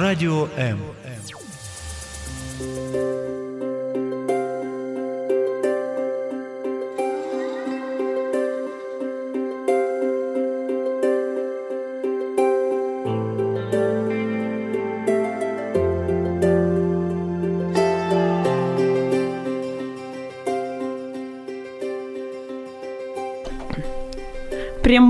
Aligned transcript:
Радіо 0.00 0.48
М. 0.58 0.78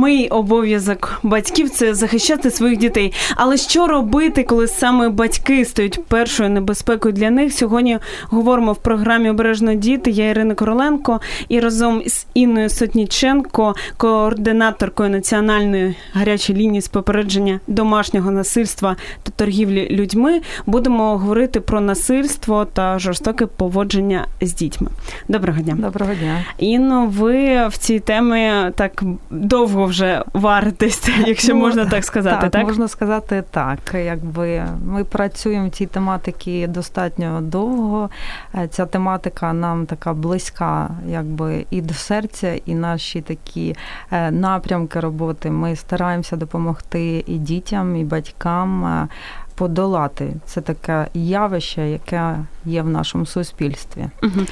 прямий 0.01 0.29
обов'язок 0.29 1.21
батьків 1.23 1.71
це 1.71 1.95
захищати 1.95 2.51
своїх 2.51 2.79
дітей. 2.79 3.13
Але 3.37 3.57
що 3.57 3.87
робити, 3.87 4.45
коли 4.45 4.69
саме 4.69 5.09
батьки 5.09 5.65
стають 5.65 6.05
першою 6.05 6.51
небезпекою 6.51 7.15
для 7.15 7.31
них? 7.31 7.53
Сьогодні 7.53 7.99
говоримо 8.25 8.73
в 8.73 8.77
програмі 8.77 9.31
Обережно 9.31 9.75
діти. 9.75 10.11
Я 10.11 10.31
Ірина 10.31 10.55
Короленко 10.55 11.21
і 11.49 11.61
разом 11.61 12.03
з 12.07 12.27
Інною 12.35 12.69
Сотніченко, 12.69 13.75
координаторкою 13.97 15.11
національної 15.11 15.97
гарячої 16.13 16.59
лінії 16.59 16.81
з 16.81 16.89
попередження 16.89 17.61
домашнього 17.67 18.31
насильства 18.31 18.97
та 19.23 19.30
торгівлі 19.41 19.89
людьми, 19.91 20.41
будемо 20.67 21.19
говорити 21.19 21.61
про 21.61 21.81
насильство 21.81 22.65
та 22.65 22.99
жорстоке 22.99 23.47
поводження 23.47 24.27
з 24.41 24.55
дітьми. 24.55 24.91
Доброго 25.29 25.61
дня. 25.61 25.77
Доброго 25.79 26.15
дня. 26.15 26.45
Інно, 26.59 27.07
ви 27.07 27.69
в 27.69 27.77
цій 27.77 28.01
темі 28.01 28.71
так 28.75 29.03
довго 29.31 29.87
вже 29.87 30.23
варитесь, 30.33 31.09
якщо 31.27 31.55
ну, 31.55 31.61
можна 31.61 31.87
так 31.87 32.05
сказати. 32.05 32.37
Так, 32.41 32.51
так, 32.51 32.67
можна 32.67 32.89
сказати 32.89 33.45
так. 33.51 33.79
Якби 34.05 34.65
ми 34.87 35.05
працюємо 35.05 35.69
в 35.69 35.71
цій 35.71 35.87
тематиці 35.87 36.67
достатньо 36.67 37.41
довго. 37.41 38.11
Е, 38.55 38.69
ця 38.69 38.87
тематика 38.87 39.53
нам 39.53 39.87
така 39.87 40.13
близька, 40.13 40.91
якби 41.09 41.67
і 41.71 41.81
до 41.81 41.95
серця, 41.95 42.55
і 42.67 42.75
наші 42.75 43.21
такі 43.21 43.77
е, 44.13 44.31
напрямки 44.31 45.01
роботи. 45.01 45.51
Ми 45.51 45.77
стараємося 45.77 46.37
допомогти 46.37 47.25
і 47.27 47.39
дітям, 47.39 47.97
і 47.97 48.05
батькам. 48.05 49.09
Е, 49.61 49.71
подолати 49.71 50.33
це 50.45 50.61
таке 50.61 51.07
явище, 51.15 51.91
яке 51.91 52.37
є 52.65 52.83
в 52.83 52.89
нашому 52.89 53.27
суспільстві. 53.27 54.07
Угу. 54.23 54.47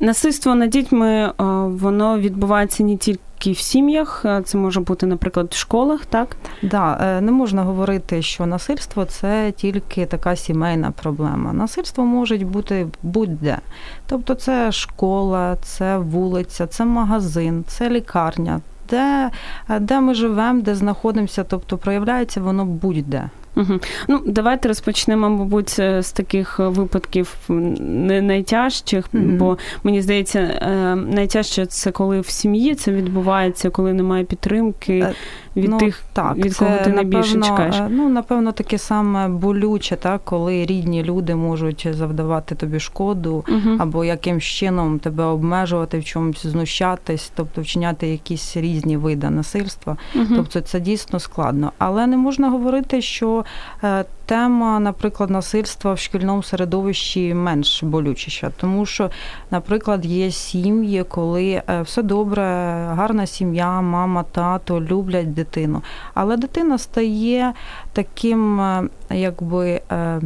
Насильство 0.00 0.54
над 0.54 0.70
дітьми 0.70 1.32
воно 1.68 2.18
відбувається 2.18 2.82
не 2.84 2.96
тільки 2.96 3.52
в 3.52 3.58
сім'ях, 3.58 4.22
е, 4.24 4.42
це 4.44 4.58
може 4.58 4.80
бути, 4.80 5.06
наприклад, 5.06 5.48
в 5.50 5.56
школах, 5.56 6.06
так? 6.06 6.36
Да, 6.62 6.98
е, 7.00 7.20
не 7.20 7.32
можна 7.32 7.62
говорити, 7.62 8.22
що 8.22 8.46
насильство 8.46 9.04
це 9.04 9.52
тільки 9.56 10.06
така 10.06 10.36
сімейна 10.36 10.90
проблема. 10.90 11.52
Насильство 11.52 12.04
може 12.04 12.36
бути 12.36 12.86
будь-де. 13.02 13.58
Тобто, 14.06 14.34
це 14.34 14.72
школа, 14.72 15.56
це 15.62 15.98
вулиця, 15.98 16.66
це 16.66 16.84
магазин, 16.84 17.64
це 17.66 17.90
лікарня, 17.90 18.60
де, 18.90 19.30
е, 19.68 19.80
де 19.80 20.00
ми 20.00 20.14
живемо, 20.14 20.62
де 20.62 20.74
знаходимося, 20.74 21.44
тобто 21.44 21.78
проявляється 21.78 22.40
воно 22.40 22.64
будь-де. 22.64 23.30
Угу. 23.60 23.80
Ну, 24.08 24.22
давайте 24.26 24.68
розпочнемо, 24.68 25.30
мабуть, 25.30 25.76
е, 25.78 26.02
з 26.02 26.12
таких 26.12 26.58
випадків 26.58 27.36
не 27.48 28.22
найтяжчих, 28.22 29.08
угу. 29.14 29.24
бо 29.24 29.58
мені 29.84 30.02
здається, 30.02 30.38
е, 30.38 30.96
найтяжче 30.96 31.66
це 31.66 31.90
коли 31.90 32.20
в 32.20 32.26
сім'ї 32.26 32.74
це 32.74 32.92
відбувається, 32.92 33.70
коли 33.70 33.92
немає 33.92 34.24
підтримки. 34.24 35.06
Е, 35.56 35.60
від 35.60 35.70
ну, 35.70 35.78
тих, 35.78 36.02
так, 36.12 36.36
від 36.36 36.56
кого 36.56 36.76
ти 36.84 36.90
найбільше 36.90 37.36
напевно, 37.36 37.66
чекаєш? 37.66 37.90
Ну, 37.90 38.08
напевно, 38.08 38.52
таке 38.52 38.78
саме 38.78 39.28
болюче, 39.28 39.96
так, 39.96 40.20
коли 40.24 40.66
рідні 40.66 41.04
люди 41.04 41.34
можуть 41.34 41.88
завдавати 41.90 42.54
тобі 42.54 42.80
шкоду, 42.80 43.44
угу. 43.48 43.76
або 43.78 44.04
якимсь 44.04 44.44
чином 44.44 44.98
тебе 44.98 45.24
обмежувати, 45.24 45.98
в 45.98 46.04
чомусь 46.04 46.46
знущатись, 46.46 47.32
тобто 47.34 47.62
вчиняти 47.62 48.08
якісь 48.08 48.56
різні 48.56 48.96
види 48.96 49.30
насильства. 49.30 49.96
Угу. 50.14 50.24
Тобто 50.36 50.60
це 50.60 50.80
дійсно 50.80 51.20
складно. 51.20 51.72
Але 51.78 52.06
не 52.06 52.16
можна 52.16 52.50
говорити, 52.50 53.02
що 53.02 53.44
е, 53.84 54.04
тема, 54.30 54.80
наприклад, 54.80 55.30
насильства 55.30 55.92
в 55.92 55.98
шкільному 55.98 56.42
середовищі 56.42 57.34
менш 57.34 57.82
болючіша, 57.82 58.50
тому 58.56 58.86
що, 58.86 59.10
наприклад, 59.50 60.06
є 60.06 60.30
сім'ї, 60.30 61.04
коли 61.04 61.62
е, 61.68 61.82
все 61.82 62.02
добре, 62.02 62.42
гарна 62.94 63.26
сім'я, 63.26 63.80
мама, 63.80 64.22
тато 64.22 64.80
люблять 64.80 65.34
дитину, 65.34 65.82
але 66.14 66.36
дитина 66.36 66.78
стає 66.78 67.52
таким, 67.92 68.60
е, 68.60 68.88
якби. 69.10 69.80
Е, 69.92 70.20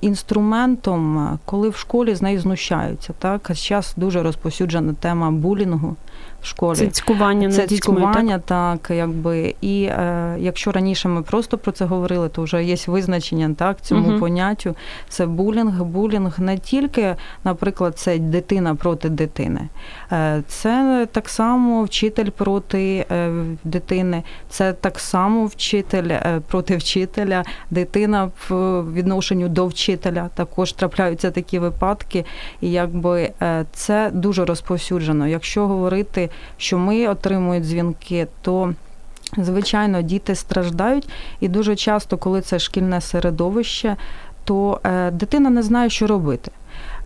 інструментом, 0.00 1.38
коли 1.44 1.68
в 1.68 1.76
школі 1.76 2.14
з 2.14 2.22
нею 2.22 2.40
знущаються, 2.40 3.12
так? 3.18 3.50
Зараз 3.54 3.94
дуже 3.96 4.22
розповсюджена 4.22 4.92
тема 4.92 5.30
булінгу 5.30 5.96
в 6.42 6.46
школі. 6.46 6.76
Це 6.76 6.86
цькування 6.86 7.50
це 7.50 7.66
цькування, 7.66 8.38
так? 8.38 8.80
так, 8.80 8.96
якби. 8.96 9.54
І 9.60 9.84
е, 9.84 10.36
якщо 10.38 10.72
раніше 10.72 11.08
ми 11.08 11.22
просто 11.22 11.58
про 11.58 11.72
це 11.72 11.84
говорили, 11.84 12.28
то 12.28 12.42
вже 12.42 12.64
є 12.64 12.76
визначення 12.86 13.54
так, 13.54 13.80
цьому 13.80 14.08
uh 14.08 14.18
поняттю. 14.18 14.74
Це 15.08 15.26
булінг. 15.26 15.82
Булінг 15.82 16.40
не 16.40 16.58
тільки, 16.58 17.16
наприклад, 17.44 17.98
це 17.98 18.18
дитина 18.18 18.74
проти 18.74 19.08
дитини. 19.08 19.68
Е, 20.12 20.42
це 20.46 21.08
так 21.12 21.28
само 21.28 21.82
вчитель 21.84 22.30
проти 22.30 23.06
е, 23.10 23.30
дитини, 23.64 24.22
це 24.48 24.72
так 24.72 24.98
само 24.98 25.46
вчитель 25.46 26.08
е, 26.08 26.40
проти 26.48 26.76
вчителя, 26.76 27.44
дитина 27.70 28.30
в 28.48 28.82
відношенню 28.92 29.48
до 29.48 29.66
вчителя. 29.66 30.30
Також 30.34 30.72
трапляються 30.72 31.30
такі 31.30 31.58
випадки, 31.58 32.24
і 32.60 32.70
якби 32.70 33.30
е, 33.42 33.64
це 33.72 34.10
дуже 34.14 34.44
розповсюджено. 34.44 35.28
Якщо 35.28 35.66
говорити 35.66 36.30
що 36.56 36.78
ми 36.78 37.08
отримують 37.08 37.64
дзвінки, 37.64 38.26
то 38.42 38.74
звичайно 39.36 40.02
діти 40.02 40.34
страждають, 40.34 41.08
і 41.40 41.48
дуже 41.48 41.76
часто, 41.76 42.18
коли 42.18 42.40
це 42.40 42.58
шкільне 42.58 43.00
середовище, 43.00 43.96
то 44.44 44.80
е, 44.84 45.10
дитина 45.10 45.50
не 45.50 45.62
знає, 45.62 45.90
що 45.90 46.06
робити. 46.06 46.50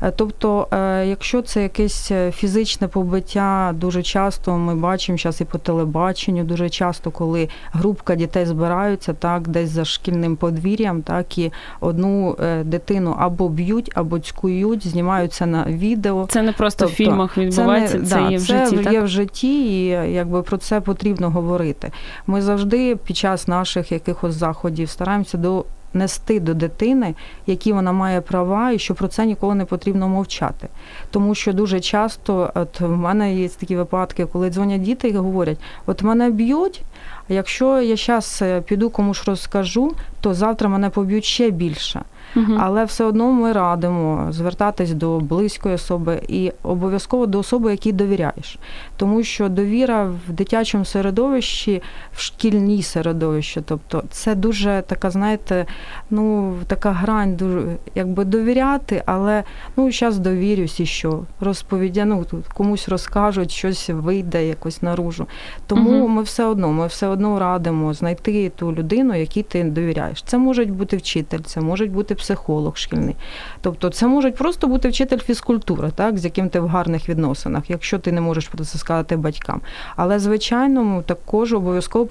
Е, 0.03 0.13
тобто, 0.17 0.69
е, 0.73 1.07
якщо 1.07 1.43
це 1.43 1.63
якесь 1.63 2.11
е, 2.11 2.31
фізичне 2.31 2.89
побиття, 2.89 3.75
дуже 3.75 4.03
часто 4.03 4.59
ми 4.59 4.75
бачимо 4.75 5.19
зараз 5.19 5.41
і 5.41 5.45
по 5.45 5.59
телебаченню, 5.59 6.45
дуже 6.45 6.69
часто, 6.71 7.11
коли 7.11 7.49
групка 7.73 8.15
дітей 8.15 8.47
збираються, 8.47 9.13
так 9.13 9.49
десь 9.49 9.71
за 9.71 9.85
шкільним 9.85 10.37
подвір'ям, 10.37 11.03
так 11.03 11.39
і 11.39 11.53
одну 11.81 12.37
дитину 12.65 13.17
або 13.19 13.49
б'ють, 13.49 13.91
або 13.95 14.19
цькують, 14.19 14.87
знімаються 14.87 15.47
на 15.47 15.65
відео. 15.65 16.27
Це 16.31 16.43
не 16.43 16.53
просто 16.53 16.79
тобто, 16.79 16.95
в 16.95 16.97
фільмах 16.97 17.39
відбувається, 17.39 17.93
це, 17.93 17.99
не, 17.99 18.07
це 18.07 18.17
да, 18.17 18.31
є 18.31 18.37
в 18.37 18.47
це 18.47 18.67
житті. 18.67 18.85
Це 18.85 18.93
є 18.93 19.01
в 19.01 19.09
житті, 19.09 19.65
і 19.67 19.87
якби 20.13 20.43
про 20.43 20.57
це 20.57 20.81
потрібно 20.81 21.31
говорити. 21.31 21.93
Ми 22.27 22.43
завжди 22.43 22.97
під 22.97 23.17
час 23.17 23.49
наших 23.49 23.93
якихось 23.93 24.35
заходів 24.35 24.89
стараємося 24.89 25.39
до 25.39 25.65
нести 25.97 26.41
до 26.41 26.55
дитини, 26.55 27.15
які 27.47 27.73
вона 27.73 27.93
має 27.93 28.21
права, 28.21 28.73
і 28.73 28.79
що 28.79 28.95
про 28.95 29.09
це 29.09 29.27
ніколи 29.27 29.55
не 29.55 29.65
потрібно 29.65 30.09
мовчати. 30.09 30.69
Тому 31.11 31.35
що 31.35 31.53
дуже 31.53 31.81
часто, 31.81 32.51
от 32.55 32.81
в 32.81 32.89
мене 32.89 33.35
є 33.35 33.49
такі 33.49 33.77
випадки, 33.77 34.27
коли 34.27 34.51
дзвонять 34.51 34.83
діти 34.83 35.09
і 35.09 35.17
говорять: 35.17 35.59
от 35.87 36.03
мене 36.03 36.31
б'ють. 36.31 36.83
Якщо 37.29 37.81
я 37.81 37.97
зараз 37.97 38.39
е, 38.43 38.61
піду 38.61 38.91
комусь 38.91 39.25
розкажу, 39.25 39.93
то 40.21 40.35
завтра 40.35 40.69
мене 40.69 40.91
поб'ють 40.91 41.25
ще 41.25 41.51
більше. 41.51 42.03
Угу. 42.37 42.53
Але 42.59 42.85
все 42.85 43.05
одно 43.05 43.33
ми 43.33 43.53
радимо 43.53 44.27
звертатись 44.31 44.93
до 44.93 45.19
близької 45.19 45.75
особи 45.75 46.21
і 46.29 46.53
обов'язково 46.63 47.27
до 47.27 47.39
особи, 47.39 47.71
якій 47.71 47.93
довіряєш. 47.93 48.59
Тому 48.97 49.23
що 49.23 49.49
довіра 49.49 50.05
в 50.05 50.33
дитячому 50.33 50.85
середовищі, 50.85 51.83
в 52.13 52.21
шкільній 52.21 52.83
середовищі, 52.83 53.63
тобто 53.65 54.03
це 54.11 54.35
дуже 54.35 54.83
така, 54.87 55.11
знаєте, 55.11 55.67
ну 56.11 56.55
така 56.67 56.91
грань, 56.91 57.37
дуже 57.37 57.77
якби 57.95 58.25
довіряти, 58.25 59.03
але 59.07 59.43
ну 59.77 59.93
зараз 59.93 60.19
довірюсь 60.19 60.81
і 60.81 60.87
що 60.87 61.23
розповідя, 61.41 62.05
ну 62.05 62.25
тут 62.25 62.47
комусь 62.47 62.89
розкажуть, 62.89 63.51
щось 63.51 63.91
вийде 63.91 64.47
якось 64.47 64.83
наружу. 64.83 65.27
Тому 65.67 65.99
угу. 65.99 66.09
ми 66.09 66.23
все 66.23 66.45
одно, 66.45 66.73
ми 66.73 66.87
все 66.87 67.07
одно 67.07 67.39
радимо 67.39 67.95
знайти 67.95 68.49
ту 68.57 68.73
людину, 68.73 69.15
якій 69.15 69.43
ти 69.43 69.65
довіряєш. 69.65 70.23
Це 70.23 70.39
може 70.39 70.65
бути 70.65 70.97
вчитель, 70.97 71.39
це 71.39 71.61
може 71.61 71.87
бути 71.87 72.15
психолог 72.27 72.77
шкільний. 72.77 73.17
Тобто 73.61 73.91
це 73.91 74.07
може 74.07 74.31
просто 74.31 74.67
бути 74.67 74.89
вчитель 74.89 75.19
фізкультури, 75.19 75.91
так, 75.95 76.19
з 76.19 76.25
яким 76.25 76.49
ти 76.49 76.61
в 76.61 76.67
гарних 76.69 77.09
відносинах, 77.09 77.71
якщо 77.71 77.99
ти 77.99 78.13
не 78.13 78.21
можеш 78.21 78.49
про 78.49 78.65
це 78.65 78.79
сказати 78.79 79.17
батькам. 79.17 79.61
Але, 79.97 80.19
звичайно, 80.19 81.03
також 81.07 81.53
обов'язково 81.53 82.07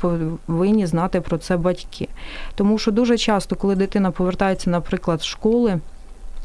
повинні 0.45 0.85
знати 0.85 1.21
про 1.21 1.37
це 1.37 1.57
батьки. 1.57 2.07
Тому 2.55 2.77
що 2.77 2.91
дуже 2.91 3.17
часто, 3.17 3.55
коли 3.55 3.75
дитина 3.75 4.11
повертається, 4.11 4.69
наприклад, 4.69 5.21
з 5.21 5.25
школи. 5.25 5.79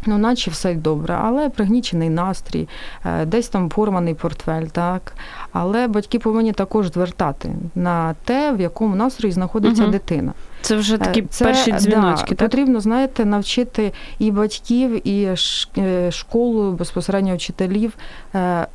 Ну, 0.07 0.19
наче 0.19 0.51
все 0.51 0.75
добре, 0.75 1.19
але 1.23 1.51
пригнічений 1.51 2.11
настрій, 2.11 2.69
е, 3.05 3.27
десь 3.27 3.49
там 3.49 3.69
порваний 3.69 4.15
портфель, 4.15 4.67
так. 4.67 5.13
Але 5.53 5.89
батьки 5.89 6.19
повинні 6.19 6.53
також 6.53 6.93
звертати 6.93 7.51
на 7.75 8.15
те, 8.25 8.53
в 8.53 8.61
якому 8.61 8.97
настрої 8.97 9.33
знаходиться 9.33 9.83
uh 9.83 9.91
дитина. 9.91 10.33
Це 10.61 10.77
вже 10.77 10.99
такі 10.99 11.23
це, 11.23 11.45
перші 11.45 11.73
дзвіночки. 11.73 12.29
Да, 12.29 12.35
так? 12.35 12.49
Потрібно, 12.49 12.81
знаєте, 12.81 13.25
навчити 13.25 13.93
і 14.19 14.31
батьків, 14.31 15.09
і 15.09 15.37
школу 16.11 16.73
безпосередньо 16.73 17.37
вчителів 17.37 17.93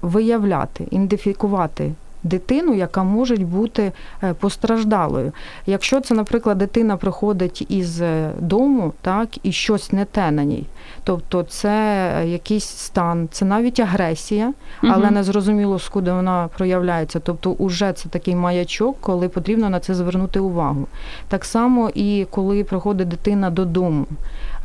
виявляти, 0.01 0.87
ідентифікувати 0.91 1.91
дитину, 2.25 2.73
яка 2.73 3.03
може 3.03 3.35
бути 3.35 3.91
е, 4.23 4.33
постраждалою. 4.33 5.31
Якщо 5.65 6.01
це, 6.01 6.13
наприклад, 6.13 6.57
дитина 6.57 6.97
приходить 6.97 7.65
із 7.69 8.01
е, 8.01 8.31
дому, 8.39 8.93
так 9.01 9.29
і 9.43 9.51
щось 9.51 9.91
не 9.91 10.05
те 10.05 10.31
на 10.31 10.43
ній, 10.43 10.65
тобто 11.03 11.43
це 11.43 12.11
якийсь 12.25 12.65
стан, 12.65 13.27
це 13.31 13.45
навіть 13.45 13.79
агресія, 13.79 14.53
але 14.81 15.05
угу. 15.05 15.13
не 15.13 15.23
зрозуміло, 15.23 15.79
скуди 15.79 16.11
вона 16.11 16.49
проявляється. 16.57 17.19
Тобто, 17.19 17.51
уже 17.51 17.93
це 17.93 18.09
такий 18.09 18.35
маячок, 18.35 18.97
коли 19.01 19.29
потрібно 19.29 19.69
на 19.69 19.79
це 19.79 19.95
звернути 19.95 20.39
увагу. 20.39 20.87
Так 21.27 21.45
само 21.45 21.89
і 21.95 22.27
коли 22.29 22.63
приходить 22.63 23.07
дитина 23.07 23.49
додому. 23.49 24.05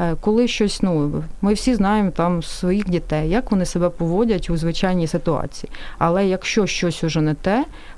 Е, 0.01 0.17
коли 0.21 0.49
щось, 0.49 0.83
ну 0.83 1.23
ми 1.43 1.55
всі 1.55 1.75
знаємо 1.75 2.11
там 2.11 2.43
своїх 2.43 2.91
дітей, 2.91 3.29
як 3.29 3.51
вони 3.51 3.65
себе 3.65 3.89
поводять 3.89 4.51
у 4.51 4.57
звичайній 4.57 5.07
ситуації. 5.07 5.73
Але 5.99 6.27
якщо 6.27 6.67
щось 6.67 7.05
уже 7.05 7.21
не 7.21 7.35
те, 7.35 7.50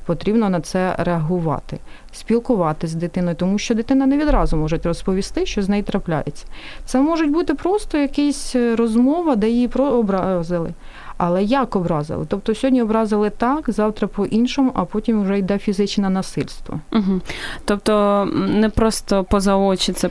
потрібно 0.07 0.51
на 0.51 0.61
це 0.61 0.97
реагувати, 0.99 1.79
спілкуватися 2.13 2.93
з 2.93 2.95
дитиною, 2.95 3.37
тому 3.37 3.59
що 3.59 3.75
дитина 3.75 4.07
не 4.07 4.19
відразу 4.19 4.57
може 4.57 4.81
розповісти, 4.85 5.47
що 5.47 5.63
з 5.63 5.69
нею 5.69 5.83
трапляється. 5.83 6.47
Це 6.85 7.01
може 7.01 7.27
бути 7.27 7.55
просто 7.55 7.99
якась 7.99 8.57
е, 8.57 8.77
розмова, 8.77 9.37
де 9.37 9.51
її 9.51 9.67
образили. 9.67 10.75
Але 11.17 11.45
як 11.45 11.77
образили? 11.77 12.27
Тобто 12.29 12.55
сьогодні 12.55 12.83
образили 12.83 13.31
так, 13.31 13.71
завтра 13.71 14.09
по-іншому, 14.09 14.73
а 14.75 14.85
потім 14.85 15.23
вже 15.23 15.39
йде 15.39 15.59
фізичне 15.59 16.11
насильство. 16.11 16.81
Угу. 16.93 17.21
Тобто 17.65 18.25
не 18.35 18.69
просто 18.69 19.25
поза 19.25 19.57
очі 19.57 19.93
це 19.93 20.11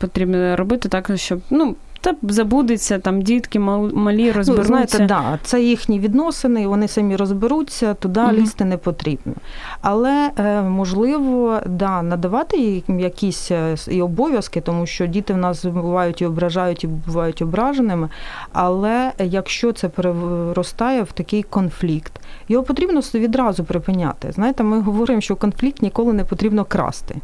потрібно 0.00 0.56
робити, 0.56 0.88
так 0.88 1.10
щоб 1.16 1.40
ну 1.50 1.76
та 2.00 2.14
забудеться, 2.22 2.98
там 2.98 3.22
дітки 3.22 3.58
малі 3.58 4.32
розберуться. 4.32 4.52
Ну, 4.52 4.64
знаєте, 4.64 5.06
да, 5.06 5.38
це 5.42 5.62
їхні 5.62 5.98
відносини, 5.98 6.66
вони 6.66 6.88
самі 6.88 7.16
розберуться, 7.16 7.94
туди 7.94 8.20
угу. 8.20 8.32
лізти 8.32 8.64
не 8.64 8.76
потрібно. 8.76 9.32
Але 9.80 10.30
е, 10.38 10.62
можливо, 10.62 11.60
да, 11.66 12.02
надавати 12.02 12.56
їм 12.56 13.00
якісь 13.00 13.50
е, 13.50 13.76
і 13.88 14.02
обов'язки, 14.02 14.60
тому 14.60 14.86
що 14.86 15.06
діти 15.06 15.32
в 15.32 15.36
нас 15.36 15.64
бувають 15.64 16.20
і 16.20 16.26
ображають, 16.26 16.84
і 16.84 16.86
бувають 16.86 17.42
ображеними. 17.42 18.08
Але 18.52 19.12
якщо 19.18 19.72
це 19.72 19.88
переростає 19.88 21.02
в 21.02 21.12
такий 21.12 21.42
конфлікт, 21.42 22.12
його 22.48 22.64
потрібно 22.64 23.00
відразу 23.14 23.64
припиняти. 23.64 24.32
Знаєте, 24.32 24.62
ми 24.62 24.80
говоримо, 24.80 25.20
що 25.20 25.36
конфлікт 25.36 25.82
ніколи 25.82 26.12
не 26.12 26.24
потрібно 26.24 26.64
красти. 26.64 27.14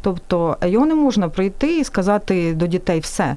Тобто 0.00 0.56
його 0.66 0.86
не 0.86 0.94
можна 0.94 1.28
прийти 1.28 1.78
і 1.78 1.84
сказати 1.84 2.54
до 2.54 2.66
дітей 2.66 3.00
все 3.00 3.36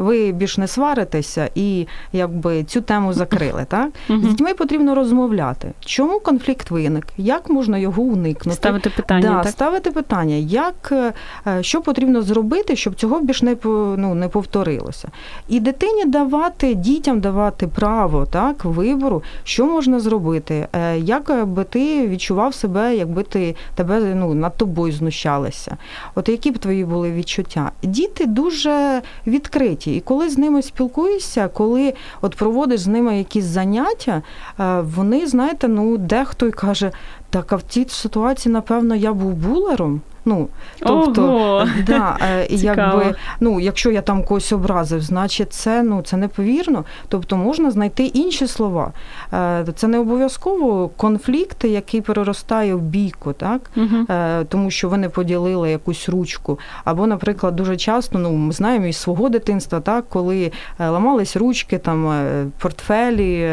ви 0.00 0.32
більш 0.32 0.58
не 0.58 0.66
сваритеся 0.66 1.50
і 1.54 1.86
якби 2.12 2.64
цю 2.64 2.80
тему 2.80 3.12
закрили. 3.12 3.66
Так 3.68 3.90
угу. 4.08 4.18
з 4.20 4.22
дітьми 4.22 4.54
потрібно 4.54 4.94
розмовляти. 4.94 5.72
Чому 5.80 6.20
конфлікт 6.20 6.70
виник? 6.70 7.06
Як 7.16 7.50
можна 7.50 7.78
його 7.78 8.02
уникнути? 8.02 8.56
Ставити 8.56 8.90
питання. 8.90 9.28
Да, 9.28 9.42
так? 9.42 9.52
Ставити 9.52 9.90
питання, 9.90 10.34
як 10.34 10.92
е, 10.92 11.12
що 11.60 11.80
потрібно 11.80 12.22
зробити, 12.22 12.76
щоб 12.76 12.94
цього 12.94 13.20
більш 13.20 13.42
не 13.42 13.56
ну, 13.64 14.14
не 14.14 14.28
повторилося. 14.28 15.08
І 15.48 15.60
дитині 15.60 16.04
давати, 16.04 16.74
дітям 16.74 17.20
давати 17.20 17.66
право 17.66 18.26
так, 18.26 18.64
вибору, 18.64 19.22
що 19.44 19.66
можна 19.66 20.00
зробити, 20.00 20.68
е, 20.72 20.98
як 20.98 21.46
би 21.46 21.64
ти 21.64 22.08
відчував 22.08 22.54
себе, 22.54 22.96
якби 22.96 23.22
ти 23.22 23.56
тебе 23.74 24.14
ну, 24.14 24.34
над 24.34 24.56
тобою 24.56 24.92
знущалися. 24.92 25.76
От 26.14 26.28
які 26.28 26.50
б 26.50 26.58
твої 26.58 26.84
були 26.84 27.12
відчуття? 27.12 27.72
Діти 27.82 28.26
дуже 28.26 29.02
відкриті 29.26 29.89
світі. 29.90 29.96
І 29.96 30.00
коли 30.00 30.28
з 30.28 30.38
ними 30.38 30.62
спілкуєшся, 30.62 31.48
коли 31.48 31.94
от 32.20 32.36
проводиш 32.36 32.80
з 32.80 32.86
ними 32.86 33.18
якісь 33.18 33.44
заняття, 33.44 34.22
е, 34.60 34.80
вони, 34.80 35.26
знаєте, 35.26 35.68
ну 35.68 35.96
дехто 35.98 36.46
й 36.46 36.50
каже, 36.50 36.92
так 37.30 37.52
а 37.52 37.56
в 37.56 37.62
цій 37.62 37.86
ситуації, 37.88 38.52
напевно, 38.52 38.94
я 38.94 39.12
був 39.12 39.32
булером. 39.32 40.00
Ну, 40.24 40.48
тобто, 40.78 41.24
Ого! 41.24 41.66
да, 41.86 42.16
е, 42.20 42.46
якби, 42.50 43.14
ну, 43.40 43.60
якщо 43.60 43.90
я 43.90 44.02
там 44.02 44.24
когось 44.24 44.52
образив, 44.52 45.00
значить 45.00 45.52
це 45.52 45.82
ну, 45.82 46.02
це 46.02 46.16
неповірно. 46.16 46.84
Тобто 47.08 47.36
можна 47.36 47.70
знайти 47.70 48.04
інші 48.04 48.46
слова. 48.46 48.92
Е, 49.32 49.64
це 49.74 49.88
не 49.88 49.98
обов'язково 49.98 50.88
конфлікт, 50.88 51.64
який 51.64 52.00
переростає 52.00 52.74
в 52.74 52.80
бійку, 52.80 53.32
так? 53.32 53.70
Угу. 53.76 54.06
тому 54.48 54.70
що 54.70 54.88
вони 54.88 55.08
поділили 55.08 55.70
якусь 55.70 56.08
ручку. 56.08 56.58
Або, 56.84 57.06
наприклад, 57.06 57.56
дуже 57.56 57.76
часто 57.76 58.18
ну, 58.18 58.32
ми 58.32 58.52
знаємо 58.52 58.86
із 58.86 58.96
свого 58.96 59.28
дитинства, 59.28 59.80
так, 59.80 60.04
коли 60.08 60.52
ламались 60.78 61.36
ручки, 61.36 61.78
там, 61.78 62.24
портфелі, 62.58 63.50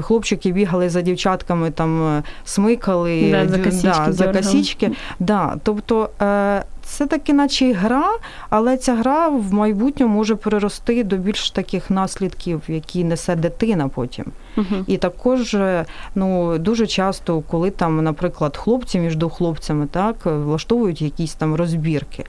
хлопчики 0.00 0.52
бігали 0.52 0.88
за 0.88 1.02
дівчатками, 1.02 1.70
там, 1.70 2.22
смикали 2.44 3.28
да, 3.30 3.48
за 3.48 3.58
косічки. 3.58 4.02
Да, 4.06 4.12
за 4.12 4.32
косічки. 4.32 4.90
Да, 5.18 5.56
тобто 5.62 5.95
Тобто 5.96 6.24
е, 6.24 6.64
це 6.82 7.06
таки, 7.06 7.32
наче 7.32 7.72
гра, 7.72 8.10
але 8.50 8.76
ця 8.76 8.94
гра 8.94 9.28
в 9.28 9.54
майбутньому 9.54 10.14
може 10.14 10.36
перерости 10.36 11.04
до 11.04 11.16
більш 11.16 11.50
таких 11.50 11.90
наслідків, 11.90 12.62
які 12.68 13.04
несе 13.04 13.36
дитина 13.36 13.88
потім. 13.88 14.24
uh 14.56 14.84
І 14.86 14.96
також 14.96 15.54
е, 15.54 15.84
ну, 16.14 16.58
дуже 16.58 16.86
часто, 16.86 17.40
коли 17.40 17.70
там, 17.70 18.04
наприклад, 18.04 18.56
хлопці 18.56 18.98
між 18.98 19.16
хлопцями 19.32 19.86
так, 19.86 20.16
влаштовують 20.26 21.02
якісь 21.02 21.34
там 21.34 21.54
розбірки. 21.54 22.24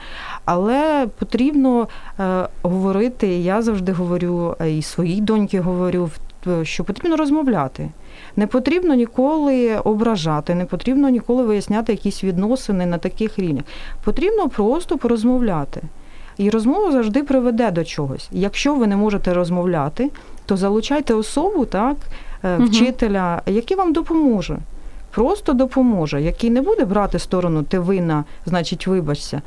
Але 0.46 1.08
потрібно 1.20 1.88
е, 2.20 2.48
говорити, 2.62 3.28
я 3.28 3.62
завжди 3.62 3.92
говорю, 3.92 4.56
і 4.68 4.82
своїй 4.82 5.22
доньки 5.22 5.60
говорю, 5.60 6.10
що 6.64 6.84
потрібно 6.84 7.18
розмовляти. 7.18 7.90
Не 8.36 8.48
потрібно 8.48 8.94
ніколи 8.94 9.78
ображати, 9.78 10.56
не 10.56 10.66
потрібно 10.66 11.10
ніколи 11.10 11.44
виясняти 11.44 11.92
якісь 11.92 12.24
відносини 12.24 12.86
на 12.86 12.98
таких 12.98 13.40
рівнях. 13.40 13.64
Потрібно 14.04 14.50
просто 14.50 14.98
порозмовляти. 14.98 15.82
І 16.38 16.50
розмова 16.50 16.92
завжди 16.92 17.24
приведе 17.24 17.72
до 17.72 17.84
чогось. 17.84 18.30
Якщо 18.32 18.76
ви 18.76 18.88
не 18.88 18.96
можете 18.96 19.34
розмовляти, 19.34 20.12
то 20.46 20.58
залучайте 20.58 21.14
особу, 21.14 21.66
так, 21.66 21.98
е, 22.44 22.58
вчителя, 22.58 23.42
який 23.46 23.78
вам 23.78 23.94
допоможе. 23.94 24.58
Просто 25.12 25.54
допоможе, 25.54 26.22
який 26.22 26.50
не 26.50 26.62
буде 26.62 26.86
брати 26.86 27.20
сторону 27.20 27.64
ти 27.64 27.80
винна, 27.80 28.24
значить, 28.46 28.88
вибачся. 28.88 29.42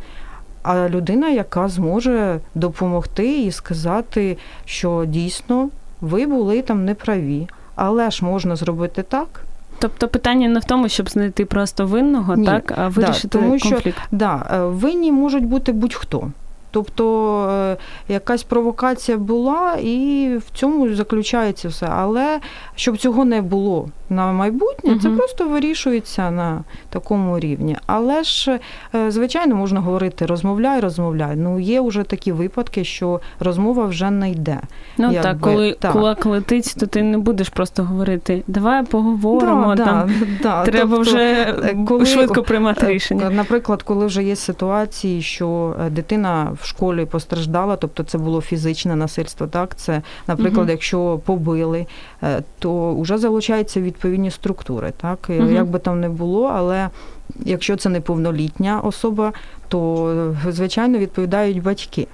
А 0.63 0.89
людина, 0.89 1.29
яка 1.29 1.69
зможе 1.69 2.41
допомогти 2.55 3.43
і 3.43 3.53
сказати, 3.53 4.39
що 4.65 5.05
дійсно 5.07 5.69
ви 6.01 6.27
були 6.27 6.63
там 6.63 6.85
неправі 6.85 7.49
але 7.83 8.11
ж 8.11 8.25
можна 8.25 8.57
зробити 8.57 9.03
так. 9.03 9.29
Тобто 9.79 10.09
питання 10.09 10.49
не 10.49 10.59
в 10.61 10.65
тому, 10.65 10.89
щоб 10.89 11.11
знайти 11.11 11.45
просто 11.45 11.87
винного, 11.87 12.37
Ні. 12.37 12.47
так, 12.47 12.73
а 12.77 12.89
вирішити 12.89 13.29
да, 13.29 13.39
тому 13.39 13.51
конфлікт. 13.51 13.99
Що, 13.99 14.07
да, 14.11 14.47
е, 14.53 14.65
винні 14.65 15.13
можуть 15.13 15.45
бути 15.45 15.73
будь-хто. 15.73 16.31
Тобто 16.71 17.45
е, 17.51 17.77
якась 18.09 18.43
провокація 18.43 19.19
була, 19.19 19.75
і 19.75 20.29
в 20.47 20.59
цьому 20.59 20.95
заключається 20.95 21.69
все. 21.69 21.87
Але 21.91 22.41
щоб 22.75 22.99
цього 22.99 23.25
не 23.25 23.43
було 23.43 23.89
на 24.11 24.33
майбутнє, 24.33 24.91
угу. 24.91 25.01
це 25.01 25.11
просто 25.11 25.49
вирішується 25.49 26.31
на 26.31 26.65
такому 26.89 27.39
рівні. 27.39 27.77
Але 27.87 28.23
ж, 28.23 28.59
е, 28.95 29.11
звичайно, 29.11 29.57
можна 29.57 29.81
говорити 29.81 30.27
розмовляй, 30.27 30.81
розмовляй. 30.81 31.37
Ну 31.37 31.61
є 31.61 31.81
вже 31.81 32.03
такі 32.03 32.33
випадки, 32.33 32.85
що 32.85 33.21
розмова 33.41 33.87
вже 33.87 34.11
не 34.11 34.31
йде. 34.31 34.61
Ну 34.99 35.05
Якби, 35.05 35.23
так, 35.23 35.41
коли 35.41 35.73
так. 35.73 35.93
кулак 35.93 36.27
летить, 36.27 36.75
то 36.81 36.87
ти 36.87 37.03
не 37.03 37.19
будеш 37.19 37.49
просто 37.49 37.85
говорити 37.85 38.43
Давай 38.47 38.85
поговоримо. 38.85 39.75
Да, 39.75 39.85
там 39.85 40.13
да, 40.43 40.65
Треба 40.71 40.97
тобто, 40.97 41.01
вже 41.01 41.19
е, 41.65 41.77
коли, 41.89 42.07
швидко 42.07 42.43
приймати 42.43 42.87
рішення. 42.87 43.31
Наприклад, 43.31 43.83
коли 43.83 44.07
вже 44.07 44.23
є 44.23 44.37
ситуації, 44.37 45.23
що 45.23 45.77
дитина 45.91 46.57
в 46.61 46.67
школі 46.67 47.05
постраждала, 47.05 47.77
тобто 47.77 48.03
це 48.03 48.19
було 48.19 48.41
фізичне 48.41 48.97
насильство. 48.97 49.47
Так, 49.47 49.77
це, 49.77 50.03
наприклад, 50.27 50.65
угу. 50.65 50.71
якщо 50.71 51.21
побили, 51.25 51.79
е, 51.81 51.87
то 52.59 52.95
вже 53.01 53.19
залучаються 53.19 53.81
відповідні 53.81 54.31
структури. 54.31 54.93
Так, 54.97 55.19
угу. 55.29 55.49
як 55.51 55.67
би 55.67 55.79
там 55.79 56.01
не 56.01 56.09
було, 56.09 56.45
але 56.55 56.89
якщо 57.45 57.77
це 57.77 57.89
неповнолітня 57.89 58.81
особа, 58.81 59.33
то 59.69 60.35
звичайно 60.49 60.99
відповідають 60.99 61.63
батьки. 61.63 62.07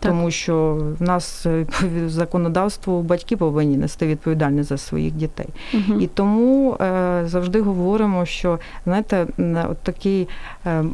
Так. 0.00 0.12
Тому 0.12 0.30
що 0.30 0.78
в 0.98 1.02
нас 1.02 1.46
е, 1.46 1.66
законодавство 2.06 3.02
батьки 3.02 3.36
повинні 3.36 3.76
нести 3.76 4.06
відповідальність 4.06 4.68
за 4.68 4.78
своїх 4.78 5.12
дітей. 5.12 5.48
Угу. 5.74 6.00
І 6.00 6.06
тому 6.06 6.76
е, 6.80 7.22
завжди 7.26 7.60
говоримо, 7.60 8.26
що 8.26 8.58
знаєте, 8.84 9.26
от 9.70 9.78
такий, 9.78 10.28
е, 10.66 10.84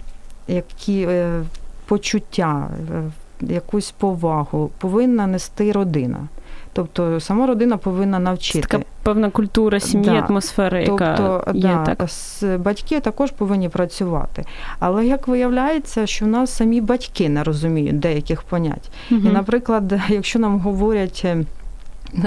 які 0.48 1.02
е, 1.02 1.42
почуття, 1.86 2.68
е, 2.94 3.02
якусь 3.40 3.90
повагу 3.90 4.70
повинна 4.78 5.26
нести 5.26 5.72
родина. 5.72 6.28
Тобто 6.76 7.20
сама 7.20 7.46
родина 7.46 7.76
повинна 7.76 8.18
навчити. 8.18 8.60
Це 8.60 8.68
така 8.68 8.84
певна 9.02 9.30
культура 9.30 9.80
сім'ї, 9.80 10.10
да. 10.10 10.26
атмосфера, 10.28 10.80
яка 10.80 11.14
тобто, 11.16 11.52
є 11.58 11.80
да, 11.84 11.94
так. 11.94 12.60
батьки 12.60 13.00
також 13.00 13.30
повинні 13.30 13.68
працювати. 13.68 14.44
Але 14.78 15.06
як 15.06 15.28
виявляється, 15.28 16.06
що 16.06 16.24
в 16.24 16.28
нас 16.28 16.50
самі 16.50 16.80
батьки 16.80 17.28
не 17.28 17.44
розуміють 17.44 17.98
деяких 17.98 18.42
понять. 18.42 18.90
Угу. 19.10 19.20
І, 19.24 19.28
наприклад, 19.28 20.00
якщо 20.08 20.38
нам 20.38 20.60
говорять. 20.60 21.22
Е, 21.24 21.44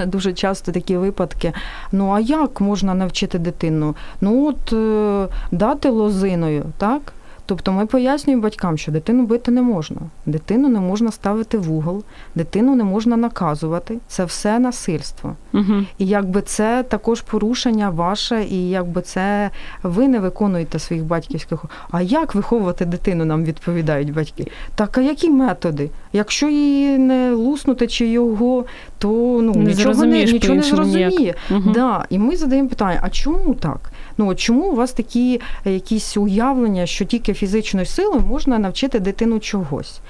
дуже 0.06 0.32
часто 0.32 0.72
такі 0.72 0.96
випадки. 0.96 1.52
Ну 1.92 2.12
а 2.12 2.20
як 2.20 2.60
можна 2.60 2.94
навчити 2.94 3.38
дитину? 3.38 3.94
Ну 4.20 4.48
от 4.48 4.72
е, 4.72 5.28
дати 5.50 5.88
лозиною, 5.88 6.64
так? 6.78 7.12
Тобто 7.50 7.72
ми 7.72 7.86
пояснюємо 7.86 8.42
батькам, 8.42 8.78
що 8.78 8.92
дитину 8.92 9.26
бити 9.26 9.50
не 9.50 9.62
можна, 9.62 9.96
дитину 10.26 10.68
не 10.68 10.80
можна 10.80 11.12
ставити 11.12 11.58
в 11.58 11.72
угол, 11.72 12.02
дитину 12.34 12.74
не 12.74 12.84
можна 12.84 13.16
наказувати. 13.16 13.98
Це 14.08 14.24
все 14.24 14.58
насильство. 14.58 15.36
Угу. 15.52 15.74
І 15.98 16.06
якби 16.06 16.42
це 16.42 16.82
також 16.82 17.20
порушення 17.20 17.90
ваше, 17.90 18.44
і 18.44 18.70
якби 18.70 19.02
це 19.02 19.50
ви 19.82 20.08
не 20.08 20.18
виконуєте 20.18 20.78
своїх 20.78 21.04
батьківських. 21.04 21.64
А 21.90 22.02
як 22.02 22.34
виховувати 22.34 22.84
дитину, 22.84 23.24
нам 23.24 23.44
відповідають 23.44 24.12
батьки? 24.12 24.46
Так, 24.74 24.98
а 24.98 25.00
які 25.00 25.30
методи? 25.30 25.90
Якщо 26.12 26.48
її 26.48 26.98
не 26.98 27.32
луснути 27.32 27.86
чи 27.86 28.06
його, 28.06 28.64
то 28.98 29.08
ну 29.42 29.54
не 29.54 29.64
нічого 29.64 30.04
не 30.04 30.24
нічого 30.24 30.54
не 30.54 30.62
зрозуміє. 30.62 31.34
Угу. 31.50 31.70
Да. 31.74 32.04
І 32.10 32.18
ми 32.18 32.36
задаємо 32.36 32.68
питання: 32.68 33.00
а 33.02 33.10
чому 33.10 33.54
так? 33.54 33.92
Ну 34.18 34.34
чому 34.34 34.62
у 34.62 34.74
вас 34.74 34.92
такі 34.92 35.40
е, 35.66 35.72
якісь 35.72 36.16
уявлення, 36.16 36.86
що 36.86 37.04
тільки 37.04 37.34
фізичною 37.34 37.86
силою 37.86 38.20
можна 38.20 38.58
навчити 38.58 39.00
дитину 39.00 39.38
чогось? 39.38 40.00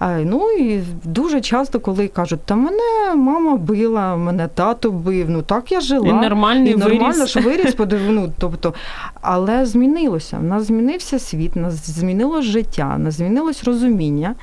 Ну 0.00 0.50
і 0.50 0.82
дуже 1.04 1.40
часто, 1.40 1.80
коли 1.80 2.08
кажуть, 2.08 2.40
та 2.44 2.54
мене 2.54 3.14
мама 3.16 3.56
била, 3.56 4.16
мене 4.16 4.48
тато 4.48 4.90
бив, 4.90 5.30
ну 5.30 5.42
так 5.42 5.72
я 5.72 5.80
жила. 5.80 6.08
І 6.08 6.12
нормальний 6.12 6.72
і 6.72 6.76
нормально 6.76 7.26
ж 7.26 7.40
виріс, 7.40 7.76
ну, 8.08 8.32
тобто, 8.38 8.74
але 9.20 9.66
змінилося. 9.66 10.38
В 10.38 10.42
нас 10.42 10.62
змінився 10.66 11.18
світ, 11.18 11.56
в 11.56 11.58
нас 11.58 11.90
змінилось 11.90 12.44
життя, 12.44 12.94
в 12.96 12.98
нас 12.98 13.14
змінилось 13.14 13.64
розуміння. 13.64 14.34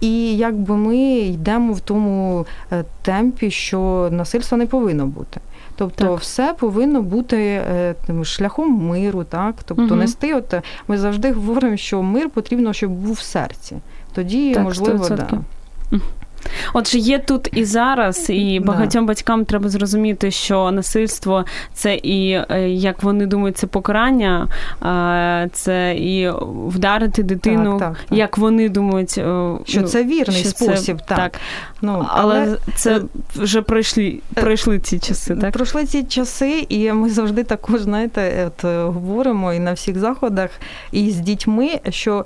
І 0.00 0.36
якби 0.36 0.76
ми 0.76 0.98
йдемо 1.08 1.72
в 1.72 1.80
тому 1.80 2.46
е, 2.72 2.84
темпі, 3.02 3.50
що 3.50 4.08
насильства 4.12 4.58
не 4.58 4.66
повинно 4.66 5.06
бути. 5.06 5.40
Тобто 5.76 6.04
так. 6.04 6.20
все 6.20 6.54
повинно 6.58 7.02
бути 7.02 7.36
е, 7.36 7.94
шляхом 8.22 8.72
миру, 8.72 9.24
так 9.24 9.54
тобто 9.64 9.84
угу. 9.84 9.94
нести. 9.94 10.34
От 10.34 10.54
ми 10.88 10.98
завжди 10.98 11.32
говоримо, 11.32 11.76
що 11.76 12.02
мир 12.02 12.30
потрібно, 12.30 12.72
щоб 12.72 12.90
був 12.90 13.12
в 13.12 13.20
серці. 13.20 13.76
Тоді 14.18 14.54
так, 14.54 14.64
можливо, 14.64 15.04
100%. 15.04 15.16
да. 15.16 15.38
Отже, 16.72 16.98
є 16.98 17.18
тут 17.18 17.48
і 17.52 17.64
зараз, 17.64 18.30
і 18.30 18.60
багатьом 18.60 19.06
да. 19.06 19.08
батькам 19.08 19.44
треба 19.44 19.68
зрозуміти, 19.68 20.30
що 20.30 20.70
насильство 20.70 21.44
це 21.74 21.94
і 21.94 22.30
е, 22.50 22.68
як 22.68 23.02
вони 23.02 23.26
думають, 23.26 23.56
це 23.58 23.66
покарання, 23.66 24.48
це 25.52 25.94
і 25.96 26.30
вдарити 26.66 27.22
дитину, 27.22 27.78
так, 27.78 27.88
так, 27.88 28.04
так. 28.08 28.18
як 28.18 28.38
вони 28.38 28.68
думають, 28.68 29.14
е, 29.18 29.52
що 29.64 29.82
це 29.82 30.04
вірний 30.04 30.40
що 30.40 30.48
спосіб, 30.48 30.98
це, 31.08 31.14
так. 31.14 31.32
Ну, 31.82 32.06
Але, 32.08 32.40
але 32.40 32.56
це 32.74 33.00
вже 33.36 33.62
пройшли 33.62 34.20
пройшли 34.34 34.78
ці 34.78 34.98
часи. 34.98 35.36
так? 35.36 35.52
Пройшли 35.52 35.86
ці 35.86 36.04
часи, 36.04 36.66
і 36.68 36.92
ми 36.92 37.10
завжди 37.10 37.44
також, 37.44 37.80
знаєте, 37.80 38.46
от 38.46 38.64
говоримо 38.94 39.52
і 39.52 39.58
на 39.58 39.72
всіх 39.72 39.98
заходах, 39.98 40.50
і 40.92 41.10
з 41.10 41.16
дітьми, 41.16 41.80
що. 41.88 42.24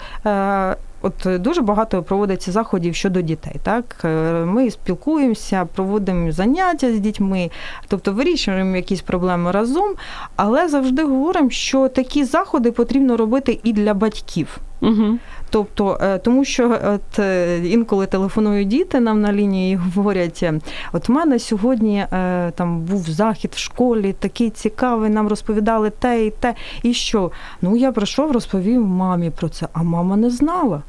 От 1.02 1.26
е, 1.26 1.38
дуже 1.38 1.60
багато 1.60 2.02
проводиться 2.02 2.52
заходів 2.52 2.94
щодо 2.94 3.20
дітей. 3.20 3.56
Так 3.62 3.96
е, 4.04 4.08
ми 4.44 4.70
спілкуємося, 4.70 5.68
проводимо 5.74 6.32
заняття 6.32 6.92
з 6.92 7.00
дітьми, 7.00 7.50
тобто 7.88 8.12
вирішуємо 8.12 8.76
якісь 8.76 9.00
проблеми 9.00 9.50
разом, 9.50 9.94
але 10.36 10.68
завжди 10.68 11.04
говоримо, 11.04 11.50
що 11.50 11.88
такі 11.88 12.24
заходи 12.24 12.72
потрібно 12.72 13.16
робити 13.16 13.60
і 13.62 13.72
для 13.72 13.94
батьків. 13.94 14.58
Угу. 14.80 15.18
Тобто, 15.50 15.98
е, 16.02 16.18
тому 16.18 16.44
що 16.44 16.78
от 16.86 17.24
інколи 17.64 18.06
телефонують 18.06 18.68
діти 18.68 19.00
нам 19.00 19.20
на 19.20 19.32
лінії 19.32 19.72
і 19.72 19.76
говорять: 19.76 20.44
от 20.92 21.08
в 21.08 21.12
мене 21.12 21.38
сьогодні 21.38 22.06
там 22.54 22.80
був 22.80 23.02
захід 23.02 23.50
в 23.54 23.58
школі, 23.58 24.14
такий 24.18 24.50
цікавий, 24.50 25.10
нам 25.10 25.28
розповідали 25.28 25.90
те 25.90 26.26
і 26.26 26.30
те. 26.30 26.54
І 26.82 26.94
що? 26.94 27.30
Ну 27.62 27.76
я 27.76 27.92
прийшов, 27.92 28.32
розповів 28.32 28.86
мамі 28.86 29.30
про 29.30 29.48
це, 29.48 29.68
а 29.72 29.82
мама 29.82 30.16
не 30.16 30.30
знала. 30.30 30.82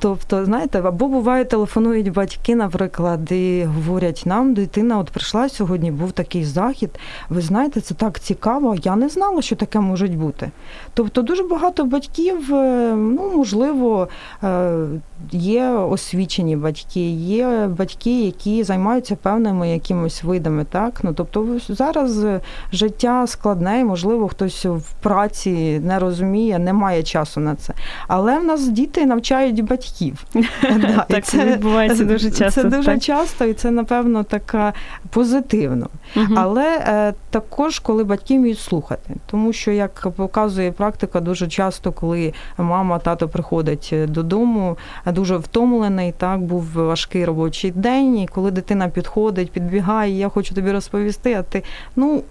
Тобто, 0.00 0.44
знаєте, 0.44 0.80
або 0.84 1.08
буває, 1.08 1.44
телефонують 1.44 2.12
батьки, 2.12 2.54
наприклад, 2.54 3.32
і 3.32 3.64
говорять, 3.64 4.22
нам 4.26 4.54
дитина 4.54 4.98
от 4.98 5.10
прийшла 5.10 5.48
сьогодні, 5.48 5.90
був 5.90 6.12
такий 6.12 6.44
захід. 6.44 6.90
Ви 7.28 7.40
знаєте, 7.40 7.80
це 7.80 7.94
так 7.94 8.20
цікаво. 8.20 8.76
Я 8.82 8.96
не 8.96 9.08
знала, 9.08 9.42
що 9.42 9.56
таке 9.56 9.80
може 9.80 10.06
бути. 10.06 10.50
Тобто, 10.94 11.22
дуже 11.22 11.42
багато 11.42 11.84
батьків, 11.84 12.54
е, 12.54 12.94
ну 12.96 13.32
можливо, 13.36 14.08
е, 14.44 14.86
є 15.32 15.68
освічені 15.68 16.56
батьки, 16.56 17.10
є 17.10 17.66
батьки, 17.78 18.24
які 18.24 18.62
займаються 18.62 19.16
певними 19.16 19.70
якимось 19.70 20.24
видами. 20.24 20.64
Так, 20.64 21.00
ну 21.02 21.12
тобто, 21.12 21.46
зараз 21.68 22.24
життя 22.72 23.26
складне, 23.26 23.80
і, 23.80 23.84
можливо, 23.84 24.28
хтось 24.28 24.64
в 24.64 24.92
праці 25.02 25.80
не 25.84 25.98
розуміє, 25.98 26.58
не 26.58 26.72
має 26.72 27.02
часу 27.02 27.40
на 27.40 27.54
це. 27.54 27.74
Але 28.08 28.38
в 28.38 28.44
нас 28.44 28.68
діти 28.68 29.06
навчають 29.06 29.64
батьків. 29.64 30.24
Так 31.08 31.24
це 31.24 31.44
відбувається 31.44 32.04
дуже 32.04 32.30
часто. 32.30 32.62
Це 32.62 32.68
дуже 32.68 32.98
часто, 32.98 33.44
і 33.44 33.54
це, 33.54 33.70
напевно, 33.70 34.22
така 34.22 34.72
позитивно. 35.10 35.88
Але 36.36 36.78
е, 36.78 37.14
також, 37.30 37.78
коли 37.78 38.04
батьки 38.04 38.38
вміють 38.38 38.58
слухати, 38.58 39.14
тому 39.26 39.52
що, 39.52 39.70
як 39.70 40.06
показує 40.16 40.72
практика, 40.72 41.20
дуже 41.20 41.48
часто, 41.48 41.92
коли 41.92 42.32
мама, 42.58 42.98
тато 42.98 43.28
приходить 43.28 43.94
додому, 44.08 44.76
дуже 45.12 45.36
втомлений, 45.36 46.12
так 46.12 46.40
був 46.40 46.72
важкий 46.72 47.24
робочий 47.24 47.70
день, 47.70 48.18
і 48.18 48.26
коли 48.26 48.50
дитина 48.50 48.88
підходить, 48.88 49.50
підбігає, 49.50 50.18
я 50.18 50.28
хочу 50.28 50.54
тобі 50.54 50.72
розповісти, 50.72 51.34
а 51.34 51.42
ти 51.42 51.62
ну 51.96 52.22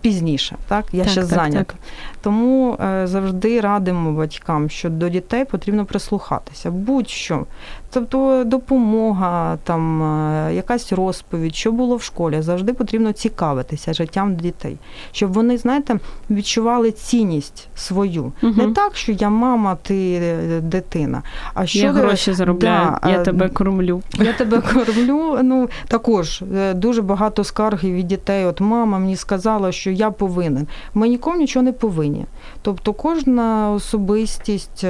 пізніше, 0.00 0.56
так 0.68 0.84
я 0.92 1.02
так, 1.02 1.12
ще 1.12 1.20
так, 1.20 1.30
зайнята. 1.30 1.64
Так. 1.64 1.76
Тому 2.22 2.76
е, 2.80 3.06
завжди 3.06 3.60
радимо 3.60 4.12
батькам, 4.12 4.70
що 4.70 4.90
до 4.90 5.08
дітей 5.08 5.44
потрібно 5.44 5.84
прислухатися. 5.84 6.70
Будь-що 6.70 7.46
Тобто 7.92 8.44
допомога, 8.44 9.58
там 9.64 10.02
е, 10.02 10.54
якась 10.54 10.92
розповідь, 10.92 11.54
що 11.54 11.72
було 11.72 11.96
в 11.96 12.02
школі, 12.02 12.42
завжди 12.42 12.72
потрібно 12.72 13.12
цікавитися 13.12 13.92
життям 13.92 14.36
дітей, 14.36 14.78
щоб 15.12 15.32
вони, 15.32 15.58
знаєте, 15.58 15.98
відчували 16.30 16.90
цінність 16.90 17.68
свою. 17.74 18.32
Угу. 18.42 18.52
Не 18.56 18.72
так, 18.72 18.96
що 18.96 19.12
я 19.12 19.30
мама, 19.30 19.76
ти 19.82 20.20
е, 20.22 20.60
дитина. 20.60 21.22
А 21.54 21.66
що 21.66 21.78
я 21.78 21.92
гроші 21.92 22.32
заробляю, 22.32 22.96
да, 23.02 23.10
я 23.10 23.22
тебе 23.22 23.48
кормлю. 23.48 24.02
Я 24.14 24.32
тебе 24.32 24.60
кормлю. 24.60 25.38
Ну 25.42 25.68
також 25.88 26.42
е, 26.56 26.74
дуже 26.74 27.02
багато 27.02 27.44
скарги 27.44 27.92
від 27.92 28.06
дітей. 28.06 28.44
От 28.44 28.60
мама 28.60 28.98
мені 28.98 29.16
сказала, 29.16 29.72
що 29.72 29.90
я 29.90 30.10
повинен. 30.10 30.66
Ми 30.94 31.08
нікому 31.08 31.36
нічого 31.36 31.62
не 31.62 31.72
повинні. 31.72 32.26
Тобто, 32.62 32.92
кожна 32.92 33.70
особистість, 33.70 34.86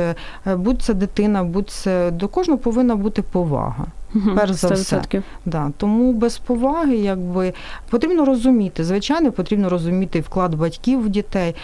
будь 0.57 0.83
це 0.83 0.95
дитина, 0.95 1.45
будь 1.45 1.71
це 1.71 2.11
до 2.11 2.29
кожного 2.29 2.59
повинна 2.59 2.90
повинна 2.91 3.03
бути 3.03 3.23
повага. 3.23 3.87
Угу, 4.15 4.31
перш 4.37 4.53
за 4.53 4.69
100%. 4.69 4.75
все. 4.75 5.23
Да. 5.45 5.71
Тому 5.77 6.13
без 6.13 6.39
поваги 6.39 6.97
якби 6.97 7.53
потрібно 7.91 8.25
розуміти. 8.25 8.85
Звичайно, 8.85 9.33
потрібно 9.33 9.69
розуміти 9.69 10.21
вклад 10.21 10.55
батьків 10.55 11.01
в 11.05 11.09
дітей, 11.09 11.55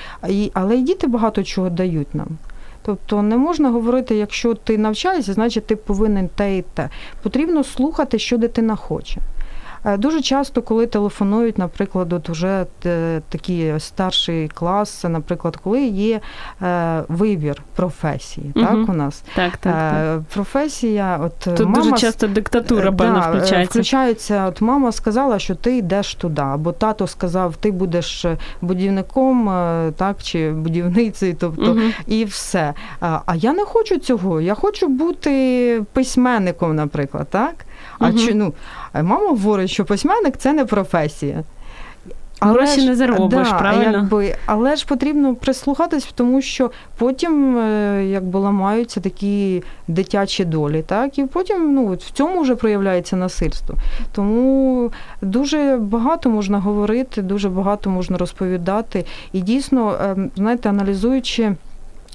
але 0.53 0.77
й 0.77 0.83
діти 0.83 1.07
багато 1.07 1.43
чого 1.43 1.71
дають 1.71 2.15
нам. 2.15 2.29
Тобто 2.83 3.23
не 3.23 3.37
можна 3.37 3.71
говорити, 3.71 4.17
якщо 4.17 4.55
ти 4.55 4.79
навчаєшся, 4.79 5.33
значить 5.33 5.67
ти 5.67 5.77
повинен 5.77 6.29
те 6.29 6.59
і 6.59 6.63
те. 6.63 6.89
Потрібно 7.23 7.65
слухати, 7.65 8.19
що 8.19 8.39
дитина 8.39 8.77
хоче. 8.77 9.21
Е, 9.87 9.97
дуже 9.97 10.21
часто, 10.23 10.63
коли 10.63 10.87
телефонують, 10.87 11.59
наприклад, 11.59 12.13
от 12.13 12.29
вже 12.29 12.67
е, 12.87 13.21
такий 13.29 13.81
старший 13.81 14.49
клас, 14.49 15.05
наприклад, 15.05 15.57
коли 15.57 15.83
є 15.85 16.21
е, 16.63 17.03
вибір 17.09 17.63
професії, 17.77 18.53
угу. 18.57 18.67
так 18.67 18.89
у 18.89 18.93
нас 18.93 19.25
так, 19.35 19.57
так, 19.57 19.75
так. 19.75 20.23
професія, 20.35 21.19
от 21.23 21.39
тут 21.39 21.61
мама, 21.61 21.77
дуже 21.77 21.93
часто 21.93 22.27
диктатура 22.27 22.91
да, 22.91 22.97
певна 22.97 23.21
включається. 23.21 23.71
Включається, 23.71 24.47
от 24.47 24.61
мама 24.61 24.93
сказала, 24.93 25.39
що 25.39 25.55
ти 25.55 25.77
йдеш 25.77 26.15
туди, 26.15 26.43
або 26.43 26.73
тато 26.73 27.07
сказав, 27.07 27.57
ти 27.57 27.71
будеш 27.71 28.27
будівником, 28.61 29.47
так 29.97 30.17
чи 30.23 30.51
будівницею, 30.51 31.37
тобто 31.41 31.71
угу. 31.71 31.81
і 32.07 32.25
все. 32.25 32.75
А 33.01 33.35
я 33.35 33.53
не 33.53 33.65
хочу 33.65 33.99
цього. 33.99 34.41
Я 34.41 34.55
хочу 34.55 34.89
бути 34.89 35.83
письменником, 35.93 36.77
наприклад, 36.77 37.27
так. 37.31 37.67
А 37.99 38.09
угу. 38.09 38.19
чи 38.19 38.35
ну 38.35 38.55
мама 38.95 39.29
говорить, 39.29 39.71
що 39.71 39.85
письменник 39.85 40.37
це 40.37 40.53
не 40.53 40.65
професія. 40.65 41.45
Гроші 42.41 42.87
не 42.87 42.97
заробиш, 42.97 43.49
да, 43.49 43.59
правильно? 43.59 43.93
Якби, 43.93 44.35
але 44.47 44.77
ж 44.77 44.87
потрібно 44.87 45.35
прислухатись, 45.35 46.09
тому 46.15 46.43
що 46.43 46.71
потім 46.99 47.59
е, 47.59 48.05
якби 48.07 48.39
ламаються 48.39 49.01
такі 49.01 49.63
дитячі 49.89 50.45
долі, 50.45 50.83
так 50.87 51.19
і 51.19 51.25
потім 51.25 51.75
ну 51.75 51.87
в 51.87 51.97
цьому 51.97 52.41
вже 52.41 52.55
проявляється 52.55 53.17
насильство. 53.17 53.75
Тому 54.13 54.91
дуже 55.23 55.79
багато 55.81 56.31
можна 56.31 56.59
говорити, 56.59 57.23
дуже 57.23 57.49
багато 57.49 57.91
можна 57.91 58.19
розповідати. 58.19 59.05
І 59.33 59.41
дійсно, 59.41 59.97
ем, 60.03 60.31
знаєте, 60.37 60.69
аналізуючи. 60.69 61.55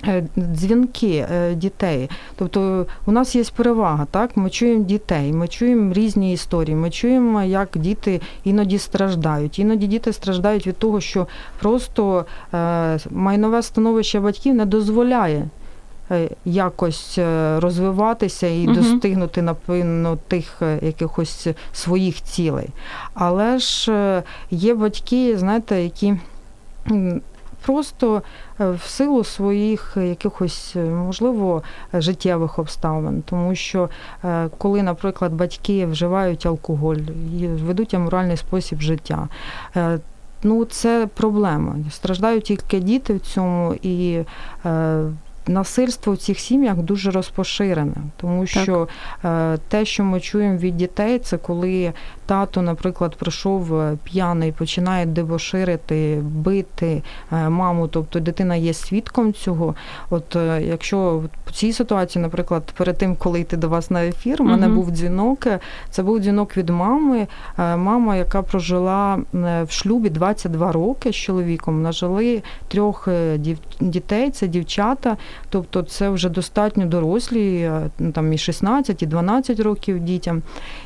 Е, 0.08 0.24
дзвінки 0.38 1.28
е, 1.32 1.54
дітей, 1.54 2.10
тобто 2.36 2.86
у 3.06 3.12
нас 3.12 3.36
є 3.36 3.44
перевага, 3.56 4.06
так 4.12 4.38
ми 4.38 4.50
чуємо 4.50 4.84
дітей, 4.84 5.34
ми 5.34 5.48
чуємо 5.48 5.94
різні 5.94 6.34
історії. 6.34 6.76
Ми 6.76 6.90
чуємо, 6.90 7.44
як 7.44 7.70
діти 7.76 8.22
іноді 8.44 8.78
страждають. 8.78 9.60
Іноді 9.60 9.88
діти 9.88 10.14
страждають 10.14 10.68
від 10.68 10.78
того, 10.78 11.02
що 11.02 11.28
просто 11.60 12.26
е, 12.54 13.00
майнове 13.12 13.62
становище 13.62 14.20
батьків 14.20 14.56
не 14.56 14.66
дозволяє. 14.66 15.48
Якось 16.46 17.20
розвиватися 17.58 18.48
і 18.48 18.68
uh 18.68 18.76
достигнути 18.76 19.42
напевно 19.42 20.18
тих 20.28 20.62
якихось 20.82 21.48
своїх 21.74 22.22
цілей. 22.22 22.70
Але 23.14 23.60
ж 23.60 23.92
є 24.52 24.74
батьки, 24.74 25.38
знаєте, 25.38 25.84
які 25.84 26.14
просто 27.66 28.22
е, 28.60 28.70
в 28.72 28.82
силу 28.82 29.24
своїх 29.24 29.98
якихось, 29.98 30.74
е, 30.76 30.80
можливо, 30.80 31.64
життєвих 31.94 32.60
обставин, 32.60 33.24
тому 33.26 33.56
що 33.56 33.90
е, 34.26 34.50
коли, 34.58 34.84
наприклад, 34.84 35.34
батьки 35.34 35.86
вживають 35.86 36.46
алкоголь 36.46 36.98
і 37.40 37.48
ведуть 37.48 37.94
аморальний 37.94 38.38
спосіб 38.38 38.82
життя. 38.82 39.28
Ну, 40.44 40.66
це 40.66 41.08
проблема. 41.14 41.76
Страждають 41.92 42.44
тільки 42.44 42.80
діти 42.80 43.14
в 43.14 43.20
цьому, 43.20 43.76
і 43.82 44.20
насильство 45.48 46.14
в 46.14 46.18
цих 46.18 46.40
сім'ях 46.40 46.78
дуже 46.78 47.12
розпоширене, 47.12 47.96
тому 48.18 48.46
що 48.46 48.88
так. 49.22 49.60
те, 49.68 49.86
що 49.86 50.04
ми 50.04 50.20
чуємо 50.20 50.58
від 50.58 50.78
дітей, 50.78 51.20
це 51.20 51.38
коли 51.38 51.94
тато, 52.32 52.62
наприклад, 52.62 53.16
прийшов 53.16 53.80
е, 53.80 53.98
п'яний, 54.04 54.52
починає 54.52 55.06
дебоширити, 55.06 56.20
бити 56.24 57.04
е, 57.32 57.50
маму, 57.50 57.88
тобто 57.88 58.20
дитина 58.20 58.56
є 58.56 58.74
свідком 58.74 59.34
цього. 59.34 59.76
От 60.10 60.36
е, 60.36 60.62
якщо 60.64 61.24
в 61.46 61.52
цій 61.52 61.74
ситуації, 61.74 62.22
наприклад, 62.22 62.64
перед 62.78 62.98
тим, 62.98 63.16
коли 63.16 63.40
йти 63.40 63.58
до 63.58 63.70
вас 63.70 63.92
на 63.92 64.06
ефір, 64.06 64.42
у 64.42 64.46
мене 64.46 64.68
угу. 64.68 64.76
був 64.76 64.92
дзвінок. 64.92 65.48
Це 65.90 66.04
був 66.04 66.20
дзвінок 66.20 66.58
від 66.58 66.70
мами. 66.70 67.28
Мама, 67.58 68.16
яка 68.16 68.42
прожила 68.42 69.20
в 69.34 69.68
шлюбі 69.70 70.10
22 70.10 70.72
роки 70.72 71.12
з 71.12 71.16
чоловіком, 71.16 71.82
нажили 71.82 72.44
трьох 72.68 73.08
дітей, 73.80 74.30
це 74.32 74.48
дівчата, 74.48 75.18
тобто 75.50 75.82
це 75.84 76.10
вже 76.10 76.30
достатньо 76.30 76.86
дорослі, 76.86 77.72
там 78.14 78.34
і 78.34 78.38
16, 78.38 79.02
і 79.02 79.06
12 79.06 79.60
років 79.60 80.00
дітям. 80.00 80.42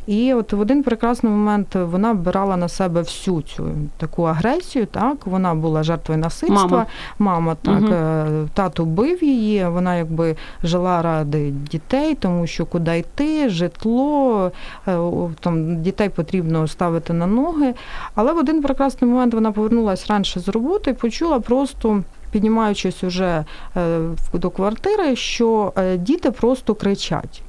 І 0.08 0.34
от 0.34 0.54
в 0.54 0.60
один 0.60 0.84
прекрасний 0.84 1.35
момент 1.36 1.76
вона 1.76 2.14
брала 2.14 2.58
на 2.58 2.70
себе 2.70 3.02
всю 3.02 3.42
цю 3.42 3.68
таку 3.98 4.24
агресію. 4.24 4.86
Так, 4.86 5.28
вона 5.28 5.56
була 5.56 5.84
жертвою 5.84 6.20
насильства. 6.22 6.68
Мама, 6.68 6.86
Мама 7.20 7.56
так, 7.56 7.82
угу. 7.82 8.50
тато 8.54 8.86
бив 8.86 9.24
її. 9.24 9.68
Вона 9.68 9.96
якби 9.96 10.36
жила 10.64 11.02
ради 11.02 11.52
дітей, 11.52 12.16
тому 12.16 12.48
що 12.48 12.66
куди 12.66 12.98
йти, 12.98 13.50
житло, 13.50 14.52
е, 14.88 14.98
там 15.40 15.82
дітей 15.82 16.10
потрібно 16.10 16.68
ставити 16.68 17.14
на 17.14 17.28
ноги. 17.28 17.74
Але 18.16 18.34
в 18.34 18.38
один 18.38 18.62
прекрасний 18.62 19.12
момент 19.12 19.34
вона 19.34 19.52
повернулася 19.52 20.06
раніше 20.10 20.40
з 20.40 20.50
роботи 20.50 20.92
і 20.92 20.94
почула 20.94 21.40
просто. 21.40 22.04
Піднімаючись 22.32 23.04
уже 23.04 23.46
е, 23.78 24.00
до 24.34 24.50
квартири, 24.50 25.16
що 25.16 25.74
діти 25.98 26.32
просто 26.32 26.76
кричать. 26.76 27.44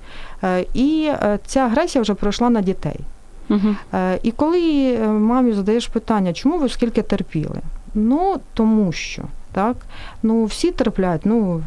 І 0.74 1.10
ця 1.46 1.60
агресія 1.60 2.02
вже 2.02 2.14
пройшла 2.14 2.50
на 2.50 2.60
дітей. 2.60 3.00
Угу. 3.48 3.74
І 4.22 4.30
коли 4.30 4.94
е, 4.94 5.08
мамі 5.08 5.52
задаєш 5.52 5.86
питання, 5.86 6.32
чому 6.32 6.58
ви 6.58 6.68
скільки 6.68 7.02
терпіли? 7.02 7.60
Ну 7.94 8.36
тому 8.54 8.92
що 8.92 9.22
так, 9.52 9.76
ну 10.22 10.44
всі 10.44 10.70
терплять. 10.70 11.20
Ну 11.24 11.62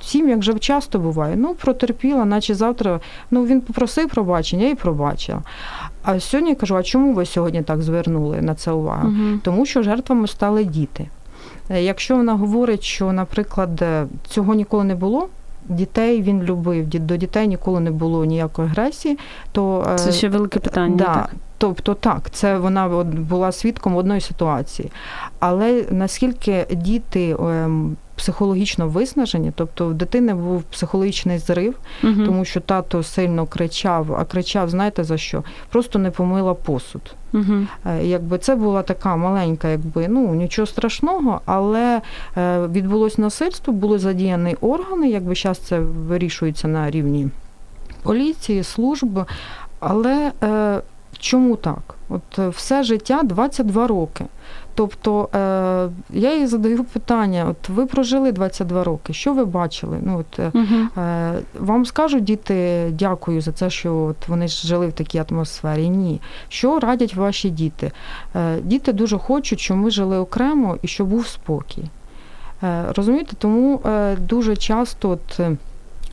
всім 0.00 0.28
як 0.28 0.38
вже 0.38 0.58
часто 0.58 0.98
буває. 0.98 1.36
Ну 1.36 1.54
протерпіла, 1.54 2.24
наче 2.24 2.54
завтра. 2.54 3.00
Ну 3.30 3.44
він 3.44 3.60
попросив 3.60 4.08
пробачення 4.08 4.68
і 4.68 4.74
пробачила. 4.74 5.42
А 6.02 6.20
сьогодні 6.20 6.50
я 6.50 6.56
кажу: 6.56 6.76
а 6.76 6.82
чому 6.82 7.14
ви 7.14 7.26
сьогодні 7.26 7.62
так 7.62 7.82
звернули 7.82 8.42
на 8.42 8.54
це 8.54 8.72
увагу? 8.72 9.08
Угу. 9.08 9.38
Тому 9.42 9.66
що 9.66 9.82
жертвами 9.82 10.28
стали 10.28 10.64
діти. 10.64 11.08
Е, 11.70 11.82
якщо 11.82 12.16
вона 12.16 12.34
говорить, 12.34 12.82
що, 12.82 13.12
наприклад, 13.12 13.84
цього 14.28 14.54
ніколи 14.54 14.84
не 14.84 14.94
було, 14.94 15.28
дітей 15.70 16.22
він 16.22 16.42
любив, 16.42 16.86
до 16.86 17.16
дітей 17.16 17.48
ніколи 17.48 17.80
не 17.80 17.90
було 17.90 18.24
ніякої 18.24 18.68
агресії, 18.68 19.18
то 19.52 19.86
е, 19.92 19.98
це 19.98 20.12
ще 20.12 20.28
велике 20.28 20.60
питання. 20.60 20.96
Да, 20.96 21.04
так. 21.04 21.30
Тобто 21.58 21.94
так, 21.94 22.30
це 22.30 22.58
вона 22.58 22.88
була 23.04 23.52
свідком 23.52 23.96
одної 23.96 24.20
ситуації. 24.20 24.92
Але 25.38 25.84
наскільки 25.90 26.66
діти 26.70 27.36
ем, 27.40 27.96
психологічно 28.20 28.88
виснажені, 28.88 29.52
тобто 29.54 29.86
в 29.86 29.94
дитини 29.94 30.34
був 30.34 30.62
психологічний 30.62 31.38
зрив, 31.38 31.74
угу. 32.04 32.24
тому 32.26 32.44
що 32.44 32.60
тато 32.60 33.02
сильно 33.02 33.46
кричав, 33.46 34.14
а 34.14 34.24
кричав, 34.24 34.70
знаєте 34.70 35.04
за 35.04 35.18
що? 35.18 35.42
Просто 35.68 35.98
не 35.98 36.10
помила 36.10 36.54
посуд. 36.54 37.14
Угу. 37.32 37.66
Якби 38.02 38.38
це 38.38 38.54
була 38.56 38.82
така 38.82 39.16
маленька, 39.16 39.68
якби 39.68 40.08
ну 40.08 40.34
нічого 40.34 40.66
страшного, 40.66 41.40
але 41.46 42.00
е, 42.36 42.66
відбулось 42.66 43.18
насильство, 43.18 43.72
були 43.72 43.98
задіяні 43.98 44.56
органи, 44.60 45.08
якби 45.08 45.34
зараз 45.34 45.58
це 45.58 45.80
вирішується 45.80 46.68
на 46.68 46.90
рівні 46.90 47.28
поліції, 48.02 48.62
служби. 48.62 49.24
Але 49.80 50.32
е, 50.42 50.80
чому 51.18 51.56
так? 51.56 51.94
От 52.08 52.38
все 52.38 52.82
життя 52.82 53.20
22 53.24 53.86
роки. 53.86 54.24
Тобто 54.74 55.28
е, 55.34 55.38
я 56.10 56.36
їй 56.36 56.46
задаю 56.46 56.84
питання: 56.84 57.46
от 57.50 57.68
ви 57.68 57.86
прожили 57.86 58.32
22 58.32 58.84
роки, 58.84 59.12
що 59.12 59.34
ви 59.34 59.44
бачили? 59.44 59.98
Ну 60.02 60.18
от 60.18 60.38
угу. 60.54 61.02
е, 61.04 61.34
Вам 61.58 61.86
скажуть 61.86 62.24
діти 62.24 62.88
дякую 62.92 63.40
за 63.40 63.52
це, 63.52 63.70
що 63.70 63.96
от 63.96 64.28
вони 64.28 64.48
ж 64.48 64.66
жили 64.66 64.86
в 64.86 64.92
такій 64.92 65.22
атмосфері? 65.30 65.88
Ні. 65.88 66.20
Що 66.48 66.78
радять 66.78 67.14
ваші 67.14 67.50
діти? 67.50 67.92
Е, 68.36 68.60
Діти 68.60 68.92
дуже 68.92 69.18
хочуть, 69.18 69.60
щоб 69.60 69.76
ми 69.76 69.90
жили 69.90 70.18
окремо 70.18 70.76
і 70.82 70.88
щоб 70.88 71.08
був 71.08 71.26
спокій. 71.26 71.84
Е, 72.62 72.84
Розумієте, 72.96 73.32
тому 73.38 73.80
е, 73.86 74.16
дуже 74.16 74.56
часто 74.56 75.10
от. 75.10 75.40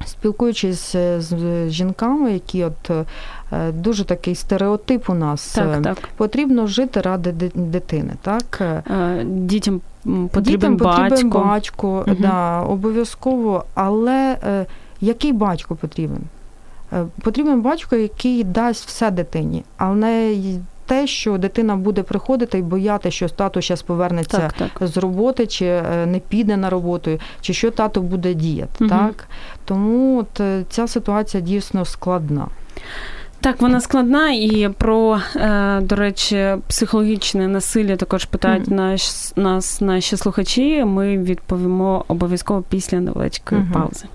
Спілкуючись 0.05 0.95
з 1.17 1.69
жінками, 1.69 2.33
які 2.33 2.63
от 2.63 2.89
е, 2.89 3.71
дуже 3.71 4.03
такий 4.05 4.35
стереотип 4.35 5.09
у 5.09 5.13
нас 5.13 5.53
так, 5.53 5.77
е, 5.77 5.81
так. 5.81 5.97
потрібно 6.17 6.67
жити 6.67 7.01
ради 7.01 7.31
дитини. 7.55 8.13
Так 8.21 8.61
е, 8.61 9.23
дітям 9.25 9.81
потрібен 10.31 10.43
Дітям 10.43 10.77
батько, 10.77 11.09
потрібен 11.09 11.29
батько 11.29 11.87
угу. 12.07 12.17
да, 12.19 12.61
обов'язково. 12.61 13.65
Але 13.73 14.37
який 15.01 15.33
батько 15.33 15.75
потрібен? 15.75 16.21
Потрібен 17.21 17.61
батько, 17.61 17.95
який 17.95 18.43
дасть 18.43 18.87
все 18.87 19.11
дитині, 19.11 19.63
але 19.77 20.35
те, 20.87 21.07
що 21.07 21.37
дитина 21.37 21.75
буде 21.75 22.03
приходити 22.03 22.57
і 22.57 22.61
бояти, 22.61 23.11
що 23.11 23.29
тато 23.29 23.61
зараз 23.61 23.81
повернеться 23.81 24.37
так, 24.37 24.53
так. 24.53 24.87
з 24.87 24.97
роботи, 24.97 25.47
чи 25.47 25.65
е, 25.65 26.05
не 26.05 26.19
піде 26.19 26.57
на 26.57 26.69
роботу, 26.69 27.19
чи 27.41 27.53
що 27.53 27.71
тато 27.71 28.01
буде 28.01 28.33
діяти. 28.33 28.85
Угу. 28.85 28.89
Так 28.89 29.27
тому 29.65 30.19
от 30.19 30.39
е, 30.39 30.63
ця 30.69 30.87
ситуація 30.87 31.43
дійсно 31.43 31.85
складна. 31.85 32.47
Так, 33.41 33.61
вона 33.61 33.79
складна, 33.81 34.31
і 34.31 34.69
про, 34.77 35.19
е, 35.35 35.79
до 35.81 35.95
речі, 35.95 36.55
психологічне 36.67 37.47
насилля 37.47 37.95
також 37.95 38.25
питають 38.25 38.67
наш, 38.67 39.01
нас 39.35 39.81
наші 39.81 40.17
слухачі. 40.17 40.85
Ми 40.85 41.17
відповімо 41.17 42.05
обов'язково 42.07 42.63
після 42.69 42.99
невеличкої 42.99 43.61
mm-hmm. 43.61 43.73
паузи. 43.73 44.05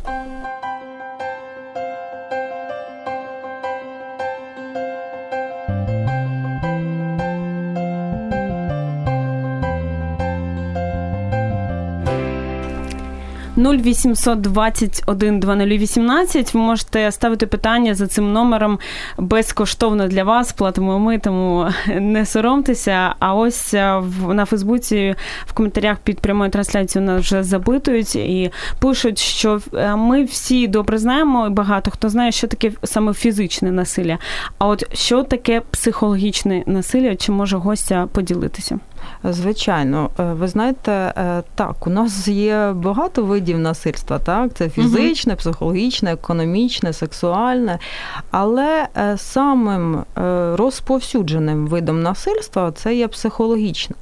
0800 13.62 14.40
21 14.40 15.40
2018. 15.40 16.54
Ви 16.54 16.60
можете 16.60 17.12
ставити 17.12 17.46
питання 17.46 17.94
за 17.94 18.06
цим 18.06 18.32
номером 18.32 18.78
безкоштовно 19.18 20.08
для 20.08 20.24
вас. 20.24 20.52
Платимо 20.52 20.98
ми, 20.98 21.18
тому 21.18 21.68
не 22.00 22.26
соромтеся. 22.26 23.14
А 23.18 23.34
ось 23.34 23.74
е, 23.74 24.02
на 24.28 24.44
Фейсбуці 24.44 25.14
в 25.46 25.52
коментарях 25.52 25.98
під 25.98 26.20
прямою 26.20 26.50
трансляцією 26.50 27.10
нас 27.10 27.22
вже 27.22 27.42
запитують 27.42 28.16
і 28.16 28.50
пишуть, 28.78 29.18
що 29.18 29.60
е, 29.74 29.96
ми 29.96 30.24
всі 30.24 30.68
добре 30.68 30.98
знаємо, 30.98 31.46
і 31.46 31.50
багато 31.50 31.90
хто 31.90 32.08
знає, 32.08 32.32
що 32.32 32.46
таке 32.46 32.72
саме 32.84 33.14
фізичне 33.14 33.72
насилля. 33.72 34.18
А 34.58 34.66
от 34.66 34.96
що 34.96 35.22
таке 35.22 35.62
психологічне 35.70 36.62
насилля? 36.66 37.16
Чи 37.16 37.32
може 37.32 37.56
гостя 37.56 38.08
поділитися? 38.12 38.78
Звичайно, 39.24 40.10
е, 40.18 40.22
ви 40.22 40.48
знаєте, 40.48 40.92
е, 40.92 41.42
так, 41.54 41.86
у 41.86 41.90
нас 41.90 42.28
є 42.28 42.72
багато 42.72 43.24
видів 43.24 43.58
насильства, 43.58 44.18
так, 44.18 44.54
це 44.54 44.68
фізичне, 44.68 45.36
психологічне, 45.36 46.12
економічне, 46.12 46.92
сексуальне, 46.92 47.78
але 48.30 48.88
е, 48.96 49.18
самим 49.18 50.04
розповсюдженим 50.54 51.66
видом 51.66 52.02
насильства 52.02 52.72
це 52.72 52.94
є 52.94 53.08
психологічне. 53.08 53.96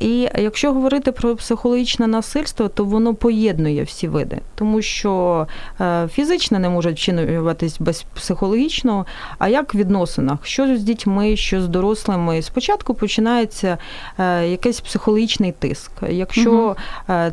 І 0.00 0.28
якщо 0.38 0.72
говорити 0.72 1.12
про 1.12 1.36
психологічне 1.36 2.06
насильство, 2.06 2.68
то 2.68 2.84
воно 2.84 3.14
поєднує 3.14 3.82
всі 3.82 4.08
види, 4.08 4.38
тому 4.54 4.82
що 4.82 5.46
е, 5.80 6.08
фізичне 6.12 6.58
не 6.58 6.68
може 6.68 6.90
вчинюватись 6.92 7.76
без 7.80 8.02
психологічного. 8.02 9.06
А 9.38 9.48
як 9.48 9.74
в 9.74 9.78
відносинах, 9.78 10.46
що 10.46 10.76
з 10.76 10.82
дітьми, 10.82 11.36
що 11.36 11.62
з 11.62 11.68
дорослими, 11.68 12.42
спочатку 12.42 12.94
починається 12.94 13.78
е, 14.18 14.48
якийсь 14.48 14.80
психологічний 14.80 15.52
тиск. 15.52 15.92
Якщо 16.08 16.52
угу. 16.52 16.74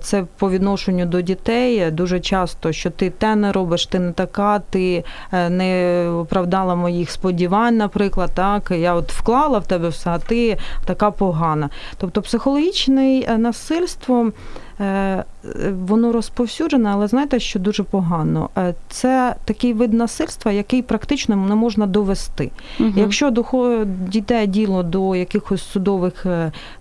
це 0.01 0.23
по 0.37 0.49
відношенню 0.49 1.05
до 1.05 1.21
дітей, 1.21 1.91
дуже 1.91 2.19
часто, 2.19 2.71
що 2.71 2.89
ти 2.89 3.09
те 3.09 3.35
не 3.35 3.51
робиш, 3.51 3.85
ти 3.85 3.99
не 3.99 4.11
така, 4.11 4.59
ти 4.59 5.03
не 5.31 6.09
оправдала 6.09 6.75
моїх 6.75 7.11
сподівань, 7.11 7.77
наприклад, 7.77 8.31
так 8.33 8.71
я 8.71 8.93
от 8.93 9.11
вклала 9.11 9.59
в 9.59 9.67
тебе 9.67 9.89
все, 9.89 10.09
а 10.09 10.19
ти 10.19 10.57
така 10.85 11.11
погана. 11.11 11.69
Тобто 11.97 12.21
психологічне 12.21 12.56
психологічне 12.57 13.19
е, 13.27 13.37
насильство 13.37 14.31
е, 14.79 15.23
воно 15.87 16.11
розповсюджене, 16.11 16.89
але 16.93 17.07
знаєте, 17.07 17.39
що 17.39 17.59
дуже 17.59 17.83
погано. 17.83 18.49
Е, 18.57 18.73
це 18.89 19.35
такий 19.45 19.73
вид 19.73 19.93
насильства, 19.93 20.51
який 20.51 20.81
практично 20.81 21.35
не 21.35 21.55
можна 21.55 21.85
довести. 21.85 22.51
Угу. 22.79 22.93
Якщо 22.95 23.33
дійде 24.07 24.47
діло 24.47 24.83
до 24.83 25.15
якихось 25.15 25.63
судових 25.63 26.25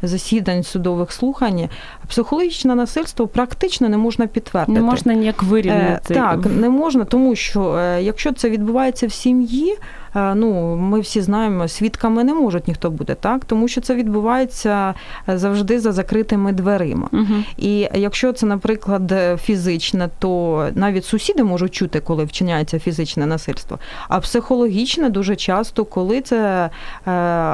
засідань, 0.02 0.62
судових 0.62 1.12
слухань, 1.12 1.68
психологічне 2.09 2.74
насильство 2.74 3.26
практично 3.26 3.88
не 3.88 3.96
можна 3.96 4.26
підтвердити. 4.26 4.81
Не 4.81 4.87
можна 4.87 5.14
ніяк 5.14 5.42
вирівняти. 5.42 6.14
Так, 6.14 6.46
не 6.46 6.68
можна, 6.68 7.05
тому 7.05 7.37
що 7.37 7.81
якщо 8.00 8.33
це 8.33 8.50
відбувається 8.50 9.07
в 9.07 9.12
сім'ї. 9.12 9.76
Е, 10.16 10.35
ну 10.35 10.76
ми 10.76 11.00
всі 11.00 11.20
знаємо, 11.20 11.68
свідками 11.68 12.24
не 12.24 12.35
можуть 12.35 12.68
ніхто 12.68 12.90
бути, 12.90 13.14
так 13.14 13.44
тому 13.44 13.68
що 13.68 13.81
це 13.81 13.94
відбувається 13.94 14.94
е, 15.29 15.38
завжди 15.38 15.81
за 15.81 15.92
закритими 15.92 16.52
дверима. 16.52 17.09
Угу. 17.12 17.35
І 17.57 17.88
якщо 17.94 18.33
це, 18.33 18.46
наприклад, 18.57 19.14
фізичне, 19.42 20.09
то 20.19 20.69
навіть 20.75 21.05
сусіди 21.05 21.45
можуть 21.45 21.75
чути, 21.75 22.01
коли 22.01 22.25
вчиняється 22.25 22.79
фізичне 22.79 23.27
насильство. 23.27 23.79
А 24.09 24.21
психологічне 24.21 25.11
дуже 25.11 25.37
часто, 25.37 25.85
коли 25.85 26.21
це 26.21 26.71
е, 27.07 27.11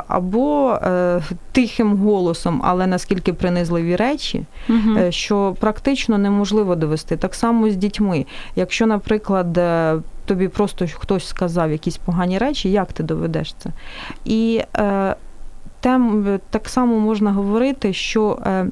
або 0.08 0.78
тихим 1.52 1.96
голосом, 1.96 2.60
але 2.64 2.86
наскільки 2.86 3.32
принизливі 3.32 3.96
речі, 3.96 4.44
угу. 4.68 4.98
що 5.10 5.56
практично 5.60 6.18
неможливо 6.18 6.76
довести. 6.76 7.16
Так 7.16 7.34
само 7.34 7.70
з 7.70 7.76
дітьми. 7.76 8.26
Якщо, 8.56 8.86
наприклад, 8.86 9.58
тобі 10.24 10.48
просто 10.48 10.86
хтось 10.94 11.26
сказав 11.26 11.70
якісь 11.70 11.96
погані 11.96 12.38
речі, 12.38 12.70
як 12.70 12.92
ти 12.92 13.02
доведеш 13.02 13.54
це? 13.58 13.70
І 14.24 14.62
е, 14.76 15.16
тем, 15.80 16.40
так 16.50 16.68
само 16.68 16.98
можна 16.98 17.32
говорити, 17.32 17.92
що. 17.92 18.38
Е, 18.46 18.66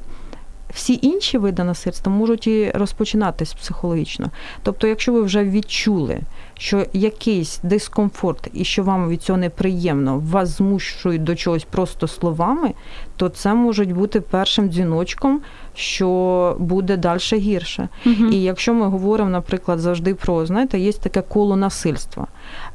всі 0.74 0.98
інші 1.02 1.38
види 1.38 1.64
насильства 1.64 2.12
можуть 2.12 2.46
і 2.46 2.70
розпочинатись 2.70 3.54
психологічно. 3.54 4.30
Тобто, 4.62 4.86
якщо 4.86 5.12
ви 5.12 5.22
вже 5.22 5.44
відчули, 5.44 6.20
що 6.54 6.86
якийсь 6.92 7.60
дискомфорт 7.62 8.48
і 8.52 8.64
що 8.64 8.82
вам 8.82 9.08
від 9.08 9.22
цього 9.22 9.38
неприємно, 9.38 10.18
вас 10.18 10.48
змушують 10.48 11.24
до 11.24 11.36
чогось 11.36 11.64
просто 11.64 12.08
словами, 12.08 12.74
то 13.16 13.28
це 13.28 13.54
може 13.54 13.84
бути 13.84 14.20
першим 14.20 14.68
дзвіночком, 14.68 15.40
що 15.74 16.56
буде 16.58 16.96
далі 16.96 17.20
гірше. 17.32 17.88
Угу. 18.06 18.24
І 18.32 18.42
якщо 18.42 18.74
ми 18.74 18.86
говоримо, 18.86 19.30
наприклад, 19.30 19.78
завжди 19.78 20.14
про 20.14 20.46
знаєте, 20.46 20.78
є 20.78 20.92
таке 20.92 21.22
коло 21.22 21.56
насильства. 21.56 22.26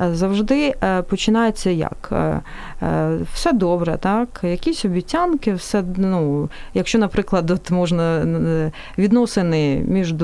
Е, 0.01 0.15
завжди 0.15 0.73
е, 0.83 1.01
починається 1.01 1.69
як 1.69 2.09
е, 2.11 2.41
все 3.33 3.53
добре, 3.53 3.97
так, 3.99 4.39
якісь 4.43 4.85
обіцянки, 4.85 5.53
все 5.53 5.83
ну, 5.97 6.49
якщо, 6.73 6.99
наприклад, 6.99 7.51
от 7.51 7.71
можна 7.71 8.25
відносини 8.97 9.83
між 9.87 10.15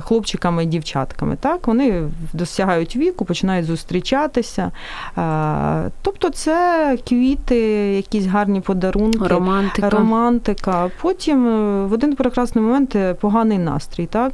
хлопчиками 0.00 0.64
і 0.64 0.66
дівчатками, 0.66 1.36
так, 1.40 1.66
вони 1.66 2.02
досягають 2.32 2.96
віку, 2.96 3.24
починають 3.24 3.66
зустрічатися. 3.66 4.70
Тобто 6.02 6.30
це 6.30 6.98
квіти, 7.08 7.56
якісь 7.96 8.26
гарні 8.26 8.60
подарунки, 8.60 9.28
романтика. 9.28 9.90
романтика. 9.90 10.90
Потім 11.02 11.40
в 11.86 11.92
один 11.92 12.16
прекрасний 12.16 12.64
момент 12.64 12.96
поганий 13.20 13.58
настрій, 13.58 14.06
так, 14.06 14.32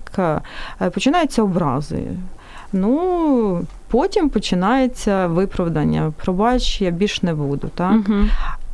починаються 0.95 1.43
образи. 1.43 2.03
Ну, 2.73 3.61
потім 3.89 4.29
починається 4.29 5.27
виправдання. 5.27 6.13
Пробач, 6.25 6.81
я 6.81 6.91
більш 6.91 7.23
не 7.23 7.35
буду. 7.35 7.71
Так? 7.75 7.93
Угу 7.93 8.15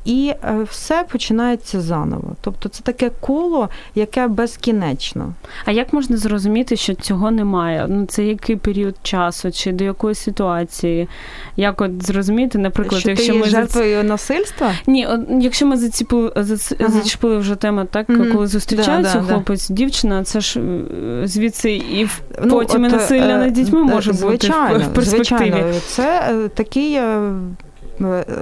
і 0.05 0.35
е, 0.45 0.67
все 0.71 1.05
починається 1.13 1.81
заново. 1.81 2.37
Тобто 2.41 2.69
це 2.69 2.83
таке 2.83 3.11
коло, 3.21 3.69
яке 3.95 4.29
безкінечно. 4.29 5.35
А 5.65 5.71
як 5.71 5.93
можна 5.93 6.17
зрозуміти, 6.17 6.77
що 6.77 6.95
цього 6.95 7.31
немає? 7.31 7.87
Ну 7.89 8.07
це 8.07 8.25
який 8.25 8.57
період 8.57 8.95
часу, 9.03 9.53
чи 9.53 9.73
до 9.73 9.85
якої 9.85 10.15
ситуації? 10.15 11.09
Як 11.57 11.81
от 11.81 12.07
зрозуміти, 12.07 12.59
наприклад, 12.59 13.01
що 13.01 13.11
якщо 13.11 13.33
ти 13.33 13.39
ми 13.39 13.47
жертвою 13.47 13.97
зац... 13.97 14.09
насильства? 14.09 14.73
Ні, 14.87 15.07
от, 15.07 15.21
якщо 15.41 15.67
ми 15.67 15.77
заціпили 15.77 16.33
зац... 16.37 16.73
ага. 16.81 16.91
зачепили 16.91 17.39
вже 17.39 17.55
тему, 17.55 17.85
так 17.91 18.09
mm 18.09 18.33
коли 18.33 18.47
зустрічаються 18.47 19.19
да, 19.19 19.35
хлопець, 19.35 19.69
да. 19.69 19.75
дівчина, 19.75 20.25
це 20.25 20.41
ж 20.41 20.61
е, 20.61 21.27
звідси 21.27 21.73
і 21.73 22.09
ну, 22.45 22.51
потім 22.51 22.85
от, 22.85 22.93
і 22.93 22.95
насилля 22.95 23.35
е, 23.35 23.39
над 23.39 23.53
дітьми 23.53 23.83
може 23.83 24.13
звичайно, 24.13 24.75
бути 24.75 24.85
в 24.85 24.95
перспективі. 24.95 25.51
Звичайно, 25.51 25.81
це 25.87 26.33
такий 26.55 27.01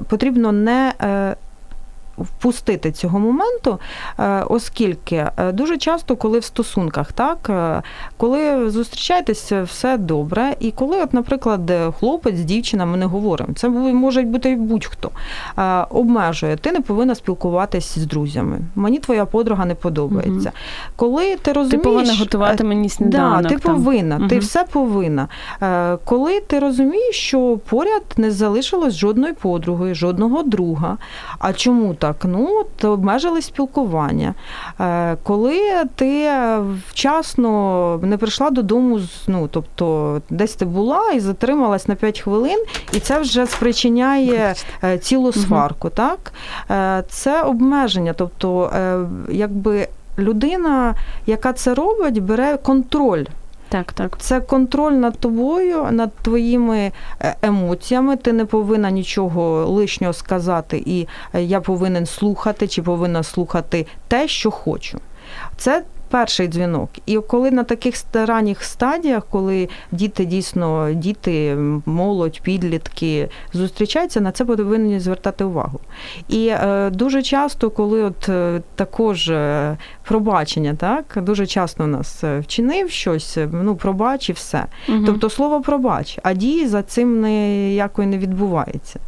потрібно 0.09 0.53
не 0.53 0.93
впустити 2.21 2.93
цього 2.93 3.19
моменту, 3.19 3.79
е, 4.19 4.43
оскільки 4.49 5.17
е, 5.17 5.53
дуже 5.53 5.79
часто, 5.79 6.17
коли 6.17 6.39
в 6.39 6.45
стосунках, 6.45 7.13
так, 7.13 7.51
е, 7.51 7.83
коли 8.17 8.71
зустрічаєтеся, 8.71 9.63
все 9.63 9.99
добре, 9.99 10.57
і 10.61 10.71
коли, 10.71 11.03
от, 11.03 11.15
наприклад, 11.15 11.73
хлопець, 11.99 12.41
дівчина, 12.41 12.87
ми 12.87 12.97
не 12.97 13.07
говоримо, 13.07 13.55
це 13.55 13.69
може 13.69 14.23
бути 14.23 14.57
будь-хто 14.57 15.11
обмежує, 15.91 16.57
ти 16.57 16.73
не 16.73 16.81
повинна 16.81 17.15
спілкуватися 17.15 18.01
з 18.01 18.07
друзями. 18.07 18.61
Мені 18.75 18.99
твоя 18.99 19.25
подруга 19.25 19.65
не 19.65 19.75
подобається. 19.75 20.53
Угу. 20.55 20.93
Коли 20.97 21.37
ти 21.37 21.53
розумієш, 21.53 21.85
Ти 21.85 21.91
повинна 21.91 22.15
готувати 22.15 22.65
мені 22.65 22.89
сніданок. 22.89 23.43
Да, 23.43 23.49
ти 23.49 23.57
там. 23.57 23.75
повинна, 23.75 24.17
угу. 24.17 24.29
ти 24.29 24.39
все 24.39 24.65
повинна. 24.65 25.29
Коли 26.05 26.41
ти 26.41 26.59
розумієш, 26.59 27.17
що 27.17 27.59
поряд 27.69 28.03
не 28.17 28.31
залишилось 28.31 28.95
жодної 28.95 29.33
подруги, 29.33 29.95
жодного 29.95 30.43
друга. 30.43 30.97
А 31.39 31.53
чому 31.53 31.95
так? 31.95 32.10
Так, 32.13 32.31
ну 32.31 32.65
то 32.77 32.93
обмежили 32.93 33.43
спілкування. 33.43 34.35
Е, 34.81 35.17
коли 35.23 35.61
ти 35.95 36.31
вчасно 36.89 38.01
не 38.03 38.17
прийшла 38.17 38.51
додому, 38.51 39.01
ну 39.27 39.49
тобто 39.49 40.21
десь 40.31 40.55
ти 40.55 40.65
була 40.65 41.11
і 41.11 41.21
затрималась 41.21 41.89
на 41.89 41.95
5 41.95 42.21
хвилин, 42.21 42.65
і 42.93 43.01
це 43.01 43.21
вже 43.21 43.47
спричиняє 43.47 44.55
е, 44.85 44.99
цілу 44.99 45.33
сварку. 45.33 45.89
Угу. 45.89 45.97
так? 45.97 46.33
Е, 46.71 47.05
це 47.09 47.43
обмеження, 47.43 48.13
тобто, 48.13 48.71
якби 49.29 49.89
людина, 50.19 50.95
яка 51.27 51.53
це 51.53 51.75
робить, 51.75 52.23
бере 52.23 52.57
контроль. 52.57 53.25
Так, 53.71 53.93
так. 53.93 54.17
Це 54.19 54.41
контроль 54.41 54.93
над 54.93 55.19
тобою, 55.19 55.87
над 55.91 56.15
твоїми 56.15 56.93
е, 57.21 57.37
емоціями. 57.43 58.17
Ти 58.17 58.33
не 58.33 58.45
повинна 58.45 58.91
нічого 58.91 59.67
лишнього 59.67 60.13
сказати, 60.13 60.83
і 60.87 61.07
е, 61.35 61.43
я 61.43 61.61
повинен 61.61 62.07
слухати 62.07 62.69
чи 62.69 62.83
повинна 62.83 63.23
слухати 63.23 63.87
те, 64.09 64.29
що 64.29 64.51
хочу. 64.51 65.01
Це 65.57 65.85
перший 66.11 66.49
дзвінок. 66.49 66.91
І 67.07 67.17
коли 67.17 67.51
на 67.51 67.65
таких 67.65 67.95
ранніх 68.13 68.65
стадіях, 68.65 69.27
коли 69.31 69.69
діти 69.93 70.25
дійсно, 70.25 70.93
діти, 70.93 71.57
молодь, 71.87 72.41
підлітки 72.43 73.29
зустрічаються, 73.53 74.21
на 74.21 74.33
це 74.33 74.45
повинні 74.45 75.01
звертати 75.01 75.45
увагу. 75.45 75.81
І 76.29 76.47
е, 76.47 76.91
дуже 76.91 77.23
часто, 77.23 77.71
коли 77.71 78.03
от 78.03 78.29
е, 78.29 78.63
також 78.75 79.29
е, 79.29 79.77
пробачення, 80.05 80.75
так 80.75 81.19
дуже 81.23 81.47
часто 81.47 81.85
у 81.85 81.87
нас 81.87 82.25
е, 82.25 82.41
вчинив 82.41 82.91
щось, 82.91 83.39
ну 83.53 83.77
пробач 83.77 84.31
і 84.31 84.33
все. 84.33 84.65
Угу. 84.89 85.03
Тобто 85.07 85.31
слово 85.31 85.61
пробач, 85.61 86.19
а 86.23 86.33
дії 86.33 86.67
за 86.67 86.83
цим 86.83 87.23
ніякої 87.23 88.09
не 88.09 88.19
відбувається. 88.19 89.01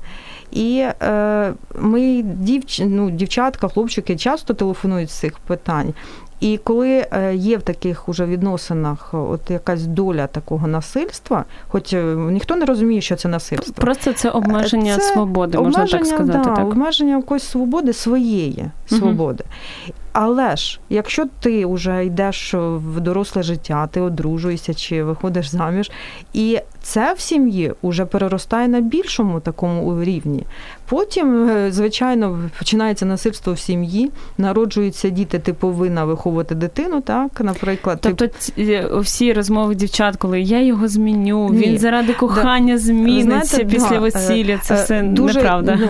І 0.53 0.87
е, 1.03 1.53
ми 1.79 2.23
дівч... 2.23 2.83
ну, 2.87 3.11
дівчатка, 3.11 3.69
хлопчики 3.69 4.17
часто 4.17 4.55
телефонують 4.55 5.11
з 5.11 5.19
цих 5.19 5.39
питань. 5.39 5.95
І 6.43 6.61
коли 6.65 7.07
е, 7.13 7.35
є 7.35 7.59
в 7.59 7.63
таких 7.63 8.09
уже 8.09 8.27
відносинах 8.27 9.15
от 9.15 9.51
якась 9.51 9.87
доля 9.87 10.27
такого 10.27 10.69
насильства, 10.69 11.45
хоч 11.69 11.93
е, 11.93 12.03
ніхто 12.17 12.57
не 12.57 12.65
розуміє, 12.65 13.01
що 13.01 13.17
це 13.17 13.29
насильство. 13.29 13.75
Просто 13.75 14.13
це 14.13 14.31
обмеження 14.31 14.97
це 14.97 15.13
свободи, 15.13 15.59
можна 15.59 15.87
так 15.87 16.07
сказати. 16.07 16.39
Да, 16.45 16.55
так. 16.55 16.67
Обмеження 16.67 17.17
якоїсь 17.17 17.45
свободи 17.45 17.93
своєї 17.93 18.65
свободи. 18.87 19.45
Угу. 19.87 19.95
Але 20.13 20.57
ж, 20.57 20.81
якщо 20.89 21.27
ти 21.41 21.67
вже 21.67 22.05
йдеш 22.05 22.55
в 22.59 23.01
доросле 23.01 23.43
життя, 23.43 23.87
ти 23.87 24.01
одружуєшся 24.01 24.75
чи 24.75 25.05
виходиш 25.05 25.49
заміж, 25.49 25.91
і 26.33 26.59
це 26.83 27.15
в 27.15 27.21
сім'ї 27.21 27.73
вже 27.83 28.05
переростає 28.05 28.69
на 28.69 28.81
більшому 28.81 29.41
такому 29.41 30.05
рівні. 30.05 30.45
Потім, 30.89 31.49
е, 31.49 31.73
звичайно, 31.73 32.51
починається 32.59 33.07
насильство 33.07 33.53
в 33.53 33.59
сім'ї, 33.59 34.11
народжуються 34.39 35.09
діти, 35.09 35.39
ти 35.39 35.53
повинна 35.53 36.05
виховувати 36.05 36.55
дитину, 36.55 37.01
так, 37.01 37.41
наприклад. 37.41 37.99
Тобто 38.03 38.27
ти... 38.27 38.89
всі 39.01 39.33
розмови 39.33 39.75
дівчат, 39.75 40.17
коли 40.17 40.41
я 40.41 40.63
його 40.63 40.89
зміню, 40.89 41.51
Ні. 41.53 41.59
він 41.59 41.79
заради 41.79 42.13
кохання 42.13 42.75
да. 42.75 42.79
зміниться 42.79 43.57
Знаєте, 43.57 43.75
після 43.75 43.89
да. 43.89 43.99
весілля, 43.99 44.59
це 44.59 44.75
е, 44.75 44.83
все 44.83 45.03
Дуже, 45.03 45.35
неправда. 45.35 45.79
Ну, 45.81 45.89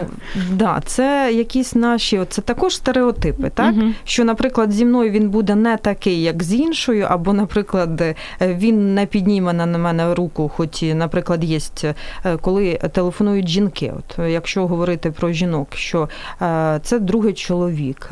да, 0.52 0.81
Це 0.87 1.31
якісь 1.35 1.74
наші, 1.74 2.20
це 2.28 2.42
також 2.42 2.76
стереотипи, 2.76 3.50
так? 3.55 3.74
Угу. 3.74 3.87
Що, 4.05 4.24
наприклад, 4.24 4.72
зі 4.72 4.85
мною 4.85 5.11
він 5.11 5.31
буде 5.31 5.55
не 5.55 5.76
такий, 5.76 6.22
як 6.22 6.42
з 6.42 6.55
іншою, 6.55 7.07
або, 7.09 7.33
наприклад, 7.33 8.00
е, 8.00 8.14
він 8.40 8.94
не 8.94 9.07
підніме 9.07 9.52
на 9.52 9.66
мене 9.66 10.14
руку, 10.14 10.50
хоч, 10.57 10.83
наприклад, 10.83 11.44
є, 11.44 11.59
коли 12.40 12.81
телефонують 12.92 13.48
жінки. 13.48 13.92
От 13.98 14.28
Якщо 14.28 14.66
говорити 14.66 14.82
говорити 14.83 15.11
про 15.11 15.33
жінок, 15.33 15.68
що 15.75 16.09
е, 16.42 16.81
це 16.83 16.99
другий 16.99 17.33
чоловік. 17.33 18.09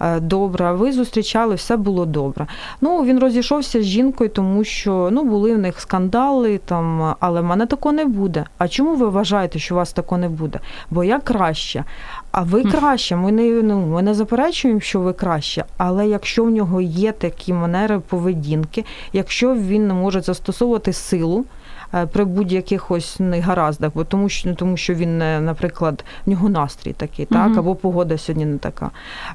Е, 0.00 0.20
добре, 0.20 0.72
ви 0.72 0.92
зустрічали, 0.92 1.54
все 1.54 1.76
було 1.76 2.06
добре. 2.06 2.46
Ну, 2.80 3.04
він 3.04 3.18
розійшовся 3.18 3.82
з 3.82 3.84
жінкою, 3.84 4.30
тому 4.30 4.64
що 4.64 5.08
ну, 5.12 5.24
були 5.24 5.54
в 5.54 5.58
них 5.58 5.80
скандали, 5.80 6.58
там, 6.64 7.14
але 7.20 7.40
в 7.40 7.44
мене 7.44 7.66
такого 7.66 7.92
не 7.92 8.04
буде. 8.04 8.44
А 8.58 8.68
чому 8.68 8.94
ви 8.94 9.08
вважаєте, 9.08 9.58
що 9.58 9.74
у 9.74 9.78
вас 9.78 9.92
такого 9.92 10.20
не 10.20 10.28
буде? 10.28 10.60
Бо 10.90 11.04
я 11.04 11.20
краще. 11.20 11.84
А 12.32 12.42
ви 12.42 12.64
краще, 12.64 13.16
ми 13.16 13.32
не 13.32 13.62
ну, 13.62 13.86
ми 13.86 14.02
не 14.02 14.14
заперечуємо, 14.14 14.80
що 14.80 15.00
ви 15.00 15.12
краще, 15.12 15.64
але 15.76 16.08
якщо 16.08 16.44
в 16.44 16.50
нього 16.50 16.80
є 16.80 17.12
такі 17.12 17.52
манери 17.52 17.98
поведінки, 17.98 18.84
якщо 19.12 19.54
він 19.54 19.88
не 19.88 19.94
може 19.94 20.20
застосовувати 20.20 20.92
силу, 20.92 21.44
при 22.12 22.24
будь-яких 22.24 22.90
ось 22.90 23.20
негараздах, 23.20 23.90
бо 23.94 24.04
тому 24.04 24.28
що 24.28 24.54
тому, 24.54 24.76
що 24.76 24.94
він, 24.94 25.18
наприклад, 25.18 26.04
в 26.26 26.30
нього 26.30 26.48
настрій 26.48 26.92
такий, 26.92 27.26
так, 27.26 27.56
або 27.56 27.74
погода 27.74 28.18
сьогодні 28.18 28.46
не 28.46 28.58
така. 28.58 28.90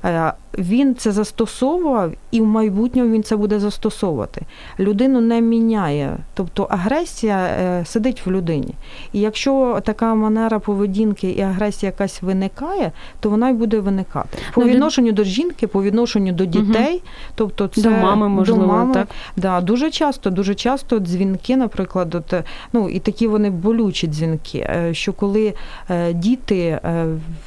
Е, 0.05 0.33
він 0.57 0.95
це 0.95 1.11
застосовував 1.11 2.11
і 2.31 2.41
в 2.41 2.45
майбутньому 2.45 3.13
він 3.13 3.23
це 3.23 3.35
буде 3.35 3.59
застосовувати. 3.59 4.41
Людину 4.79 5.21
не 5.21 5.41
міняє, 5.41 6.17
тобто 6.33 6.63
агресія 6.63 7.37
е, 7.37 7.85
сидить 7.85 8.25
в 8.25 8.31
людині. 8.31 8.75
І 9.13 9.19
якщо 9.19 9.79
така 9.85 10.15
манера 10.15 10.59
поведінки 10.59 11.29
і 11.29 11.41
агресія 11.41 11.91
якась 11.91 12.21
виникає, 12.21 12.91
то 13.19 13.29
вона 13.29 13.49
й 13.49 13.53
буде 13.53 13.79
виникати 13.79 14.37
по 14.53 14.61
ну, 14.61 14.67
відношенню 14.67 15.11
до 15.11 15.23
жінки, 15.23 15.67
по 15.67 15.83
відношенню 15.83 16.31
до 16.31 16.45
дітей, 16.45 16.95
угу. 16.95 17.31
тобто 17.35 17.67
це 17.67 17.81
до 17.81 17.89
мами, 17.89 18.29
можливо, 18.29 18.61
до 18.61 18.67
мами. 18.67 18.93
так? 18.93 19.07
Да, 19.37 19.61
дуже 19.61 19.91
часто, 19.91 20.29
дуже 20.29 20.55
часто 20.55 20.99
дзвінки, 20.99 21.57
наприклад, 21.57 22.15
от, 22.15 22.42
ну 22.73 22.89
і 22.89 22.99
такі 22.99 23.27
вони 23.27 23.49
болючі 23.49 24.07
дзвінки, 24.07 24.57
е, 24.57 24.93
що 24.93 25.13
коли 25.13 25.53
е, 25.89 26.13
діти 26.13 26.79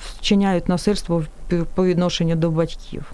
вчиняють 0.01 0.69
насильство 0.69 1.25
по 1.75 1.85
відношенню 1.85 2.35
до 2.35 2.51
батьків. 2.51 3.13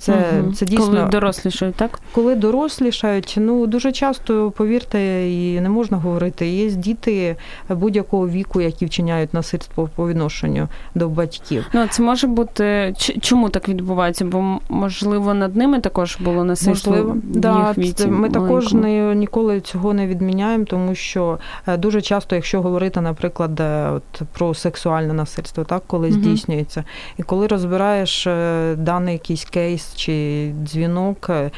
Це 0.00 0.40
угу. 0.40 0.52
це 0.52 0.66
дійсно 0.66 0.86
коли 0.86 1.02
дорослішають, 1.02 1.74
так? 1.74 2.00
Коли 2.12 2.34
дорослішають, 2.34 3.34
ну 3.38 3.66
дуже 3.66 3.92
часто, 3.92 4.50
повірте, 4.50 5.30
і 5.30 5.60
не 5.60 5.68
можна 5.68 5.96
говорити. 5.96 6.48
Є 6.48 6.70
діти 6.70 7.36
будь-якого 7.68 8.28
віку, 8.28 8.60
які 8.60 8.86
вчиняють 8.86 9.34
насильство 9.34 9.88
по 9.96 10.08
відношенню 10.08 10.68
до 10.94 11.08
батьків. 11.08 11.66
Ну 11.72 11.86
це 11.90 12.02
може 12.02 12.26
бути 12.26 12.94
чому 13.20 13.48
так 13.48 13.68
відбувається? 13.68 14.24
Бо 14.24 14.58
можливо 14.68 15.34
над 15.34 15.56
ними 15.56 15.80
також 15.80 16.16
було 16.20 16.44
насильство. 16.44 16.92
Можливо, 16.92 17.16
да, 17.24 17.74
віці 17.78 18.06
ми 18.06 18.12
маленькому. 18.12 18.48
також 18.48 18.72
не 18.72 19.14
ніколи 19.14 19.60
цього 19.60 19.94
не 19.94 20.06
відміняємо, 20.06 20.64
тому 20.64 20.94
що 20.94 21.38
е, 21.66 21.76
дуже 21.76 22.00
часто, 22.02 22.34
якщо 22.34 22.62
говорити, 22.62 23.00
наприклад, 23.00 23.60
е, 23.60 23.90
от 23.90 24.22
про 24.32 24.54
сексуальне 24.54 25.12
насильство, 25.12 25.64
так 25.64 25.82
коли 25.86 26.08
угу. 26.08 26.16
здійснюється, 26.16 26.84
і 27.18 27.22
коли 27.22 27.46
розбираєш 27.46 28.26
е, 28.26 28.74
даний 28.78 29.12
якийсь 29.12 29.44
кейс 29.44 29.89
чи 29.96 30.46
дзвінок, 30.62 31.30
е, 31.30 31.50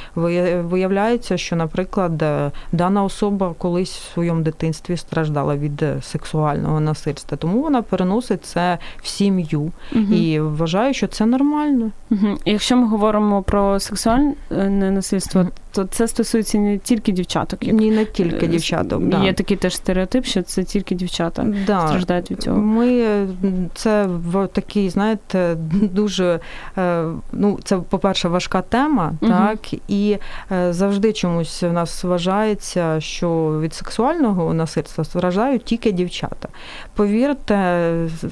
виявляється, 0.63 1.37
що, 1.37 1.57
наприклад, 1.57 2.23
е, 2.23 2.51
дана 2.73 3.05
особа 3.05 3.55
колись 3.59 3.97
в 3.97 4.13
своєму 4.13 4.43
дитинстві 4.43 4.97
страждала 4.97 5.57
від 5.57 5.83
е, 5.83 5.97
сексуального 6.03 6.81
насильства, 6.81 7.37
тому 7.37 7.63
вона 7.63 7.83
переносить 7.83 8.45
це 8.45 8.79
в 9.03 9.07
сім'ю 9.07 9.73
угу. 9.93 10.15
і 10.15 10.41
вважає, 10.41 10.95
що 10.95 11.07
це 11.07 11.27
нормально. 11.27 11.91
Угу. 12.11 12.39
Якщо 12.45 12.77
ми 12.77 12.87
говоримо 12.87 13.43
про 13.43 13.81
сексуальне 13.81 14.91
насильство, 14.91 15.47
то 15.73 15.85
це 15.85 16.09
стосується 16.09 16.59
не 16.59 16.79
тільки 16.79 17.13
дівчаток. 17.13 17.67
Як 17.67 17.77
Ні, 17.77 17.91
не 17.91 18.05
тільки 18.05 18.47
дівчаток. 18.47 19.05
Да. 19.05 19.25
Є 19.25 19.33
такий 19.33 19.57
теж 19.57 19.77
стереотип, 19.77 20.25
що 20.25 20.43
це 20.43 20.65
тільки 20.65 20.95
дівчата 20.95 21.47
да. 21.67 21.87
страждають 21.89 22.31
від 22.31 22.43
цього. 22.43 22.59
Ми 22.59 23.05
це 23.75 24.07
в 24.07 24.47
такий, 24.47 24.91
знаєте, 24.91 25.57
дуже 25.73 26.41
ну, 27.33 27.59
це, 27.65 27.77
по-перше, 27.77 28.29
важка 28.29 28.63
тема, 28.63 29.13
угу. 29.21 29.33
так 29.33 29.59
і 29.89 30.19
е, 30.53 30.73
завжди 30.73 31.13
чомусь 31.13 31.63
в 31.63 31.73
нас 31.73 32.05
вважається, 32.05 33.01
що 33.01 33.59
від 33.61 33.75
сексуального 33.75 34.55
насильства 34.55 35.05
страждають 35.05 35.65
тільки 35.65 35.93
дівчата. 35.93 36.49
Повірте, 36.95 37.55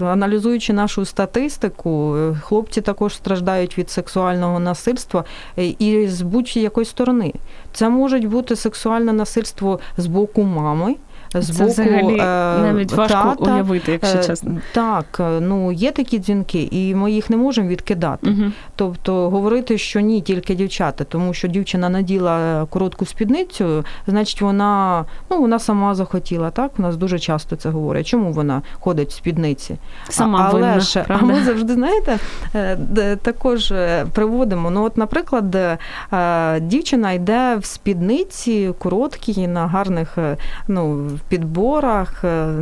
аналізуючи 0.01 0.73
нашу 0.73 1.05
статистику, 1.05 2.17
хлопці 2.43 2.81
також 2.81 3.15
страждають 3.15 3.79
від 3.79 3.91
сексуального 3.91 4.61
насильства 4.61 5.25
е, 5.59 5.67
і 5.79 6.09
з 6.09 6.23
будь-якої 6.23 6.85
сторони. 6.85 7.30
Це 7.73 7.89
може 7.89 8.19
бути 8.19 8.57
сексуальне 8.57 9.13
насильство 9.13 9.81
з 9.97 10.07
боку 10.07 10.43
мами 10.43 10.97
з 11.35 11.57
Це 11.57 11.65
взагалі 11.65 12.15
е, 12.15 12.25
навіть 12.63 12.93
важко 12.93 13.15
тата. 13.15 13.55
уявити, 13.55 13.93
якщо 13.93 14.19
е, 14.19 14.25
чесно. 14.25 14.57
Так, 14.73 15.21
ну 15.41 15.73
є 15.73 15.91
такі 15.93 16.19
дзвінки, 16.19 16.69
і 16.71 16.95
ми 16.95 17.13
їх 17.13 17.31
не 17.31 17.37
можемо 17.37 17.69
відкидати. 17.69 18.31
Угу. 18.31 18.53
Тобто 18.77 19.31
говорити, 19.31 19.79
що 19.79 20.01
ні, 20.01 20.21
тільки 20.21 20.55
дівчата, 20.55 21.05
тому 21.05 21.35
що 21.35 21.49
дівчина 21.49 21.89
наділа 21.89 22.67
коротку 22.71 23.07
спідницю, 23.07 23.85
значить, 24.07 24.43
вона 24.43 25.05
ну 25.31 25.41
вона 25.41 25.59
сама 25.59 25.95
захотіла. 25.95 26.51
Так, 26.51 26.73
у 26.79 26.83
нас 26.83 26.97
дуже 26.97 27.19
часто 27.19 27.57
це 27.57 27.71
говорять. 27.71 28.07
Чому 28.07 28.33
вона 28.33 28.63
ходить 28.81 29.09
в 29.09 29.13
спідниці? 29.13 29.77
Сама 30.09 30.49
Але 30.51 30.61
винна, 30.61 30.81
ж, 30.81 31.05
а 31.09 31.19
ми 31.19 31.45
завжди 31.45 31.75
знаєте, 31.75 32.19
також 33.23 33.75
приводимо. 34.13 34.71
Ну, 34.71 34.85
от, 34.85 34.97
наприклад, 34.97 35.57
дівчина 36.61 37.13
йде 37.13 37.57
в 37.57 37.65
спідниці 37.65 38.73
короткій 38.79 39.49
на 39.49 39.67
гарних 39.67 40.19
ну 40.69 41.11
підборах, 41.21 42.25
е, 42.25 42.55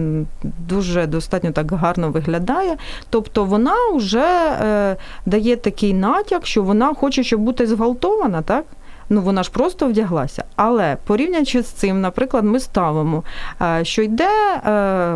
дуже 0.43 1.07
достатньо 1.07 1.53
так 1.53 1.73
гарно 1.73 2.11
виглядає. 2.11 2.77
Тобто 3.11 3.45
вона 3.45 3.75
вже 3.95 4.27
е, 4.63 4.97
дає 5.27 5.57
такий 5.57 5.95
натяк, 5.95 6.47
що 6.47 6.63
вона 6.63 6.95
хоче, 6.95 7.25
щоб 7.25 7.41
бути 7.41 7.67
зґвалтована, 7.67 8.43
так? 8.43 8.65
Ну, 9.11 9.21
вона 9.21 9.43
ж 9.43 9.51
просто 9.51 9.87
вдяглася. 9.87 10.45
Але 10.57 10.97
порівнюючи 11.07 11.63
з 11.63 11.67
цим, 11.67 12.01
наприклад, 12.01 12.45
ми 12.45 12.61
ставимо, 12.61 13.23
е, 13.63 13.85
що 13.85 14.03
йде 14.03 14.29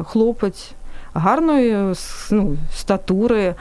хлопець 0.07 0.70
гарної 1.14 1.94
ну, 2.31 2.57
статури, 2.74 3.55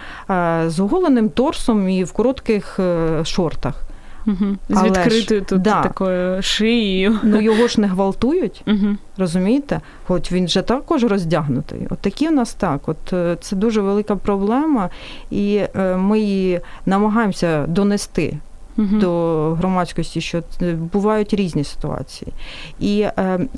з 0.68 0.80
оголеним 0.80 1.30
торсом 1.30 1.90
і 1.90 2.04
в 2.04 2.12
коротких 2.12 2.80
шортах. 3.24 3.91
Угу. 4.28 4.58
З 4.70 4.84
відкритою 4.84 5.42
тут 5.42 5.62
да. 5.62 5.82
такою 5.82 6.42
шиєю. 6.42 7.20
Ну 7.24 7.42
його 7.42 7.68
ж 7.68 7.82
не 7.82 7.88
гвалтують, 7.88 8.64
угу. 8.68 8.96
розумієте? 9.18 9.82
Хоч 10.08 10.32
він 10.32 10.48
же 10.48 10.62
також 10.62 11.04
роздягнутий. 11.04 11.88
От 11.90 12.00
такі 12.00 12.28
у 12.28 12.32
нас 12.32 12.54
так. 12.54 12.90
От 12.90 13.14
е, 13.14 13.38
це 13.42 13.56
дуже 13.56 13.82
велика 13.82 14.16
проблема, 14.16 14.90
і 15.32 15.62
е, 15.76 15.96
ми 15.96 16.20
її 16.20 16.60
намагаємося 16.86 17.66
донести. 17.68 18.38
uh 18.78 19.00
До 19.00 19.54
громадськості, 19.60 20.22
що 20.22 20.44
е, 20.62 20.74
бувають 20.74 21.34
різні 21.34 21.64
ситуації. 21.64 22.34
І 22.80 23.06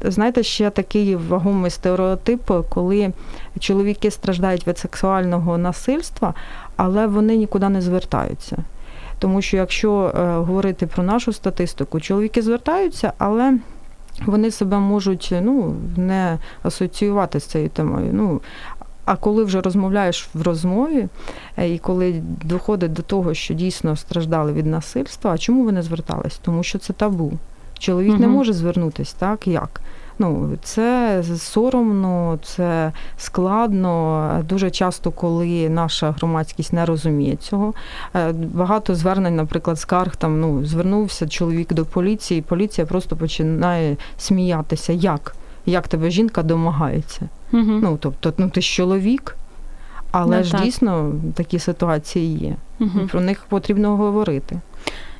знаєте, 0.05 0.43
ще 0.43 0.69
такий 0.69 1.15
вагомий 1.15 1.71
стереотип, 1.71 2.51
коли 2.69 3.13
чоловіки 3.59 4.11
страждають 4.11 4.67
від 4.67 4.77
сексуального 4.77 5.57
насильства, 5.57 6.33
але 6.75 7.07
вони 7.07 7.35
нікуди 7.35 7.69
не 7.69 7.81
звертаються. 7.81 8.57
Тому 9.23 9.41
що 9.41 9.57
якщо 9.57 10.13
е, 10.15 10.37
говорити 10.37 10.87
про 10.87 11.03
нашу 11.03 11.33
статистику, 11.33 11.99
чоловіки 11.99 12.41
звертаються, 12.41 13.13
але 13.17 13.57
вони 14.25 14.51
себе 14.51 14.79
можуть 14.79 15.33
ну, 15.41 15.75
не 15.97 16.39
асоціювати 16.63 17.39
з 17.39 17.43
цією 17.43 17.69
темою. 17.69 18.09
Ну, 18.13 18.41
А 19.05 19.15
коли 19.15 19.43
вже 19.43 19.61
розмовляєш 19.61 20.29
в 20.33 20.41
розмові, 20.41 21.07
і 21.57 21.77
коли 21.77 22.23
доходить 22.43 22.93
до 22.93 23.01
того, 23.01 23.33
що 23.33 23.53
дійсно 23.53 23.95
страждали 23.95 24.53
від 24.53 24.65
насильства, 24.65 25.31
а 25.31 25.37
чому 25.37 25.63
ви 25.63 25.71
не 25.71 25.81
звертались? 25.81 26.37
Тому 26.37 26.63
що 26.63 26.79
це 26.79 26.93
табу. 26.93 27.33
Чоловік 27.79 28.11
угу. 28.11 28.19
не 28.19 28.27
може 28.27 28.53
звернутися, 28.53 29.15
так 29.19 29.47
як? 29.47 29.81
Ну, 30.19 30.57
це 30.63 31.23
соромно, 31.37 32.39
це 32.43 32.91
складно. 33.17 34.43
Дуже 34.49 34.71
часто, 34.71 35.11
коли 35.11 35.69
наша 35.69 36.11
громадськість 36.11 36.73
не 36.73 36.85
розуміє 36.85 37.35
цього. 37.35 37.73
Е, 38.15 38.31
багато 38.31 38.95
звернень, 38.95 39.35
наприклад, 39.35 39.79
скарг 39.79 40.15
там 40.15 40.39
ну 40.41 40.65
звернувся 40.65 41.27
чоловік 41.27 41.73
до 41.73 41.85
поліції, 41.85 42.39
і 42.39 42.43
поліція 42.43 42.87
просто 42.87 43.15
починає 43.15 43.97
сміятися. 44.17 44.93
Як? 44.93 45.35
Як 45.65 45.87
тебе 45.87 46.09
жінка 46.09 46.43
домагається? 46.43 47.29
Угу. 47.53 47.63
Ну 47.63 47.97
тобто, 48.01 48.33
ну 48.37 48.49
ти 48.49 48.61
ж 48.61 48.73
чоловік. 48.73 49.35
Але 50.11 50.37
ну, 50.37 50.43
ж 50.43 50.51
так. 50.51 50.61
дійсно 50.61 51.11
такі 51.33 51.59
ситуації 51.59 52.37
є. 52.37 52.55
Угу. 52.79 53.07
Про 53.11 53.21
них 53.21 53.45
потрібно 53.49 53.97
говорити. 53.97 54.59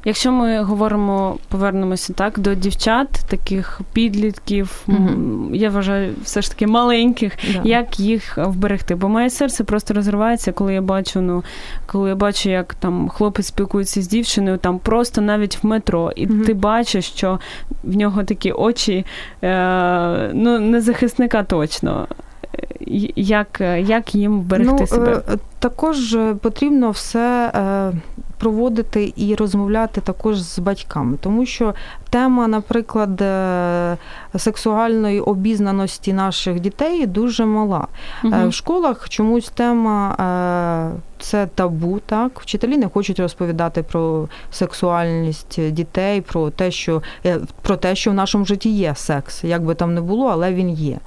Якщо 0.06 0.32
ми 0.32 0.64
говоримо, 0.64 1.38
повернемося 1.48 2.14
так 2.14 2.40
до 2.40 2.56
дівчат, 2.56 3.08
таких 3.30 3.82
підлітків, 3.94 4.84
mm-hmm. 4.88 5.56
я 5.56 5.70
вважаю, 5.70 6.14
все 6.24 6.42
ж 6.42 6.50
таки 6.50 6.68
маленьких, 6.68 7.34
yeah. 7.38 7.68
як 7.68 8.00
їх 8.00 8.38
вберегти? 8.38 8.96
Бо 8.96 9.10
моє 9.10 9.30
серце 9.30 9.64
просто 9.64 9.94
розривається, 9.94 10.52
коли 10.52 10.74
я 10.74 10.82
бачу, 10.82 11.22
ну 11.22 11.44
коли 11.86 12.10
я 12.10 12.16
бачу, 12.16 12.50
як 12.50 12.74
там 12.74 13.10
хлопець 13.10 13.48
спілкується 13.48 14.02
з 14.02 14.08
дівчиною, 14.08 14.58
там 14.58 14.80
просто 14.80 15.22
навіть 15.22 15.64
в 15.64 15.68
метро, 15.68 16.12
і 16.16 16.28
mm-hmm. 16.28 16.46
ти 16.46 16.54
бачиш, 16.54 17.06
що 17.06 17.40
в 17.84 17.96
нього 17.96 18.24
такі 18.24 18.52
очі, 18.52 19.06
е, 19.44 20.32
ну 20.34 20.60
не 20.60 20.82
захисника 20.82 21.44
точно. 21.44 22.08
Як 23.16 23.62
як 23.80 24.16
їм 24.16 24.40
вберегти 24.40 24.76
ну, 24.80 24.88
себе? 24.88 25.22
Е, 25.34 25.38
також 25.60 26.18
потрібно 26.42 26.92
все 26.92 27.52
е, 27.56 27.92
проводити 28.38 29.14
і 29.16 29.36
розмовляти 29.36 30.02
також 30.02 30.42
з 30.42 30.60
батьками, 30.60 31.18
тому 31.22 31.46
що 31.46 31.74
тема, 32.10 32.48
наприклад, 32.48 33.22
е, 33.22 33.98
сексуальної 34.36 35.20
обізнаності 35.20 36.14
наших 36.14 36.60
дітей 36.60 37.06
дуже 37.08 37.46
мала. 37.46 37.88
Угу. 38.24 38.48
В 38.48 38.54
школах 38.54 39.10
чомусь 39.10 39.50
тема 39.50 40.16
це 41.20 41.48
табу, 41.56 42.00
так 42.06 42.40
вчителі 42.40 42.78
не 42.78 42.90
хочуть 42.90 43.20
розповідати 43.20 43.84
про 43.84 44.28
сексуальність 44.52 45.72
дітей, 45.72 46.22
про 46.22 46.50
те, 46.50 46.72
що 46.72 47.02
про 47.62 47.78
те, 47.78 47.96
що 47.96 48.12
в 48.12 48.14
нашому 48.14 48.46
житті 48.46 48.70
є 48.70 48.96
секс, 48.96 49.44
як 49.44 49.64
би 49.64 49.76
там 49.76 49.94
не 49.94 50.02
було, 50.02 50.28
але 50.28 50.54
він 50.54 50.70
є. 50.70 50.98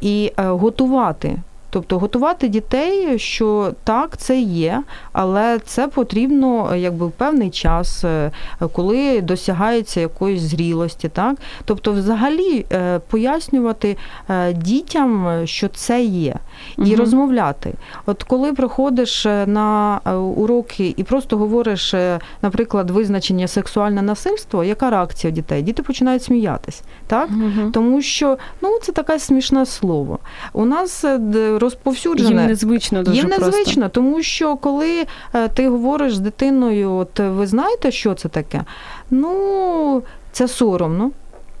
І 0.00 0.32
готувати 0.36 1.38
Тобто 1.70 1.98
готувати 1.98 2.48
дітей, 2.48 3.18
що 3.18 3.72
так, 3.84 4.16
це 4.16 4.40
є, 4.40 4.82
але 5.12 5.58
це 5.58 5.88
потрібно 5.88 6.76
якби 6.76 7.06
в 7.06 7.10
певний 7.10 7.50
час, 7.50 8.04
е, 8.04 8.30
коли 8.72 9.20
досягається 9.20 10.00
якоїсь 10.00 10.40
зрілості. 10.40 11.08
Так? 11.08 11.36
Тобто, 11.64 11.92
взагалі 11.92 12.66
е, 12.72 12.98
пояснювати 12.98 13.96
е, 14.30 14.52
дітям, 14.52 15.42
що 15.44 15.68
це 15.68 16.02
є, 16.02 16.34
і 16.78 16.82
угу. 16.82 16.96
розмовляти. 16.96 17.74
От 18.06 18.22
коли 18.22 18.52
приходиш 18.52 19.24
на 19.46 20.00
уроки 20.36 20.94
і 20.96 21.02
просто 21.02 21.36
говориш, 21.36 21.94
наприклад, 22.42 22.90
визначення 22.90 23.48
сексуальне 23.48 24.02
насильство, 24.02 24.64
яка 24.64 24.90
реакція 24.90 25.32
дітей? 25.32 25.62
Діти 25.62 25.82
починають 25.82 26.22
сміятись, 26.22 26.82
так? 27.06 27.28
Угу. 27.30 27.70
Тому 27.70 28.02
що 28.02 28.38
ну, 28.62 28.78
це 28.82 28.92
таке 28.92 29.18
смішне 29.18 29.66
слово. 29.66 30.18
У 30.52 30.64
нас 30.64 31.04
розповсюджене. 31.58 32.28
Їм 32.28 32.46
незвично 32.46 33.02
дуже 33.02 33.16
Їм 33.16 33.28
незвично, 33.28 33.82
просто. 33.82 33.88
тому 33.88 34.22
що 34.22 34.56
коли 34.56 35.06
е, 35.34 35.48
ти 35.48 35.68
говориш 35.68 36.14
з 36.14 36.18
дитиною, 36.18 36.92
от 36.92 37.18
ви 37.18 37.46
знаєте, 37.46 37.90
що 37.90 38.14
це 38.14 38.28
таке? 38.28 38.64
Ну, 39.10 40.02
це 40.32 40.48
соромно. 40.48 41.10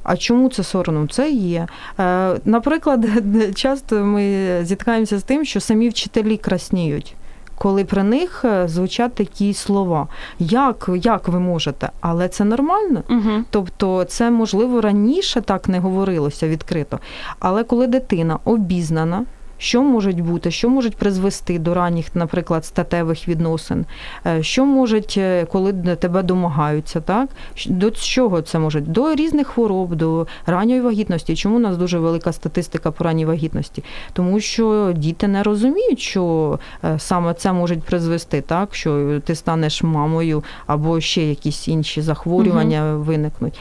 А 0.02 0.16
чому 0.16 0.48
це 0.48 0.62
соромно? 0.62 1.06
Це 1.08 1.30
є. 1.30 1.66
Е, 2.00 2.36
наприклад, 2.44 3.06
часто 3.54 3.96
ми 3.96 4.46
зіткаємося 4.62 5.18
з 5.18 5.22
тим, 5.22 5.44
що 5.44 5.60
самі 5.60 5.88
вчителі 5.88 6.36
красніють. 6.36 7.14
Коли 7.58 7.84
при 7.84 8.02
них 8.02 8.44
е, 8.44 8.68
звучать 8.68 9.14
такі 9.14 9.54
слова, 9.54 10.08
як 10.38 10.90
як 10.96 11.28
ви 11.28 11.40
можете, 11.40 11.90
але 12.00 12.28
це 12.28 12.44
нормально. 12.44 13.02
Угу. 13.10 13.44
Тобто, 13.50 14.04
це 14.04 14.30
можливо 14.30 14.80
раніше 14.80 15.40
так 15.40 15.68
не 15.68 15.78
говорилося 15.78 16.48
відкрито. 16.48 16.98
Але 17.38 17.64
коли 17.64 17.86
дитина 17.86 18.38
обізнана, 18.44 19.24
що 19.58 19.82
можуть 19.82 20.20
бути, 20.20 20.50
що 20.50 20.68
можуть 20.68 20.96
призвести 20.96 21.58
до 21.58 21.74
ранніх, 21.74 22.14
наприклад, 22.14 22.64
статевих 22.64 23.28
відносин, 23.28 23.86
е, 24.26 24.42
що 24.42 24.64
можуть, 24.64 25.14
е, 25.18 25.46
коли 25.52 25.72
тебе 25.72 26.22
домагаються, 26.22 27.00
так 27.00 27.28
до 27.66 27.90
чого 27.90 28.42
це 28.42 28.58
може? 28.58 28.80
До 28.80 29.14
різних 29.14 29.46
хвороб, 29.46 29.94
до 29.94 30.26
ранньої 30.46 30.80
вагітності. 30.80 31.36
Чому 31.36 31.56
у 31.56 31.58
нас 31.58 31.76
дуже 31.76 31.98
велика 31.98 32.32
статистика 32.32 32.90
по 32.90 33.04
ранній 33.04 33.24
вагітності? 33.24 33.84
Тому 34.12 34.40
що 34.40 34.92
діти 34.96 35.28
не 35.28 35.42
розуміють, 35.42 36.00
що 36.00 36.58
е, 36.84 36.98
саме 36.98 37.34
це 37.34 37.52
може 37.52 37.76
призвести, 37.76 38.40
так 38.40 38.74
що 38.74 39.20
ти 39.24 39.34
станеш 39.34 39.82
мамою 39.82 40.44
або 40.66 41.00
ще 41.00 41.22
якісь 41.22 41.68
інші 41.68 42.02
захворювання 42.02 42.94
угу. 42.94 43.02
виникнуть. 43.02 43.58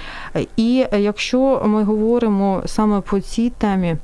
І 0.58 0.86
якщо 1.00 1.62
ми 1.66 1.84
говоримо 1.84 2.64
саме 2.66 3.02
по 3.02 3.20
цій 3.20 3.50
темі 3.50 3.96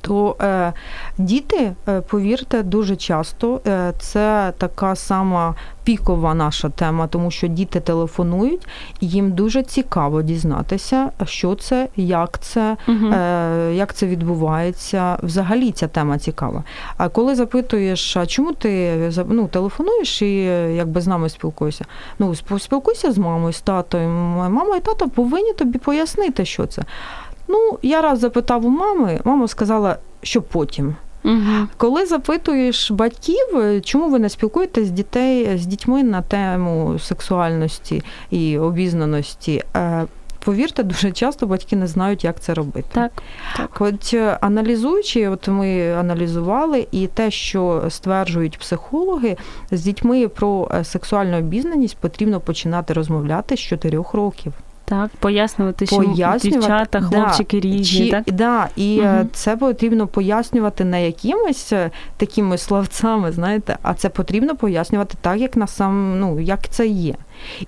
то 0.00 0.36
е, 0.40 0.72
діти, 1.18 1.72
е, 1.88 2.00
повірте, 2.00 2.62
дуже 2.62 2.96
часто 2.96 3.60
е, 3.66 3.92
це 3.98 4.52
така 4.58 4.96
сама 4.96 5.54
пікова 5.84 6.34
наша 6.34 6.68
тема, 6.68 7.06
тому 7.06 7.30
що 7.30 7.46
діти 7.46 7.80
телефонують, 7.80 8.66
і 9.00 9.08
їм 9.08 9.32
дуже 9.32 9.62
цікаво 9.62 10.22
дізнатися, 10.22 11.10
що 11.24 11.54
це, 11.54 11.88
як 11.96 12.38
це, 12.40 12.76
угу. 12.88 13.06
е, 13.06 13.72
як 13.74 13.94
це 13.94 14.06
відбувається. 14.06 15.18
Взагалі 15.22 15.72
ця 15.72 15.88
тема 15.88 16.18
цікава. 16.18 16.64
А 16.96 17.08
коли 17.08 17.34
запитуєш, 17.34 18.16
а 18.16 18.26
чому 18.26 18.52
ти 18.52 18.98
ну, 19.28 19.48
телефонуєш 19.48 20.22
і 20.22 20.34
якби 20.74 21.00
з 21.00 21.06
нами 21.06 21.28
спілкуєшся? 21.28 21.84
Ну, 22.18 22.34
спілкуйся 22.34 23.12
з 23.12 23.18
мамою, 23.18 23.52
з 23.52 23.60
татою. 23.60 24.08
Мама 24.08 24.76
і 24.76 24.80
тато 24.80 25.08
повинні 25.08 25.52
тобі 25.52 25.78
пояснити, 25.78 26.44
що 26.44 26.66
це. 26.66 26.82
Ну, 27.50 27.78
я 27.82 28.02
раз 28.02 28.18
запитав 28.18 28.66
у 28.66 28.68
мами, 28.68 29.20
мама 29.24 29.48
сказала, 29.48 29.96
що 30.22 30.42
потім. 30.42 30.96
Угу. 31.24 31.68
Коли 31.76 32.06
запитуєш 32.06 32.90
батьків, 32.90 33.46
чому 33.84 34.10
ви 34.10 34.18
не 34.18 34.28
спілкуєтесь 34.28 34.86
з 34.86 34.90
дітей 34.90 35.58
з 35.58 35.66
дітьми 35.66 36.02
на 36.02 36.22
тему 36.22 36.98
сексуальності 36.98 38.02
і 38.30 38.58
обізнаності? 38.58 39.62
Е, 39.76 40.06
повірте, 40.44 40.82
дуже 40.92 41.12
часто 41.12 41.46
батьки 41.46 41.76
не 41.76 41.86
знають, 41.86 42.24
як 42.24 42.40
це 42.40 42.54
робити. 42.54 42.88
Так, 42.92 43.12
так. 43.56 43.80
От 43.80 44.10
е, 44.14 44.38
аналізуючи, 44.40 45.28
от 45.28 45.48
ми 45.48 45.92
аналізували, 45.92 46.86
і 46.90 47.06
те, 47.06 47.30
що 47.30 47.82
стверджують 47.88 48.58
психологи, 48.58 49.36
з 49.70 49.82
дітьми 49.82 50.28
про 50.28 50.70
е, 50.74 50.84
сексуальну 50.84 51.38
обізнаність 51.38 51.96
потрібно 51.96 52.40
починати 52.40 52.92
розмовляти 52.92 53.56
з 53.56 53.60
4 53.60 54.04
років. 54.12 54.52
Так, 54.90 55.10
пояснювати, 55.20 55.86
що 55.86 56.14
дівчата, 56.42 57.00
хлопчики 57.00 57.60
да, 57.60 57.68
різні. 57.68 58.04
Чи, 58.06 58.10
так? 58.10 58.24
Да, 58.32 58.68
І 58.76 59.00
угу. 59.00 59.28
це 59.32 59.56
потрібно 59.56 60.06
пояснювати 60.06 60.84
не 60.84 61.06
якимись 61.06 61.72
е, 61.72 61.90
такими 62.16 62.58
словцями, 62.58 63.32
знаєте, 63.32 63.78
а 63.82 63.94
це 63.94 64.08
потрібно 64.08 64.56
пояснювати 64.56 65.14
так, 65.20 65.40
як 65.40 65.56
на 65.56 65.66
сам, 65.66 66.20
ну, 66.20 66.40
як 66.40 66.68
це 66.68 66.86
є. 66.86 67.14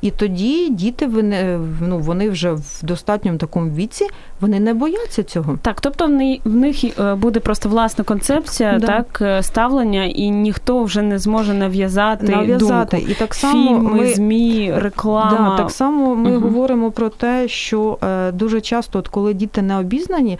І 0.00 0.10
тоді 0.10 0.68
діти 0.70 1.06
вони, 1.06 1.58
ну, 1.80 1.98
вони 1.98 2.30
вже 2.30 2.52
в 2.52 2.80
достатньому 2.82 3.38
такому 3.38 3.70
віці 3.70 4.06
вони 4.42 4.60
не 4.60 4.74
бояться 4.74 5.22
цього. 5.22 5.58
Так, 5.62 5.80
тобто 5.80 6.06
в 6.44 6.54
них 6.54 6.98
е, 6.98 7.14
буде 7.14 7.40
просто 7.40 7.68
власна 7.68 8.04
концепція, 8.04 8.78
да. 8.78 8.86
так 8.86 9.18
е, 9.22 9.42
ставлення, 9.42 10.04
і 10.04 10.30
ніхто 10.30 10.82
вже 10.82 11.02
не 11.02 11.18
зможе 11.18 11.54
нав'язати 11.54 12.26
нав'язати. 12.28 12.96
Думку. 12.96 13.12
І 13.12 13.14
так 13.14 13.34
само 13.34 13.68
Фільми, 13.68 13.90
ми, 13.90 14.14
змі, 14.14 14.72
реклама. 14.76 15.56
Да, 15.56 15.62
Так 15.62 15.70
само 15.70 16.14
ми 16.14 16.36
угу. 16.36 16.40
говоримо 16.40 16.90
про 16.90 17.08
те, 17.08 17.48
що 17.48 17.98
е, 18.02 18.32
дуже 18.32 18.60
часто, 18.60 18.98
от 18.98 19.08
коли 19.08 19.34
діти 19.34 19.62
не 19.62 19.78
обізнані, 19.78 20.38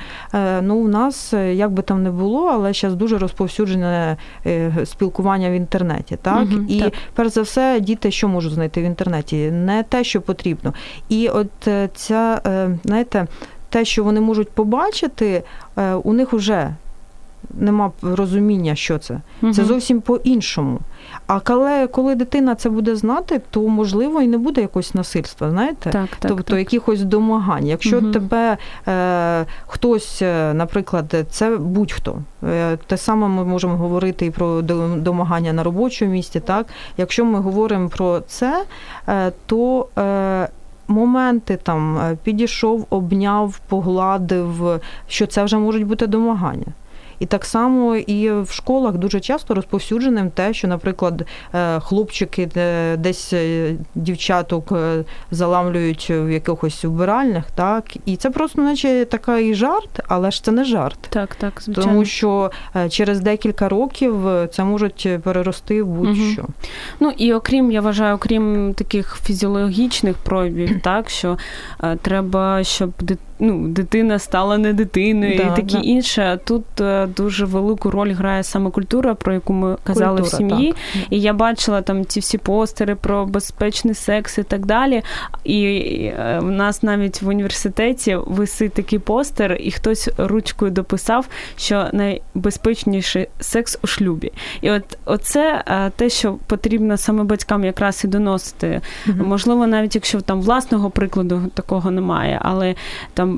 ну 0.62 0.76
у 0.76 0.88
нас 0.88 1.32
як 1.52 1.72
би 1.72 1.82
там 1.82 2.02
не 2.02 2.10
було, 2.10 2.46
але 2.46 2.72
зараз 2.72 2.96
дуже 2.96 3.18
розповсюджене 3.18 4.16
спілкування 4.84 5.50
в 5.50 5.52
інтернеті. 5.52 6.18
Так 6.22 6.42
угу, 6.42 6.64
і 6.68 6.80
так. 6.80 6.92
перш 7.14 7.30
за 7.30 7.42
все, 7.42 7.80
діти 7.80 8.10
що 8.10 8.28
можуть 8.28 8.52
знайти 8.52 8.80
в 8.80 8.84
інтернеті? 8.84 9.21
Інтернеті, 9.22 9.50
не 9.50 9.82
те, 9.82 10.04
що 10.04 10.20
потрібно. 10.20 10.74
І 11.08 11.28
от 11.28 11.68
е, 11.68 11.88
ця, 11.94 12.40
е, 12.46 12.78
знаєте, 12.84 13.26
те, 13.68 13.84
що 13.84 14.04
вони 14.04 14.20
можуть 14.20 14.50
побачити, 14.50 15.42
е, 15.76 15.94
у 15.94 16.12
них 16.12 16.32
вже 16.32 16.74
нема 17.54 17.92
розуміння, 18.02 18.74
що 18.74 18.98
це. 18.98 19.20
Угу. 19.42 19.52
Це 19.52 19.64
зовсім 19.64 20.00
по-іншому. 20.00 20.78
А 21.26 21.40
коли 21.40 21.86
коли 21.86 22.14
дитина 22.14 22.54
це 22.54 22.70
буде 22.70 22.96
знати, 22.96 23.40
то 23.50 23.68
можливо 23.68 24.22
і 24.22 24.28
не 24.28 24.38
буде 24.38 24.60
якогось 24.60 24.94
насильства, 24.94 25.50
знаєте? 25.50 25.90
Так, 25.90 26.08
так, 26.08 26.28
тобто 26.28 26.42
так. 26.42 26.58
якихось 26.58 27.02
домагань. 27.02 27.66
Якщо 27.66 27.98
угу. 27.98 28.10
тебе 28.10 28.56
е, 28.88 29.46
хтось, 29.66 30.22
е, 30.22 30.54
наприклад, 30.54 31.14
це 31.30 31.56
будь-хто. 31.56 32.18
Е, 32.44 32.78
те 32.86 32.96
саме 32.96 33.28
ми 33.28 33.44
можемо 33.44 33.76
говорити 33.76 34.26
і 34.26 34.30
про 34.30 34.62
домагання 34.96 35.52
на 35.52 35.62
робочому 35.62 36.12
місці. 36.12 36.40
Так, 36.40 36.66
якщо 36.96 37.24
ми 37.24 37.40
говоримо 37.40 37.88
про 37.88 38.20
це, 38.20 38.64
е, 39.08 39.32
то 39.46 39.88
е, 39.98 40.48
Моменти 40.88 41.56
там 41.56 41.98
е, 41.98 42.16
підійшов, 42.22 42.86
обняв, 42.90 43.60
погладив, 43.68 44.80
що 45.08 45.26
це 45.26 45.44
вже 45.44 45.58
можуть 45.58 45.86
бути 45.86 46.06
домагання. 46.06 46.66
І 47.22 47.26
так 47.26 47.44
само 47.44 47.96
і 47.96 48.30
в 48.30 48.50
школах 48.50 48.94
дуже 48.94 49.20
часто 49.20 49.54
розповсюдженим 49.54 50.30
те, 50.30 50.54
що, 50.54 50.68
наприклад, 50.68 51.26
е, 51.54 51.80
хлопчики 51.80 52.48
десь 52.98 53.32
е, 53.32 53.74
дівчаток 53.94 54.72
е, 54.72 55.04
заламлюють 55.30 56.10
в 56.10 56.32
якихось 56.32 56.84
вбиральнях, 56.84 57.44
так 57.54 57.84
і 58.04 58.16
це 58.16 58.30
просто, 58.30 58.62
наче 58.62 59.04
такий 59.04 59.54
жарт, 59.54 60.00
але 60.08 60.30
ж 60.30 60.44
це 60.44 60.52
не 60.52 60.64
жарт. 60.64 60.98
Так, 61.08 61.34
так, 61.34 61.62
звичайно. 61.62 61.90
Тому 61.90 62.04
що 62.04 62.50
через 62.88 63.20
декілька 63.20 63.68
років 63.68 64.14
це 64.52 64.64
можуть 64.64 65.08
перерости 65.22 65.82
в 65.82 65.86
будь-що. 65.86 66.42
Угу. 66.42 66.52
Ну 67.00 67.12
і 67.16 67.34
окрім, 67.34 67.72
я 67.72 67.80
вважаю, 67.80 68.14
окрім 68.14 68.74
таких 68.74 69.18
фізіологічних 69.24 70.16
проявів, 70.16 70.80
так 70.82 71.10
що 71.10 71.38
треба, 72.02 72.64
щоб 72.64 72.92
дитина 73.00 73.31
ну, 73.42 73.68
дитина 73.68 74.18
стала 74.18 74.58
не 74.58 74.72
дитиною 74.72 75.36
да, 75.36 75.42
і 75.42 75.56
таке 75.56 75.76
да. 75.76 75.78
інше. 75.78 76.38
Тут 76.44 76.80
е, 76.80 77.08
дуже 77.16 77.44
велику 77.44 77.90
роль 77.90 78.12
грає 78.12 78.42
саме 78.42 78.70
культура, 78.70 79.14
про 79.14 79.34
яку 79.34 79.52
ми 79.52 79.76
казали 79.84 80.20
культура, 80.20 80.36
в 80.36 80.50
сім'ї. 80.50 80.72
Так. 80.72 81.02
І 81.10 81.20
я 81.20 81.32
бачила 81.32 81.82
там 81.82 82.06
ці 82.06 82.20
всі 82.20 82.38
постери 82.38 82.94
про 82.94 83.26
безпечний 83.26 83.94
секс 83.94 84.38
і 84.38 84.42
так 84.42 84.66
далі. 84.66 85.02
І 85.44 85.64
е, 85.64 86.38
в 86.42 86.50
нас 86.50 86.82
навіть 86.82 87.22
в 87.22 87.28
університеті 87.28 88.18
висить 88.26 88.72
такий 88.72 88.98
постер, 88.98 89.56
і 89.60 89.70
хтось 89.70 90.10
ручкою 90.18 90.70
дописав, 90.70 91.28
що 91.56 91.86
найбезпечніший 91.92 93.28
секс 93.40 93.78
у 93.82 93.86
шлюбі. 93.86 94.32
І 94.60 94.70
от 94.70 94.98
оце 95.04 95.64
е, 95.66 95.90
те, 95.96 96.08
що 96.08 96.36
потрібно 96.46 96.96
саме 96.96 97.24
батькам 97.24 97.64
якраз 97.64 98.04
і 98.04 98.08
доносити. 98.08 98.80
mm 99.06 99.26
Можливо, 99.32 99.66
навіть 99.66 99.94
якщо 99.94 100.20
там 100.20 100.42
власного 100.42 100.90
прикладу 100.90 101.42
такого 101.54 101.90
немає, 101.90 102.38
але 102.42 102.74
там 103.14 103.31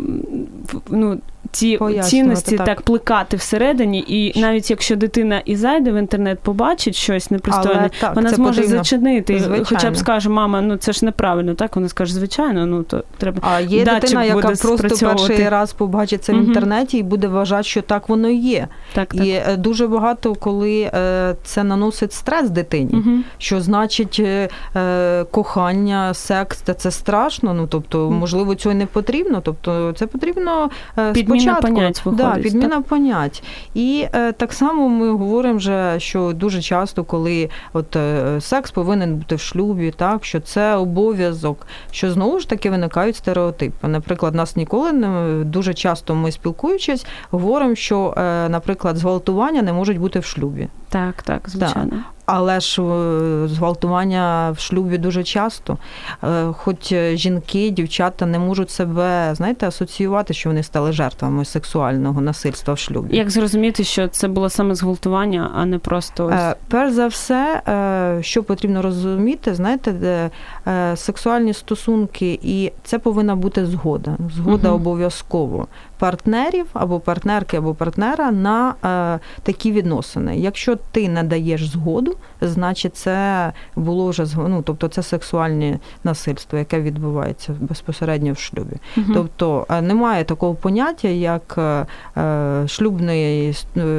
ну, 0.88 1.20
ці 1.55 1.78
цінності 2.02 2.57
так. 2.57 2.66
так 2.66 2.82
плекати 2.82 3.36
всередині, 3.36 4.05
і 4.09 4.40
навіть 4.40 4.70
якщо 4.70 4.96
дитина 4.96 5.42
і 5.44 5.57
зайде 5.57 5.92
в 5.92 5.96
інтернет, 5.96 6.38
побачить 6.38 6.94
щось 6.94 7.30
непристойне, 7.30 7.90
так, 8.00 8.16
вона 8.16 8.30
зможе 8.30 8.61
потрібно. 8.61 8.78
зачинити. 8.78 9.38
Звичайно. 9.38 9.64
Хоча 9.68 9.90
б 9.90 9.96
скаже, 9.96 10.28
мама, 10.28 10.61
ну 10.61 10.76
це 10.76 10.92
ж 10.92 11.05
неправильно, 11.05 11.55
так 11.55 11.76
вона 11.76 11.88
скаже, 11.88 12.14
звичайно, 12.14 12.66
ну 12.66 12.82
то 12.82 13.05
треба. 13.18 13.38
А 13.42 13.61
є 13.61 13.84
дитина, 13.84 14.24
яка 14.24 14.48
просто 14.48 15.07
перший 15.07 15.48
раз 15.48 15.72
побачить 15.72 16.24
це 16.24 16.32
в 16.32 16.36
інтернеті 16.36 16.98
і 16.98 17.02
буде 17.02 17.28
вважати, 17.28 17.62
що 17.62 17.82
так 17.82 18.09
воно 18.09 18.28
є. 18.28 18.68
Так, 18.92 19.14
І 19.14 19.40
так. 19.46 19.57
дуже 19.57 19.86
багато, 19.86 20.34
коли 20.34 20.90
е, 20.94 21.34
це 21.44 21.64
наносить 21.64 22.12
стрес 22.12 22.50
дитині, 22.50 22.90
угу. 22.92 23.11
що 23.38 23.61
значить 23.61 24.20
е, 24.20 25.24
кохання, 25.30 26.14
секс, 26.14 26.62
це 26.76 26.90
страшно. 26.90 27.55
Ну 27.55 27.66
тобто, 27.66 28.11
можливо, 28.11 28.55
цього 28.55 28.74
не 28.74 28.86
потрібно. 28.86 29.40
Тобто, 29.44 29.92
це 29.96 30.07
потрібно 30.07 30.70
е, 30.98 31.12
підміна 31.45 31.76
понять 31.76 32.05
виходить. 32.05 32.26
Да, 32.36 32.42
підміна 32.42 32.76
так? 32.76 32.84
понять. 32.84 33.42
І 33.74 34.07
е, 34.14 34.32
так 34.32 34.53
само 34.53 34.88
ми 34.88 35.11
говоримо, 35.11 35.57
вже, 35.57 35.95
що 35.99 36.32
дуже 36.32 36.62
часто, 36.62 37.05
коли 37.05 37.51
от 37.72 37.97
е, 37.97 38.40
секс 38.40 38.70
повинен 38.70 39.16
бути 39.16 39.34
в 39.34 39.40
шлюбі, 39.40 39.90
так 39.97 40.24
що 40.24 40.40
це 40.40 40.74
обов'язок, 40.76 41.66
що 41.90 42.12
знову 42.12 42.40
ж 42.40 42.49
таки 42.49 42.70
виникають 42.70 43.16
стереотипи. 43.16 43.88
Наприклад, 43.88 44.34
нас 44.34 44.57
ніколи 44.57 44.92
не 44.92 45.45
дуже 45.45 45.74
часто 45.74 46.14
ми 46.14 46.32
спілкуючись, 46.32 47.07
говоримо, 47.30 47.74
що, 47.74 48.14
е, 48.16 48.49
наприклад, 48.49 48.97
зґвалтування 48.97 49.62
не 49.62 49.72
можуть 49.72 49.99
бути 49.99 50.18
в 50.18 50.24
шлюбі. 50.24 50.68
Так, 50.88 51.22
так, 51.22 51.42
звичайно. 51.47 51.90
Так. 51.90 52.13
Але 52.27 52.61
ж 52.61 52.83
е, 52.83 53.49
зґвалтування 53.49 54.51
в 54.51 54.59
шлюбі 54.59 54.99
дуже 54.99 55.25
часто. 55.25 55.79
Е, 56.25 56.53
хоч 56.53 56.95
жінки, 57.14 57.70
дівчата 57.70 58.27
не 58.27 58.39
можуть 58.39 58.70
себе, 58.70 59.35
знаєте, 59.35 59.68
асоціювати, 59.68 60.35
що 60.35 60.51
вони 60.51 60.62
стали 60.62 60.93
жертвами 60.93 61.45
сексуального 61.45 62.20
насильства 62.20 62.75
в 62.75 62.79
шлюбі. 62.79 63.16
Як 63.16 63.31
зрозуміти, 63.31 63.85
що 63.85 64.09
це 64.09 64.29
було 64.29 64.51
саме 64.51 64.75
зґвалтування, 64.75 65.51
а 65.57 65.64
не 65.64 65.79
просто 65.79 66.27
ось... 66.27 66.35
Е, 66.35 66.57
перш 66.68 66.93
за 66.93 67.07
все, 67.07 67.62
що 68.20 68.43
потрібно 68.43 68.83
розуміти, 68.83 69.55
знаєте, 69.55 70.31
сексуальні 70.97 71.55
стосунки, 71.55 72.39
і 72.43 72.72
це 72.85 72.99
повинна 72.99 73.37
бути 73.37 73.66
згода. 73.66 74.16
Згода 74.37 74.68
угу. 74.68 74.77
обов'язково 74.77 75.66
партнерів 76.05 76.66
або 76.72 77.00
партнерки, 77.00 77.57
або 77.57 77.74
партнера 77.74 78.30
на 78.30 78.74
е, 78.84 79.20
такі 79.42 79.72
відносини. 79.72 80.38
Якщо 80.38 80.76
ти 80.76 81.09
не 81.09 81.22
даєш 81.22 81.68
згоду, 81.68 82.16
значить 82.40 82.96
це 82.96 83.52
було 83.76 84.09
вже 84.09 84.26
ну, 84.36 84.62
тобто 84.62 84.88
це 84.88 85.02
сексуальне 85.02 85.78
насильство, 86.05 86.59
яке 86.59 86.80
відбувається 86.80 87.55
безпосередньо 87.61 88.32
в 88.32 88.38
шлюбі. 88.38 88.76
Угу. 88.96 89.07
Тобто 89.14 89.66
е, 89.70 89.82
немає 89.82 90.24
такого 90.24 90.55
поняття, 90.55 91.09
як 91.09 91.59
е, 92.16 92.68
шлюбний 92.68 93.57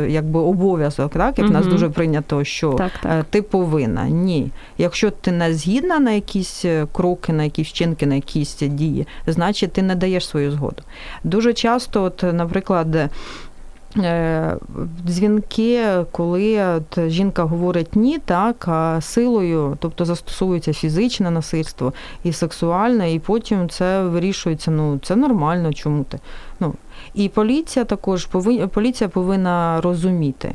якби 0.07 0.39
обов'язок, 0.39 1.11
так 1.11 1.37
як 1.37 1.47
угу. 1.47 1.53
нас 1.53 1.67
дуже 1.67 1.89
прийнято, 1.89 2.43
що 2.43 2.73
так, 2.73 2.91
так. 3.03 3.25
ти 3.29 3.41
повинна. 3.41 4.09
Ні, 4.09 4.51
якщо 4.77 5.11
ти 5.11 5.31
не 5.31 5.53
згідна 5.53 5.99
на 5.99 6.11
якісь 6.11 6.65
кроки, 6.91 7.33
на 7.33 7.43
якісь 7.43 7.67
вчинки, 7.67 8.05
на 8.05 8.15
якісь 8.15 8.57
дії, 8.61 9.07
значить 9.27 9.73
ти 9.73 9.81
не 9.81 9.95
даєш 9.95 10.27
свою 10.27 10.51
згоду. 10.51 10.83
Дуже 11.23 11.53
часто 11.53 11.94
часто, 11.95 12.03
от, 12.03 12.33
наприклад, 12.33 12.95
е, 13.97 14.57
Дзвінки, 15.05 15.83
коли 16.11 16.65
от 16.65 17.09
жінка 17.09 17.43
говорить 17.43 17.95
ні, 17.95 18.19
так, 18.25 18.67
а 18.67 19.01
силою, 19.01 19.77
тобто 19.79 20.05
застосовується 20.05 20.73
фізичне 20.73 21.31
насильство 21.31 21.93
і 22.23 22.33
сексуальне, 22.33 23.13
і 23.13 23.19
потім 23.19 23.69
це 23.69 24.03
вирішується, 24.03 24.71
ну 24.71 24.99
це 25.03 25.15
нормально, 25.15 25.73
чому 25.73 26.03
ти. 26.03 26.19
Ну, 26.59 26.73
І 27.13 27.29
поліція 27.29 27.85
також 27.85 28.25
повинна 28.25 28.67
поліція 28.67 29.09
повинна 29.09 29.81
розуміти, 29.81 30.51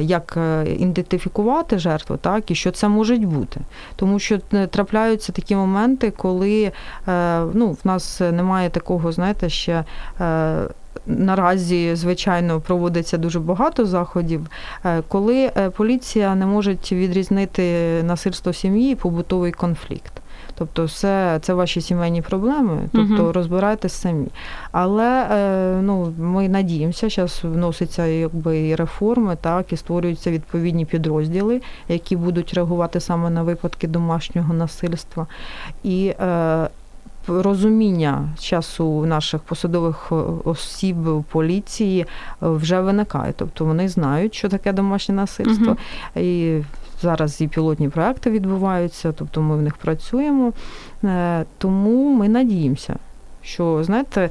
як 0.00 0.34
е, 0.36 0.64
ідентифікувати 0.78 1.78
жертву, 1.78 2.16
так, 2.16 2.50
і 2.50 2.54
що 2.54 2.70
це 2.70 2.88
може 2.88 3.16
бути. 3.16 3.60
Тому 3.96 4.18
що 4.18 4.38
трапляються 4.70 5.32
такі 5.32 5.56
моменти, 5.56 6.10
коли 6.16 6.72
ну, 7.54 7.70
в 7.72 7.78
нас 7.84 8.20
немає 8.20 8.70
такого, 8.70 9.12
знаєте, 9.12 9.48
ще 9.48 9.84
наразі, 11.06 11.94
звичайно, 11.94 12.60
проводиться 12.60 13.18
дуже 13.18 13.40
багато 13.40 13.86
заходів, 13.86 14.46
е, 14.84 15.02
коли 15.08 15.50
е, 15.56 15.70
поліція 15.70 16.34
не 16.34 16.46
може 16.46 16.76
відрізнити 16.92 17.62
насильство 18.02 18.52
сім'ї 18.52 18.94
побутовий 18.94 19.52
конфлікт. 19.52 20.12
Тобто, 20.60 20.84
все 20.84 21.38
це 21.42 21.54
ваші 21.54 21.80
сімейні 21.80 22.22
проблеми, 22.22 22.88
тобто 22.92 23.28
uh 23.28 23.32
розбирайтесь 23.32 23.92
самі. 23.92 24.26
Але 24.72 25.26
е, 25.30 25.80
ну, 25.82 26.14
ми 26.18 26.48
надіємося, 26.48 27.08
зараз 27.08 27.40
вносяться 27.42 28.06
якби 28.06 28.68
і 28.68 28.74
реформи, 28.74 29.36
так 29.40 29.72
і 29.72 29.76
створюються 29.76 30.30
відповідні 30.30 30.84
підрозділи, 30.84 31.62
які 31.88 32.16
будуть 32.16 32.54
реагувати 32.54 33.00
саме 33.00 33.30
на 33.30 33.42
випадки 33.42 33.86
домашнього 33.88 34.54
насильства. 34.54 35.26
І 35.82 36.14
розуміння 37.30 38.28
часу 38.38 39.06
наших 39.06 39.40
посадових 39.40 40.08
е, 40.12 40.14
осіб 40.44 40.96
поліції 41.32 42.00
е, 42.00 42.06
вже 42.40 42.80
виникає. 42.80 43.32
Тобто 43.36 43.64
вони 43.64 43.88
знають, 43.88 44.34
що 44.34 44.48
таке 44.48 44.72
домашнє 44.72 45.14
насильство. 45.14 45.66
Угу. 45.66 46.24
І 46.24 46.60
зараз 47.02 47.40
і 47.40 47.48
пілотні 47.48 47.88
проекти 47.88 48.30
відбуваються, 48.30 49.12
тобто 49.12 49.42
ми 49.42 49.56
в 49.56 49.62
них 49.62 49.76
працюємо. 49.76 50.52
Е, 51.04 51.44
тому 51.58 52.14
ми 52.14 52.28
надіємося. 52.28 52.96
Що 53.42 53.84
знаєте, 53.84 54.30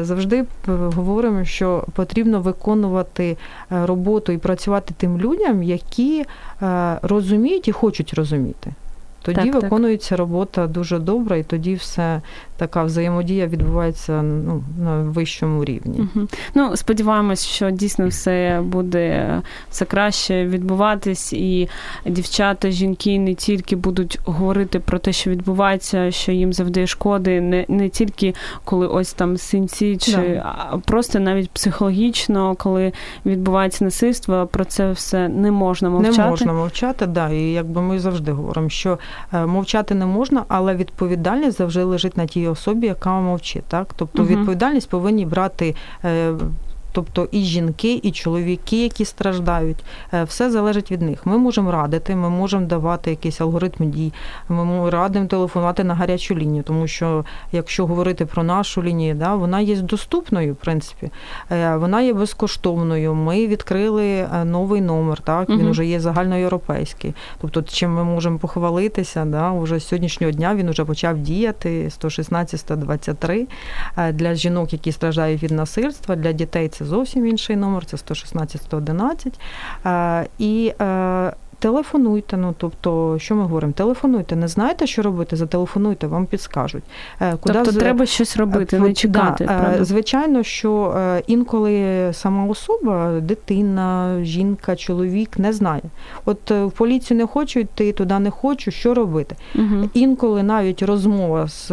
завжди 0.00 0.44
говоримо, 0.66 1.44
що 1.44 1.84
потрібно 1.92 2.40
виконувати 2.40 3.36
роботу 3.70 4.32
і 4.32 4.38
працювати 4.38 4.94
тим 4.96 5.18
людям, 5.18 5.62
які 5.62 6.24
розуміють 7.02 7.68
і 7.68 7.72
хочуть 7.72 8.14
розуміти. 8.14 8.72
Тоді 9.24 9.50
Так, 9.50 9.62
виконується 9.62 10.16
робота 10.16 10.66
дуже 10.66 10.98
добре, 10.98 11.38
і 11.38 11.42
тоді 11.42 11.74
все 11.74 12.20
така 12.56 12.84
взаємодія 12.84 13.46
відбувається 13.46 14.22
ну, 14.22 14.64
на 14.78 14.96
вищому 14.96 15.64
рівні. 15.64 15.98
Угу. 15.98 16.28
Ну, 16.54 16.76
сподіваємось, 16.76 17.46
що 17.46 17.70
дійсно 17.70 18.08
все 18.08 18.60
буде 18.64 19.42
все 19.70 19.84
краще 19.84 20.46
відбуватись, 20.46 21.32
і 21.32 21.68
дівчата, 22.06 22.70
жінки 22.70 23.18
не 23.18 23.34
тільки 23.34 23.76
будуть 23.76 24.18
говорити 24.24 24.80
про 24.80 24.98
те, 24.98 25.12
що 25.12 25.30
відбувається, 25.30 26.10
що 26.10 26.32
їм 26.32 26.52
завдає 26.52 26.86
шкоди, 26.86 27.40
не, 27.40 27.64
не 27.68 27.88
тільки 27.88 28.34
коли 28.64 28.86
ось 28.86 29.12
там 29.12 29.36
синці, 29.36 29.96
чи 29.96 30.12
Да. 30.16 30.54
а 30.70 30.78
просто 30.78 31.20
навіть 31.20 31.50
психологічно, 31.50 32.54
коли 32.54 32.92
відбувається 33.26 33.84
насильство, 33.84 34.48
про 34.52 34.64
це 34.64 34.92
все 34.92 35.28
не 35.28 35.50
можна 35.50 35.90
мовчати. 35.90 36.18
Не 36.18 36.28
можна 36.30 36.52
мовчати, 36.52 37.06
да. 37.06 37.28
І 37.28 37.52
якби 37.52 37.82
ми 37.82 37.98
завжди 37.98 38.32
говоримо, 38.32 38.68
що 38.68 38.98
е, 39.32 39.46
мовчати 39.46 39.94
не 39.94 40.06
можна, 40.06 40.44
але 40.48 40.74
відповідальність 40.74 41.58
завжди 41.58 41.82
лежить 41.82 42.16
на 42.16 42.26
тій 42.26 42.43
особі, 42.48 42.86
яка 42.86 43.20
мовчить. 43.20 43.64
Так? 43.68 43.94
Тобто 43.96 44.24
відповідальність 44.24 44.88
повинні 44.90 45.26
брати. 45.26 45.74
Тобто 46.94 47.28
і 47.30 47.40
жінки, 47.40 48.00
і 48.02 48.10
чоловіки, 48.10 48.82
які 48.82 49.04
страждають, 49.04 49.84
Е, 50.12 50.24
все 50.24 50.50
залежить 50.50 50.90
від 50.90 51.02
них. 51.02 51.26
Ми 51.26 51.38
можемо 51.38 51.72
радити, 51.72 52.16
ми 52.16 52.30
можемо 52.30 52.66
давати 52.66 53.10
якийсь 53.10 53.40
алгоритм 53.40 53.90
дій. 53.90 54.12
Ми 54.48 54.90
радимо 54.90 55.26
телефонувати 55.26 55.84
на 55.84 55.94
гарячу 55.94 56.34
лінію, 56.34 56.62
тому 56.62 56.86
що 56.86 57.24
якщо 57.52 57.86
говорити 57.86 58.26
про 58.26 58.42
нашу 58.42 58.82
лінію, 58.82 59.14
да, 59.14 59.34
вона 59.34 59.60
є 59.60 59.76
доступною, 59.76 60.52
в 60.52 60.56
принципі, 60.56 61.10
Е, 61.50 61.76
вона 61.76 62.02
є 62.02 62.12
безкоштовною. 62.12 63.14
Ми 63.14 63.46
відкрили 63.46 64.06
е, 64.06 64.44
новий 64.44 64.80
номер, 64.80 65.20
так 65.20 65.48
він 65.48 65.70
вже 65.70 65.86
є 65.86 66.00
загальноєвропейський. 66.00 67.14
Тобто, 67.40 67.62
чим 67.62 67.94
ми 67.94 68.04
можемо 68.04 68.38
похвалитися, 68.38 69.24
да, 69.24 69.50
уже 69.50 69.78
з 69.78 69.88
сьогоднішнього 69.88 70.32
дня 70.32 70.54
він 70.54 70.70
вже 70.70 70.84
почав 70.84 71.18
діяти 71.18 71.90
116-123 72.00 73.46
Е, 73.96 74.12
для 74.12 74.34
жінок, 74.34 74.72
які 74.72 74.92
страждають 74.92 75.42
від 75.42 75.50
насильства, 75.50 76.16
для 76.16 76.32
дітей 76.32 76.68
це 76.68 76.83
зовсім 76.84 77.26
інший 77.26 77.56
номер, 77.56 77.84
це 77.84 77.96
116-111. 77.96 79.32
Е, 79.86 80.28
І 80.38 80.72
е, 80.80 81.32
телефонуйте. 81.64 82.36
Ну 82.36 82.54
тобто, 82.58 83.18
що 83.18 83.34
ми 83.34 83.42
говоримо? 83.42 83.72
Телефонуйте. 83.72 84.36
Не 84.36 84.48
знаєте, 84.48 84.86
що 84.86 85.02
робити? 85.02 85.36
Зателефонуйте, 85.36 86.06
вам 86.06 86.26
підскажуть. 86.26 86.82
Е, 87.20 87.36
Тобто 87.44 87.72
з- 87.72 87.76
треба 87.76 88.06
щось 88.06 88.36
робити, 88.36 88.76
Е, 88.76 88.80
не 88.80 88.92
чекати. 88.92 89.44
да, 89.44 89.54
е, 89.54 89.58
правда? 89.58 89.84
Звичайно, 89.84 90.42
що 90.42 90.94
інколи 91.26 92.08
сама 92.12 92.46
особа, 92.46 93.20
дитина, 93.20 94.18
жінка, 94.22 94.76
чоловік 94.76 95.38
не 95.38 95.52
знає. 95.52 95.82
От 96.24 96.50
в 96.50 96.70
поліцію 96.70 97.18
не 97.18 97.26
хочу 97.26 97.60
йти, 97.60 97.92
туди 97.92 98.18
не 98.18 98.30
хочу, 98.30 98.70
що 98.70 98.94
робити. 98.94 99.36
Угу. 99.54 99.88
Інколи 99.94 100.42
навіть 100.42 100.82
розмова 100.82 101.48
з 101.48 101.72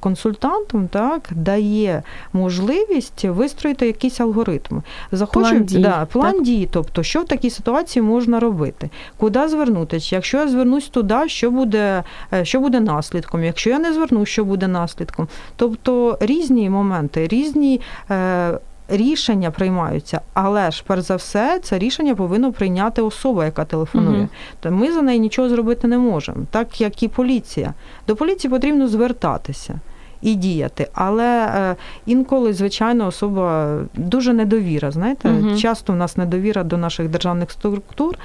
консультантом 0.00 0.88
так 0.88 1.28
дає 1.32 2.02
можливість 2.32 3.24
вистроїти 3.24 3.86
якийсь 3.86 4.20
алгоритм. 4.20 4.82
Захочу, 5.12 5.50
План 5.50 5.64
дій, 5.64 5.78
да, 5.78 6.06
план 6.12 6.32
так? 6.32 6.42
дій, 6.42 6.68
тобто 6.70 7.02
що 7.02 7.20
в 7.20 7.24
такій 7.24 7.50
ситуації 7.50 8.02
можна 8.02 8.40
робити, 8.40 8.90
куди 9.24 9.48
звернутися. 9.48 10.16
Якщо 10.16 10.38
я 10.38 10.48
звернусь 10.48 10.88
туди, 10.88 11.28
що 11.28 11.50
буде, 11.50 12.02
е, 12.32 12.44
що 12.44 12.60
буде 12.60 12.80
наслідком? 12.80 13.44
Якщо 13.44 13.70
я 13.70 13.78
не 13.78 13.92
звернусь, 13.92 14.28
що 14.28 14.44
буде 14.44 14.68
наслідком? 14.68 15.28
Тобто 15.56 16.18
різні 16.20 16.70
моменти, 16.70 17.28
різні. 17.28 17.80
Е, 18.10 18.58
Рішення 18.88 19.50
приймаються, 19.50 20.20
але 20.34 20.70
ж 20.70 20.84
перш 20.86 21.02
за 21.02 21.16
все 21.16 21.60
це 21.62 21.78
рішення 21.78 22.14
повинна 22.14 22.52
прийняти 22.52 23.02
особа, 23.02 23.44
яка 23.44 23.64
телефонує. 23.64 24.18
Мгм. 24.18 24.28
То 24.60 24.70
ми 24.70 24.92
за 24.92 25.02
неї 25.02 25.20
нічого 25.20 25.48
зробити 25.48 25.88
не 25.88 25.98
можемо, 25.98 26.38
так 26.50 26.80
як 26.80 27.02
і 27.02 27.08
поліція. 27.08 27.74
До 28.08 28.16
поліції 28.16 28.50
потрібно 28.50 28.88
звертатися 28.88 29.80
і 30.24 30.34
діяти. 30.34 30.88
Але 30.94 31.46
е, 31.46 31.76
інколи, 32.06 32.52
звичайно, 32.52 33.06
особа 33.06 33.76
дуже 33.94 34.32
недовіра. 34.32 34.90
Знаєте, 34.90 35.28
Мгм. 35.28 35.56
часто 35.56 35.92
в 35.92 35.96
нас 35.96 36.16
недовіра 36.16 36.62
до 36.64 36.76
наших 36.76 37.08
державних 37.08 37.50
структур. 37.50 38.18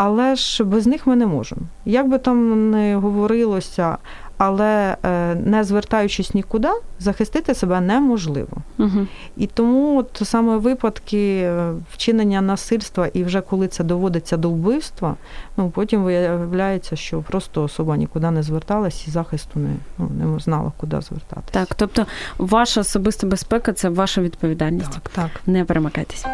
Але 0.00 0.36
ж 0.36 0.64
без 0.64 0.86
них 0.86 1.06
ми 1.06 1.16
не 1.16 1.26
можемо. 1.26 1.62
Як 1.84 2.08
би 2.08 2.18
там 2.18 2.70
не 2.70 2.96
говорилося, 2.96 3.96
але 4.36 4.96
е, 5.04 5.34
не 5.34 5.64
звертаючись 5.64 6.34
нікуди, 6.34 6.68
захистити 6.98 7.54
себе 7.54 7.80
неможливо. 7.80 8.56
Угу. 8.78 9.06
І 9.36 9.46
тому 9.46 9.98
от 9.98 10.20
саме 10.24 10.56
випадки 10.56 11.40
е, 11.42 11.72
вчинення 11.92 12.40
насильства, 12.40 13.06
і 13.06 13.24
вже 13.24 13.40
коли 13.40 13.68
це 13.68 13.84
доводиться 13.84 14.36
до 14.36 14.50
вбивства, 14.50 15.16
ну 15.56 15.70
потім 15.70 16.02
виявляється, 16.02 16.96
що 16.96 17.20
просто 17.20 17.62
особа 17.62 17.96
нікуди 17.96 18.30
не 18.30 18.42
зверталась 18.42 19.08
і 19.08 19.10
захисту 19.10 19.60
не, 19.60 19.70
ну, 19.98 20.32
не 20.32 20.38
знала, 20.38 20.72
куди 20.76 21.00
звертатися. 21.00 21.52
Так, 21.52 21.74
тобто 21.74 22.06
ваша 22.38 22.80
особиста 22.80 23.26
безпека 23.26 23.72
це 23.72 23.88
ваша 23.88 24.22
відповідальність. 24.22 24.92
так, 24.92 25.08
так. 25.08 25.30
Не 25.46 25.64
перемикайтесь. 25.64 26.24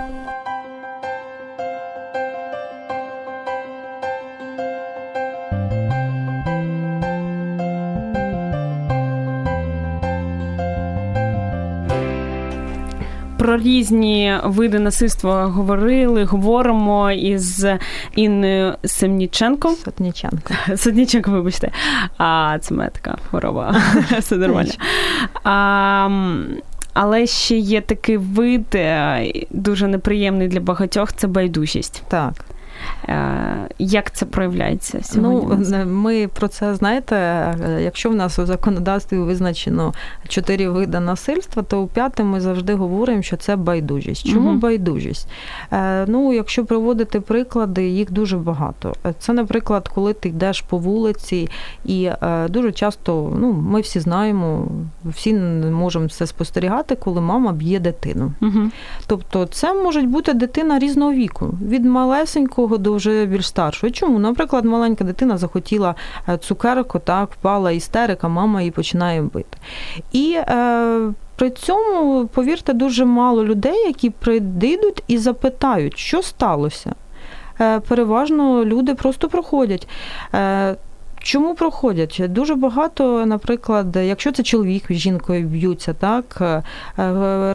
Про 13.45 13.57
різні 13.57 14.35
види 14.45 14.79
насильства 14.79 15.45
говорили, 15.45 16.25
говоримо 16.25 17.11
із 17.13 17.67
Інною 18.17 18.75
Семніченко. 18.85 19.71
Сотніченко. 19.71 20.55
Сотніченко, 20.77 21.31
вибачте. 21.31 21.71
А 22.19 22.59
це 22.61 22.75
моя 22.75 22.89
така 22.89 23.19
хвороба. 23.31 23.77
Все 24.19 24.37
нормально. 24.37 24.71
А, 25.45 26.09
але 26.93 27.27
ще 27.27 27.57
є 27.57 27.81
такий 27.81 28.17
вид, 28.17 28.75
е, 28.75 29.33
дуже 29.51 29.89
неприємний 29.89 30.49
для 30.49 30.61
багатьох 30.61 31.13
це 31.13 31.27
байдужість. 31.27 32.03
Так. 32.09 32.45
Е, 33.09 33.69
Як 33.79 34.11
це 34.13 34.27
проявляється 34.27 35.03
сьогодні? 35.03 35.67
Ну, 35.71 35.87
ми 35.87 36.29
про 36.29 36.49
це 36.49 36.75
знаєте, 36.75 37.17
е, 37.17 37.79
якщо 37.83 38.11
в 38.11 38.15
нас 38.15 38.39
у 38.39 38.47
законодавстві 38.47 39.19
визначено 39.19 39.93
чотири 40.29 40.69
види 40.69 41.01
насильства, 41.01 41.63
то 41.63 41.81
у 41.83 41.87
п'ятому 41.87 42.33
ми 42.33 42.41
завжди 42.41 42.75
говоримо, 42.75 43.23
що 43.23 43.37
це 43.37 43.57
байдужість. 43.57 44.27
Чому 44.29 44.51
Мгм. 44.51 44.59
байдужість? 44.59 45.29
Е, 45.73 46.05
Ну, 46.07 46.33
якщо 46.33 46.65
приводити 46.65 47.21
приклади, 47.21 47.89
їх 47.89 48.13
дуже 48.13 48.37
багато. 48.37 48.93
Е, 49.07 49.15
Це, 49.19 49.33
наприклад, 49.33 49.89
коли 49.89 50.13
ти 50.13 50.29
йдеш 50.29 50.61
по 50.61 50.79
вулиці, 50.79 51.49
і 51.85 52.05
е, 52.05 52.49
дуже 52.49 52.73
часто, 52.73 53.33
ну, 53.41 53.53
ми 53.53 53.81
всі 53.81 54.01
знаємо, 54.01 54.67
всі 55.05 55.35
можемо 55.73 56.09
це 56.09 56.27
спостерігати, 56.27 56.95
коли 56.97 57.21
мама 57.21 57.53
б'є 57.53 57.81
дитину. 57.81 58.33
Мгм. 58.41 58.73
Тобто 59.07 59.47
це 59.47 59.75
може 59.75 60.03
бути 60.03 60.33
дитина 60.35 60.79
різного 60.79 61.13
віку, 61.13 61.55
від 61.69 61.85
малесенького 61.85 62.74
до 62.79 62.95
вже 62.95 63.27
більш 63.27 63.47
старшого. 63.47 63.91
Чому? 63.91 64.19
Наприклад, 64.19 64.65
маленька 64.65 65.05
дитина 65.05 65.37
захотіла 65.37 65.95
е, 66.29 66.39
цукерку, 66.39 66.99
так, 66.99 67.33
впала 67.33 67.73
істерика, 67.73 68.29
мама 68.29 68.61
її 68.61 68.71
починає 68.71 69.23
бити. 69.23 69.59
І 70.13 70.37
е, 70.39 71.13
при 71.37 71.51
цьому, 71.51 72.27
повірте, 72.27 72.73
дуже 72.73 73.05
мало 73.05 73.45
людей, 73.45 73.87
які 73.87 74.11
прийдуть 74.11 75.03
і 75.09 75.19
запитають, 75.19 75.99
що 75.99 76.23
сталося. 76.23 76.95
Е, 77.61 77.81
переважно 77.81 78.65
люди 78.65 78.95
просто 78.95 79.29
проходять. 79.29 79.89
Чому 81.25 81.55
проходять? 81.55 82.23
Дуже 82.29 82.55
багато, 82.55 83.27
наприклад, 83.27 83.97
якщо 83.97 84.33
це 84.33 84.43
чоловік 84.43 84.85
з 84.91 84.95
жінкою 84.95 85.47
б'ються, 85.47 85.95
так 85.95 86.39
е, 86.41 86.63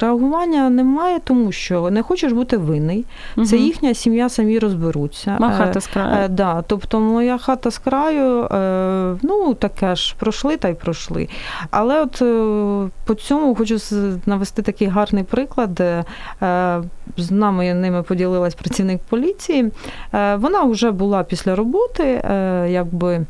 реагування 0.02 0.70
немає, 0.70 1.20
тому 1.24 1.52
що 1.52 1.90
не 1.90 2.02
хочеш 2.04 2.32
бути 2.32 2.58
винний. 2.58 3.06
Це 3.36 3.56
Мгм. 3.56 3.66
їхня 3.66 3.94
сім'я 3.94 4.30
самі 4.30 4.60
розберуться. 4.60 5.38
Ма 5.40 5.48
Е, 5.50 5.58
хата 5.58 5.82
з 5.82 5.88
краю. 5.88 6.24
Е, 6.24 6.28
да, 6.28 6.62
тобто 6.68 7.00
моя 7.00 7.38
хата 7.38 7.72
з 7.72 7.78
краю, 7.78 8.44
е, 8.44 9.18
ну 9.24 9.54
таке 9.54 9.96
ж 9.96 10.16
пройшли 10.20 10.58
та 10.58 10.68
й 10.70 10.74
пройшли. 10.74 11.28
Але 11.72 12.02
от 12.02 12.22
е, 12.22 12.90
по 13.06 13.14
цьому 13.14 13.56
хочу 13.56 13.78
навести 14.26 14.62
такий 14.62 14.88
гарний 14.88 15.24
приклад. 15.24 15.82
З 17.18 17.32
нами 17.32 17.74
ними 17.74 18.04
поділилась 18.04 18.56
працівник 18.56 19.02
поліції. 19.10 19.72
Е, 20.14 20.36
Вона 20.36 20.64
вже 20.64 20.92
була 20.92 21.24
після 21.24 21.56
роботи, 21.56 22.04
е, 22.04 22.68
якби. 22.70 23.26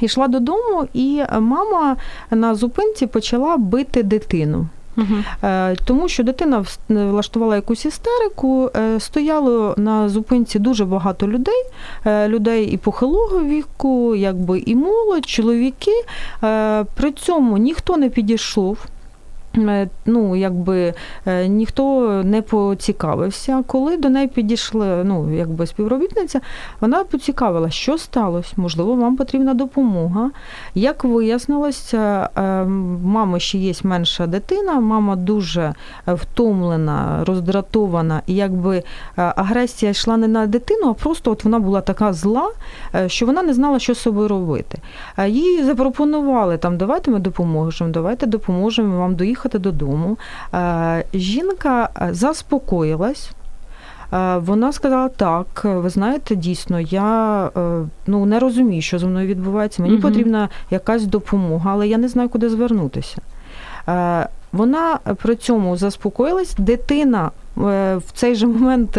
Йшла 0.00 0.28
додому, 0.28 0.88
і 0.94 1.22
мама 1.40 1.96
на 2.30 2.54
зупинці 2.54 3.06
почала 3.06 3.56
бити 3.56 4.02
дитину. 4.02 4.66
Е, 5.44 5.76
Тому 5.84 6.08
що 6.08 6.22
дитина 6.22 6.58
вс- 6.60 7.10
влаштувала 7.10 7.56
якусь 7.56 7.84
істерику, 7.84 8.70
е, 8.76 9.00
стояло 9.00 9.74
на 9.76 10.08
зупинці 10.08 10.58
дуже 10.58 10.84
багато 10.84 11.28
людей, 11.28 11.64
е, 12.06 12.28
людей 12.28 12.64
і 12.66 12.76
похилого 12.76 13.40
віку, 13.44 14.14
якби 14.16 14.58
і 14.58 14.74
молодь, 14.76 15.26
чоловіки. 15.26 15.92
Е, 16.44 16.84
При 16.94 17.12
цьому 17.12 17.58
ніхто 17.58 17.96
не 17.96 18.08
підійшов. 18.08 18.78
Е, 19.58 19.88
ну, 20.06 20.36
якби 20.36 20.94
е, 21.26 21.48
ніхто 21.48 22.10
не 22.24 22.42
поцікавився. 22.42 23.64
Коли 23.66 23.96
до 23.96 24.08
неї 24.08 24.28
підійшли 24.28 25.04
ну, 25.04 25.34
якби 25.34 25.66
співробітниця, 25.66 26.40
вона 26.80 27.04
поцікавила, 27.04 27.70
що 27.70 27.98
сталося, 27.98 28.52
можливо, 28.56 28.94
вам 28.94 29.16
потрібна 29.16 29.54
допомога. 29.54 30.30
Як 30.74 31.04
вияснилося, 31.04 32.28
е, 32.36 32.64
мами 33.04 33.40
ще 33.40 33.58
є 33.58 33.72
менша 33.82 34.26
дитина, 34.26 34.80
мама 34.80 35.16
дуже 35.16 35.74
втомлена, 36.06 37.24
роздратована, 37.24 38.22
і 38.26 38.34
якби 38.34 38.82
агресія 39.16 39.90
йшла 39.90 40.16
не 40.16 40.28
на 40.28 40.46
дитину, 40.46 40.90
а 40.90 40.94
просто 40.94 41.30
от 41.30 41.44
вона 41.44 41.58
була 41.58 41.80
така 41.80 42.12
зла, 42.12 42.50
що 43.06 43.26
вона 43.26 43.42
не 43.42 43.54
знала, 43.54 43.78
що 43.78 43.94
з 43.94 43.98
собою 43.98 44.28
робити. 44.28 44.78
Їй 45.26 45.62
запропонували 45.62 46.58
там, 46.58 46.76
давайте 46.76 47.10
ми 47.10 47.18
допоможемо, 47.18 47.90
давайте 47.90 48.26
допоможемо 48.26 48.98
вам 48.98 49.14
доїхати 49.14 49.39
їхати 49.40 49.58
додому. 49.58 50.18
Е, 50.54 51.04
жінка 51.14 51.88
е, 52.02 52.08
заспокоїлась. 52.14 53.30
Е, 54.12 54.36
вона 54.38 54.72
сказала: 54.72 55.08
так, 55.08 55.64
ви 55.64 55.90
знаєте, 55.90 56.36
дійсно, 56.36 56.80
я 56.80 57.50
ну, 58.06 58.26
не 58.26 58.38
розумію, 58.38 58.82
що 58.82 58.98
зі 58.98 59.06
мною 59.06 59.26
відбувається. 59.26 59.82
Мені 59.82 59.94
угу. 59.94 60.02
потрібна 60.02 60.48
якась 60.70 61.04
допомога, 61.04 61.72
але 61.72 61.88
я 61.88 61.98
не 61.98 62.08
знаю, 62.08 62.28
куди 62.28 62.48
звернутися. 62.48 63.16
Вона 64.52 64.98
при 65.22 65.36
цьому 65.36 65.76
заспокоїлась, 65.76 66.54
дитина 66.58 67.30
в 67.56 68.02
цей 68.14 68.34
же 68.34 68.46
момент 68.46 68.98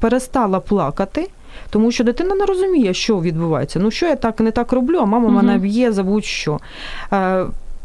перестала 0.00 0.60
плакати. 0.60 1.28
Тому 1.70 1.90
що 1.90 2.04
дитина 2.04 2.34
не 2.34 2.44
розуміє, 2.44 2.94
що 2.94 3.20
відбувається. 3.20 3.78
Ну 3.78 3.90
що 3.90 4.06
я 4.06 4.16
так 4.16 4.40
не 4.40 4.50
так 4.50 4.72
роблю, 4.72 4.98
а 4.98 5.04
мама 5.04 5.24
угу. 5.24 5.34
мене 5.34 5.58
б'є 5.58 5.92
за 5.92 6.02
будь-що 6.02 6.58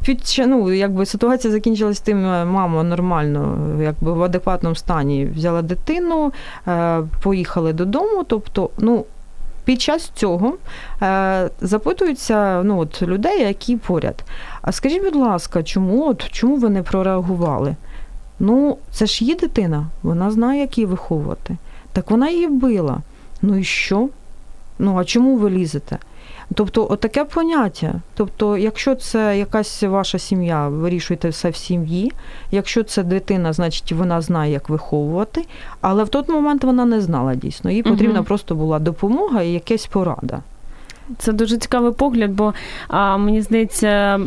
під 0.05 0.35
ну, 0.47 0.73
якби 0.73 1.05
ситуація 1.05 1.53
закінчилась 1.53 1.99
тим, 1.99 2.25
е, 2.25 2.45
мама 2.45 2.83
нормально, 2.83 3.57
якби 3.81 4.13
в 4.13 4.23
адекватному 4.23 4.75
стані 4.75 5.25
взяла 5.25 5.61
дитину, 5.61 6.31
е, 6.67 7.03
поїхали 7.23 7.73
додому. 7.73 8.23
Тобто, 8.27 8.69
ну. 8.77 9.05
Під 9.65 9.81
час 9.81 10.11
цього 10.15 10.53
е, 11.01 11.49
запитуються 11.61 12.63
ну, 12.63 12.79
от, 12.79 13.01
людей, 13.01 13.41
які 13.41 13.77
поряд. 13.77 14.23
А 14.61 14.71
скажіть, 14.71 15.03
будь 15.03 15.15
ласка, 15.15 15.63
чому 15.63 16.09
от, 16.09 16.29
чому 16.31 16.55
ви 16.55 16.69
не 16.69 16.83
прореагували? 16.83 17.75
Ну, 18.39 18.77
це 18.91 19.05
ж 19.05 19.23
її 19.23 19.35
дитина, 19.35 19.85
вона 20.01 20.31
знає, 20.31 20.61
як 20.61 20.77
її 20.77 20.85
виховувати. 20.85 21.57
Так 21.93 22.11
вона 22.11 22.29
її 22.29 22.47
била. 22.47 23.01
Ну 23.41 23.57
і 23.57 23.63
що? 23.63 24.09
Ну, 24.79 24.97
а 24.97 25.03
чому 25.03 25.37
ви 25.37 25.49
лізете? 25.49 25.97
Тобто, 26.53 26.87
отаке 26.89 27.25
поняття. 27.25 27.93
Тобто, 28.15 28.57
якщо 28.57 28.95
це 28.95 29.37
якась 29.37 29.83
ваша 29.83 30.19
сім'я, 30.19 30.67
вирішуєте 30.67 31.29
все 31.29 31.49
в 31.49 31.55
сім'ї. 31.55 32.11
Якщо 32.51 32.83
це 32.83 33.03
дитина, 33.03 33.53
значить 33.53 33.91
вона 33.91 34.21
знає, 34.21 34.51
як 34.51 34.69
виховувати. 34.69 35.45
Але 35.81 36.03
в 36.03 36.09
той 36.09 36.23
момент 36.27 36.63
вона 36.63 36.85
не 36.85 37.01
знала 37.01 37.35
дійсно. 37.35 37.71
Їй 37.71 37.83
потрібна 37.83 38.19
угу. 38.19 38.27
просто 38.27 38.55
була 38.55 38.79
допомога 38.79 39.41
і 39.41 39.51
якась 39.51 39.85
порада. 39.85 40.41
Це 41.17 41.33
дуже 41.33 41.57
цікавий 41.57 41.91
погляд, 41.91 42.31
бо 42.31 42.53
а, 42.87 43.17
мені 43.17 43.41
здається, 43.41 44.19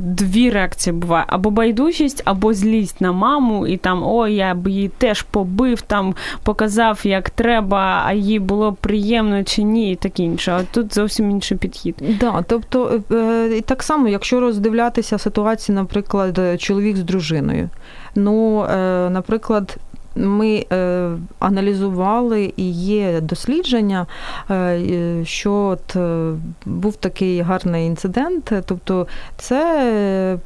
дві 0.00 0.50
реакції 0.50 0.94
бувають: 0.94 1.28
або 1.30 1.50
байдужість, 1.50 2.22
або 2.24 2.54
злість 2.54 3.00
на 3.00 3.12
маму, 3.12 3.66
і 3.66 3.76
там 3.76 4.02
ой, 4.04 4.34
я 4.34 4.54
б 4.54 4.68
її 4.68 4.88
теж 4.88 5.22
побив, 5.22 5.80
там 5.80 6.14
показав, 6.42 7.00
як 7.04 7.30
треба, 7.30 8.02
а 8.06 8.12
їй 8.12 8.38
було 8.38 8.72
приємно 8.72 9.44
чи 9.44 9.62
ні, 9.62 9.92
і 9.92 9.96
таке 9.96 10.22
інше. 10.22 10.52
А 10.52 10.62
тут 10.62 10.94
зовсім 10.94 11.30
інший 11.30 11.58
підхід. 11.58 11.96
Да, 12.20 12.44
тобто 12.48 13.00
е, 13.12 13.60
так 13.60 13.82
само, 13.82 14.08
якщо 14.08 14.40
роздивлятися 14.40 15.18
ситуацію, 15.18 15.76
наприклад, 15.76 16.40
чоловік 16.58 16.96
з 16.96 17.02
дружиною. 17.02 17.68
Ну, 18.14 18.64
е, 18.64 19.10
наприклад, 19.10 19.76
ми 20.16 20.66
е, 20.72 21.10
аналізували 21.38 22.52
і 22.56 22.70
є 22.70 23.20
дослідження, 23.20 24.06
е, 24.50 25.24
що 25.24 25.52
от 25.52 25.96
е, 25.96 26.32
був 26.66 26.96
такий 26.96 27.40
гарний 27.40 27.86
інцидент. 27.86 28.52
Тобто, 28.66 29.06
це 29.36 30.38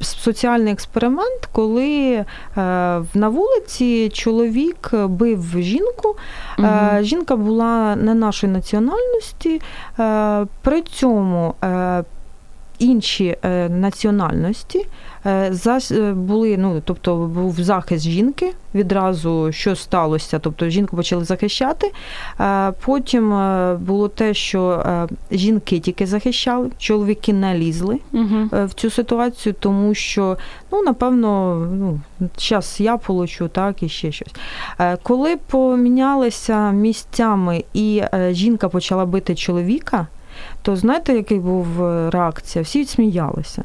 соціальний 0.00 0.72
експеримент, 0.72 1.48
коли 1.52 2.24
на 3.14 3.28
вулиці 3.28 4.08
чоловік 4.08 4.90
бив 4.94 5.42
жінку. 5.58 6.16
Угу. 6.58 6.68
Жінка 7.00 7.36
була 7.36 7.96
не 7.96 8.14
нашої 8.14 8.52
національності, 8.52 9.60
при 10.62 10.82
цьому 10.82 11.54
інші 12.82 13.36
національності. 13.68 14.86
Е, 15.26 15.52
е, 15.90 16.12
були, 16.12 16.56
ну 16.58 16.82
тобто 16.84 17.16
був 17.16 17.54
захист 17.60 18.04
жінки 18.04 18.52
відразу, 18.74 19.52
що 19.52 19.76
сталося. 19.76 20.38
Тобто 20.38 20.68
жінку 20.68 20.96
почали 20.96 21.24
захищати. 21.24 21.92
Е, 22.40 22.72
потім 22.84 23.30
було 23.80 24.08
те, 24.08 24.34
що 24.34 24.84
жінки 25.30 25.80
тільки 25.80 26.06
захищали, 26.06 26.70
чоловіки 26.78 27.32
не 27.32 27.58
лізли 27.58 27.98
угу. 28.12 28.48
в 28.52 28.70
цю 28.74 28.90
ситуацію, 28.90 29.54
тому 29.60 29.94
що 29.94 30.36
ну 30.72 30.82
напевно, 30.82 31.56
ну 31.72 32.00
зараз 32.38 32.76
я 32.80 32.96
получу, 32.96 33.48
так 33.48 33.82
і 33.82 33.88
ще 33.88 34.12
щось. 34.12 34.34
Коли 35.02 35.36
помінялися 35.36 36.70
місцями 36.70 37.64
і 37.74 38.02
жінка 38.30 38.68
почала 38.68 39.06
бити 39.06 39.34
чоловіка. 39.34 40.06
То 40.62 40.76
знаєте, 40.76 41.12
який 41.12 41.38
був 41.38 41.66
реакція? 42.10 42.62
Всі 42.62 42.84
сміялися. 42.84 43.64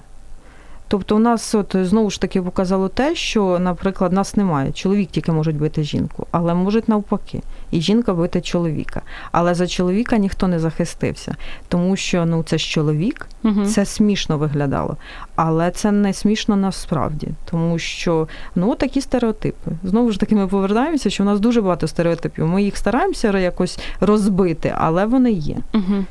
Тобто, 0.88 1.16
у 1.16 1.20
нас 1.20 1.56
от 1.56 1.76
знову 1.80 2.10
ж 2.10 2.22
таки 2.22 2.41
показало 2.41 2.88
те, 2.88 3.16
що, 3.16 3.60
наприклад, 3.60 4.14
нас 4.14 4.36
немає. 4.36 4.72
Чоловік 4.72 5.10
тільки 5.10 5.32
може 5.32 5.52
бити 5.52 5.84
жінку, 5.84 6.28
але 6.32 6.54
можуть 6.54 6.89
навпаки, 6.89 7.41
і 7.72 7.82
жінка 7.82 8.14
бити 8.14 8.41
чоловіка. 8.41 9.02
Але 9.32 9.56
за 9.56 9.68
чоловіка 9.68 10.18
ніхто 10.18 10.48
не 10.48 10.60
захистився, 10.60 11.36
тому 11.68 11.95
що 11.95 12.26
ну 12.26 12.43
це 12.43 12.58
ж 12.58 12.70
чоловік, 12.70 13.28
угу. 13.43 13.66
це 13.66 13.86
смішно 13.86 14.38
виглядало. 14.38 14.98
Але 15.38 15.72
це 15.72 15.92
не 15.92 16.14
смішно 16.14 16.56
насправді, 16.56 17.28
тому 17.50 17.80
що 17.80 18.28
ну 18.56 18.76
такі 18.76 19.02
стереотипи. 19.02 19.72
Знову 19.84 20.12
ж 20.12 20.20
таки, 20.20 20.36
ми 20.36 20.48
повертаємося, 20.48 21.10
що 21.10 21.24
у 21.24 21.26
нас 21.26 21.40
дуже 21.40 21.62
багато 21.62 21.88
стереотипів. 21.88 22.48
Ми 22.48 22.64
їх 22.64 22.78
стараємося 22.78 23.40
якось 23.40 23.80
розбити, 24.00 24.74
але 24.78 25.06
вони 25.06 25.32
є. 25.32 25.58
Угу. 25.74 26.06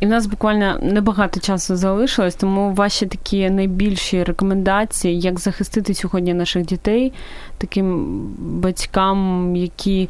І 0.00 0.06
в 0.06 0.08
нас 0.08 0.26
буквально 0.26 0.78
небагато 0.82 1.40
часу 1.40 1.76
залишилось, 1.76 2.34
тому 2.34 2.72
ваші 2.72 3.06
такі 3.06 3.50
найбільші 3.50 4.24
рекомендації, 4.24 5.20
як 5.20 5.40
захистити 5.40 5.94
сьогодні 5.94 6.34
наших 6.34 6.66
дітей, 6.66 7.12
таким 7.58 8.16
батькам, 8.38 9.56
які 9.56 10.08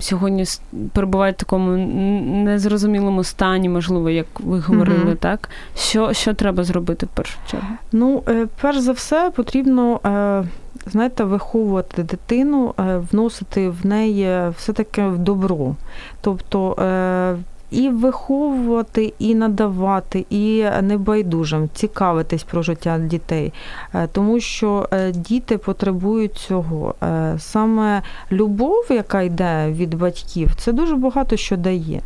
сьогодні 0.00 0.44
перебувають 0.92 1.36
в 1.36 1.38
такому 1.38 1.76
незрозумілому 2.44 3.24
стані, 3.24 3.68
можливо, 3.68 4.10
як 4.10 4.26
ви 4.40 4.60
говорили, 4.60 5.04
угу. 5.04 5.14
так? 5.14 5.48
Що, 5.76 6.12
Що 6.12 6.34
треба 6.34 6.64
зробити 6.64 7.06
в 7.06 7.08
першу 7.08 7.38
чергу? 7.50 7.71
Ну, 7.92 8.22
е, 8.28 8.46
перш 8.60 8.78
за 8.78 8.92
все, 8.92 9.32
потрібно. 9.36 10.00
Е, 10.06 10.44
знаєте, 10.86 11.24
виховувати 11.24 12.02
дитину, 12.02 12.74
е, 12.78 12.96
вносити 13.12 13.68
в 13.68 13.86
неї 13.86 14.50
все 14.56 14.72
таки 14.72 15.02
в 15.02 15.18
добро. 15.18 15.74
Тобто 16.20 16.76
і 17.72 17.88
виховувати, 17.88 19.14
і 19.18 19.34
надавати, 19.34 20.26
і 20.30 20.64
небайдужим, 20.82 21.68
цікавитись 21.74 22.42
про 22.42 22.62
життя 22.62 22.98
дітей, 22.98 23.52
е, 23.94 24.08
тому 24.12 24.40
що 24.40 24.88
е, 24.92 25.12
діти 25.12 25.58
потребують 25.58 26.34
цього. 26.34 26.94
Е, 27.02 27.34
саме 27.38 28.02
любов, 28.32 28.86
яка 28.90 29.22
йде 29.22 29.70
від 29.70 29.94
батьків, 29.94 30.50
це 30.56 30.72
дуже 30.72 30.96
багато 30.96 31.36
що 31.36 31.56
дає. 31.56 32.00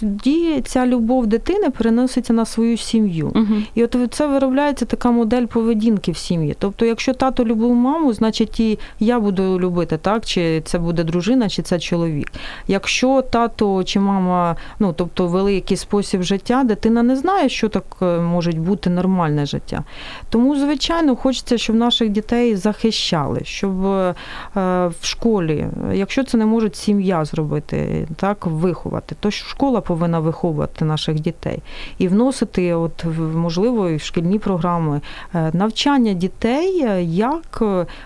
Тоді 0.00 0.60
ця 0.60 0.86
любов 0.86 1.26
дитини 1.26 1.70
переноситься 1.70 2.32
на 2.32 2.44
свою 2.44 2.76
сім'ю. 2.76 3.32
Угу. 3.34 3.54
І 3.74 3.84
от 3.84 3.96
це 4.10 4.26
виробляється 4.26 4.84
така 4.84 5.10
модель 5.10 5.46
поведінки 5.46 6.12
в 6.12 6.16
сім'ї. 6.16 6.56
Тобто, 6.58 6.84
якщо 6.84 7.14
тато 7.14 7.44
любив 7.44 7.74
маму, 7.74 8.12
значить 8.12 8.60
і 8.60 8.78
я 9.00 9.20
буду 9.20 9.60
любити, 9.60 9.98
так? 9.98 10.26
Чи 10.26 10.60
це 10.60 10.78
буде 10.78 11.04
дружина, 11.04 11.48
чи 11.48 11.62
це 11.62 11.78
чоловік. 11.78 12.32
Якщо 12.68 13.22
тато 13.22 13.84
чи 13.84 14.00
мама 14.00 14.56
ну 14.78 14.92
тобто 14.96 15.26
великий 15.26 15.76
спосіб 15.76 16.22
життя, 16.22 16.64
дитина 16.64 17.02
не 17.02 17.16
знає, 17.16 17.48
що 17.48 17.68
так 17.68 17.84
е, 18.02 18.18
може 18.20 18.52
бути 18.52 18.90
нормальне 18.90 19.46
життя. 19.46 19.84
Тому, 20.30 20.56
звичайно, 20.56 21.16
хочеться, 21.16 21.58
щоб 21.58 21.76
наших 21.76 22.08
дітей 22.08 22.56
захищали, 22.56 23.40
щоб 23.44 23.86
е, 23.86 24.14
в 24.54 24.94
школі, 25.02 25.66
якщо 25.92 26.24
це 26.24 26.38
не 26.38 26.46
може 26.46 26.70
сім'я 26.72 27.24
зробити, 27.24 28.08
так 28.16 28.46
виховати, 28.46 29.16
то 29.20 29.30
школа 29.30 29.80
повинна 29.80 30.20
виховувати 30.20 30.84
наших 30.84 31.20
дітей 31.20 31.62
і 31.98 32.08
вносити, 32.08 32.74
от 32.74 33.04
можливо, 33.34 33.96
в 33.96 34.00
шкільні 34.00 34.38
програми 34.38 35.00
е, 35.34 35.50
навчання 35.52 36.12
дітей, 36.12 36.86
як 37.14 37.62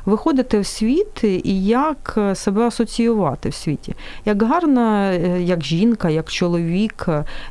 виходити 0.06 0.60
в 0.60 0.66
світ 0.66 1.24
і 1.24 1.64
як 1.64 2.18
себе 2.34 2.62
асоціювати 2.62 3.48
в 3.48 3.54
світі, 3.54 3.94
як 4.24 4.42
гарна, 4.42 5.12
як 5.38 5.64
жінка, 5.64 6.10
як 6.10 6.30
чоловік 6.30 6.57
чоловік. 6.58 7.08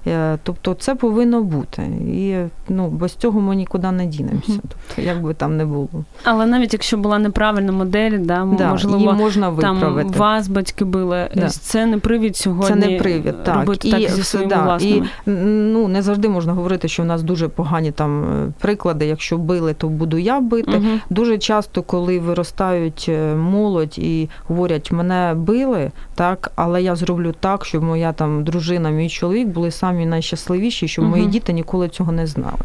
Е, 0.08 0.38
тобто 0.44 0.74
це 0.74 0.96
повинно 0.96 1.44
бути. 1.44 1.82
І 2.08 2.36
ну, 2.70 2.88
без 2.88 3.16
цього 3.16 3.42
ми 3.42 3.56
нікуди 3.56 3.92
не 3.92 4.06
дінемося. 4.06 4.60
Тобто, 4.62 5.02
як 5.02 5.22
би 5.22 5.34
там 5.34 5.58
не 5.58 5.66
було. 5.66 5.88
Але 6.24 6.46
навіть 6.46 6.74
якщо 6.74 6.98
була 6.98 7.20
неправильна 7.20 7.72
модель, 7.72 8.20
да, 8.20 8.48
да, 8.58 8.72
можливо, 8.72 9.14
можна 9.14 9.52
там 9.52 10.12
вас 10.18 10.48
батьки 10.48 10.86
били. 10.86 11.30
Да. 11.36 11.50
Це 11.50 11.86
не 11.86 11.98
привід 11.98 12.36
сьогодні. 12.38 12.68
Це 12.68 12.76
не 12.76 13.00
привід, 13.00 13.44
так. 13.44 13.56
робити 13.56 13.92
так 13.92 14.02
зі 14.02 14.24
своїми 14.24 14.50
да, 14.50 14.64
власними. 14.64 15.08
І 15.28 15.30
ну, 15.30 15.88
не 15.88 16.02
завжди 16.02 16.30
можна 16.30 16.54
говорити, 16.54 16.88
що 16.88 17.04
в 17.04 17.06
нас 17.06 17.24
дуже 17.24 17.48
погані 17.48 17.92
там 17.92 18.26
приклади. 18.60 19.06
Якщо 19.06 19.38
били, 19.38 19.74
то 19.74 19.90
буду 19.90 20.18
я 20.18 20.40
бити. 20.40 20.78
Угу. 20.78 21.00
Дуже 21.10 21.38
часто, 21.38 21.82
коли 21.82 22.20
виростають 22.20 23.12
молодь 23.38 24.00
і 24.00 24.30
говорять, 24.48 24.92
мене 24.92 25.34
били, 25.38 25.92
так, 26.18 26.52
але 26.56 26.82
я 26.82 26.96
зроблю 26.96 27.34
так, 27.40 27.66
щоб 27.66 27.84
моя 27.84 28.14
там 28.14 28.44
дружина, 28.44 28.90
мій 28.90 29.10
чоловік 29.10 29.48
були 29.48 29.72
самі 29.72 30.06
найщасливіші, 30.06 30.88
щоб 30.88 31.06
угу. 31.06 31.12
мої 31.12 31.26
діти 31.26 31.54
ніколи 31.54 31.90
цього 31.90 32.12
не 32.12 32.28
знали. 32.28 32.60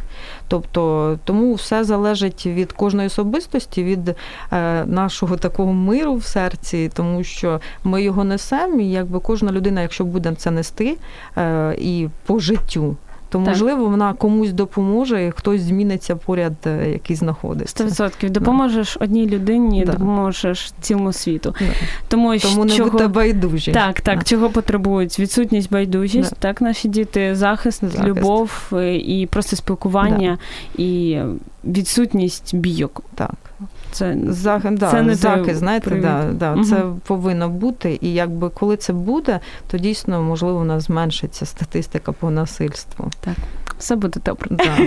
Тобто, 0.48 1.18
тому 1.24 1.54
все 1.54 1.84
залежить 1.84 2.46
від 2.46 2.72
кожної 2.72 3.06
особистості, 3.06 3.84
від 3.84 4.08
е, 4.08 4.14
нашого 4.84 5.36
такого 5.36 5.72
миру 5.72 6.14
в 6.14 6.24
серці, 6.24 6.90
тому 6.94 7.24
що 7.24 7.60
ми 7.84 8.02
його 8.02 8.24
несемо, 8.24 8.80
і 8.80 8.90
якби 8.90 9.20
кожна 9.20 9.52
людина, 9.52 9.82
якщо 9.82 10.04
буде 10.04 10.34
це 10.36 10.50
нести 10.50 10.96
е, 11.36 11.74
і 11.78 12.08
по 12.26 12.38
життю 12.38 12.96
то 13.32 13.38
так. 13.38 13.48
можливо 13.48 13.84
вона 13.84 14.12
комусь 14.14 14.52
допоможе, 14.52 15.26
і 15.26 15.30
хтось 15.30 15.60
зміниться 15.60 16.16
поряд, 16.16 16.52
е, 16.66 16.90
який 16.90 17.16
знаходиться. 17.16 17.84
100%. 17.84 18.30
Допоможеш 18.30 18.96
да. 18.98 19.04
одній 19.04 19.26
людині, 19.26 19.84
да. 19.84 19.92
допоможеш 19.92 20.72
цілому 20.80 21.12
світу. 21.12 21.54
Да. 21.58 21.66
Тому 22.08 22.38
Тому 22.38 22.64
не 22.64 22.76
чого... 22.76 22.90
будьте 22.90 23.08
байдужі. 23.08 23.72
Так, 23.72 24.00
так, 24.00 24.24
чого 24.24 24.50
потребують 24.50 25.18
відсутність 25.18 25.72
байдужість, 25.72 26.34
так 26.38 26.60
наші 26.60 26.88
діти, 26.88 27.34
захист, 27.34 27.80
захист, 27.80 28.04
любов 28.04 28.70
е, 28.72 28.96
і 28.96 29.26
просто 29.26 29.56
спілкування 29.56 30.38
і 30.78 31.18
відсутність 31.64 32.54
бійок. 32.54 33.02
Так. 33.14 33.34
Це 33.90 34.16
Зах, 34.28 34.62
да, 34.70 34.90
це 34.90 35.02
не 35.02 35.14
захист, 35.14 35.58
знаєте, 35.58 35.90
да, 35.90 36.24
да, 36.32 36.52
угу. 36.52 36.64
це 36.64 36.82
повинно 37.06 37.48
бути. 37.48 37.98
І 38.00 38.12
якби 38.12 38.48
коли 38.48 38.76
це 38.76 38.92
буде, 38.92 39.40
то 39.66 39.78
дійсно 39.78 40.22
можливо 40.22 40.58
у 40.58 40.64
нас 40.64 40.84
зменшиться 40.84 41.46
статистика 41.46 42.12
по 42.12 42.30
насильству. 42.30 43.10
Так 43.20 43.36
все 43.82 43.96
буде 43.96 44.20
добре. 44.24 44.48
Да. 44.50 44.78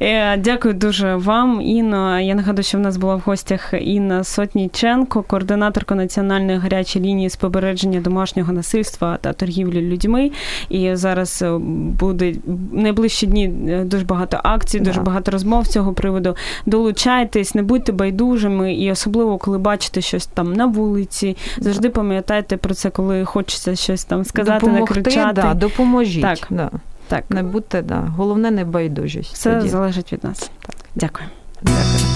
Е, 0.00 0.36
дякую 0.36 0.74
дуже 0.74 1.16
вам, 1.16 1.60
Інно. 1.60 2.20
Я 2.20 2.34
нагадую, 2.34 2.64
що 2.64 2.78
в 2.78 2.80
нас 2.80 2.96
була 2.96 3.14
в 3.14 3.20
гостях 3.20 3.74
Інна 3.80 4.24
Сотніченко, 4.24 5.22
координаторка 5.22 5.94
національної 5.94 6.58
гарячої 6.58 7.04
лінії 7.04 7.30
з 7.30 7.36
попередження 7.36 8.00
домашнього 8.00 8.52
насильства 8.52 9.18
та 9.20 9.32
торгівлі 9.32 9.80
людьми. 9.80 10.30
І 10.68 10.94
зараз 10.94 11.42
е, 11.42 11.58
буде 11.98 12.34
найближчі 12.72 13.26
дні 13.26 13.52
е, 13.68 13.84
дуже 13.84 14.04
багато 14.04 14.40
акцій, 14.44 14.80
дуже 14.80 15.00
багато 15.00 15.30
розмов 15.30 15.66
з 15.66 15.70
цього 15.92 15.94
приводу. 15.94 16.36
Долучайтесь, 16.66 17.54
не 17.54 17.62
будьте 17.62 17.92
байдужими, 17.92 18.74
і 18.74 18.90
особливо, 18.90 19.38
коли 19.38 19.58
бачите 19.58 20.00
щось 20.00 20.26
там 20.26 20.52
на 20.52 20.66
вулиці, 20.66 21.36
завжди 21.58 21.90
пам'ятайте 21.90 22.56
про 22.56 22.74
це, 22.74 22.90
коли 22.90 23.24
хочеться 23.24 23.76
щось 23.76 24.04
там 24.04 24.24
сказати, 24.24 24.66
Допомогти, 24.66 24.94
накричати. 24.94 25.42
Да, 25.42 25.54
допоможіть. 25.54 26.22
Так. 26.22 26.38
Да. 26.50 26.70
Так. 27.08 27.24
Не 27.30 27.42
будьте, 27.42 27.82
да. 27.82 28.00
Головне 28.16 28.50
не 28.50 28.64
байдужість. 28.64 29.34
Все 29.34 29.56
тоді. 29.56 29.68
залежить 29.68 30.12
від 30.12 30.24
нас. 30.24 30.50
Так. 30.66 30.76
Дякую. 30.94 31.28
Дякую. 31.62 32.11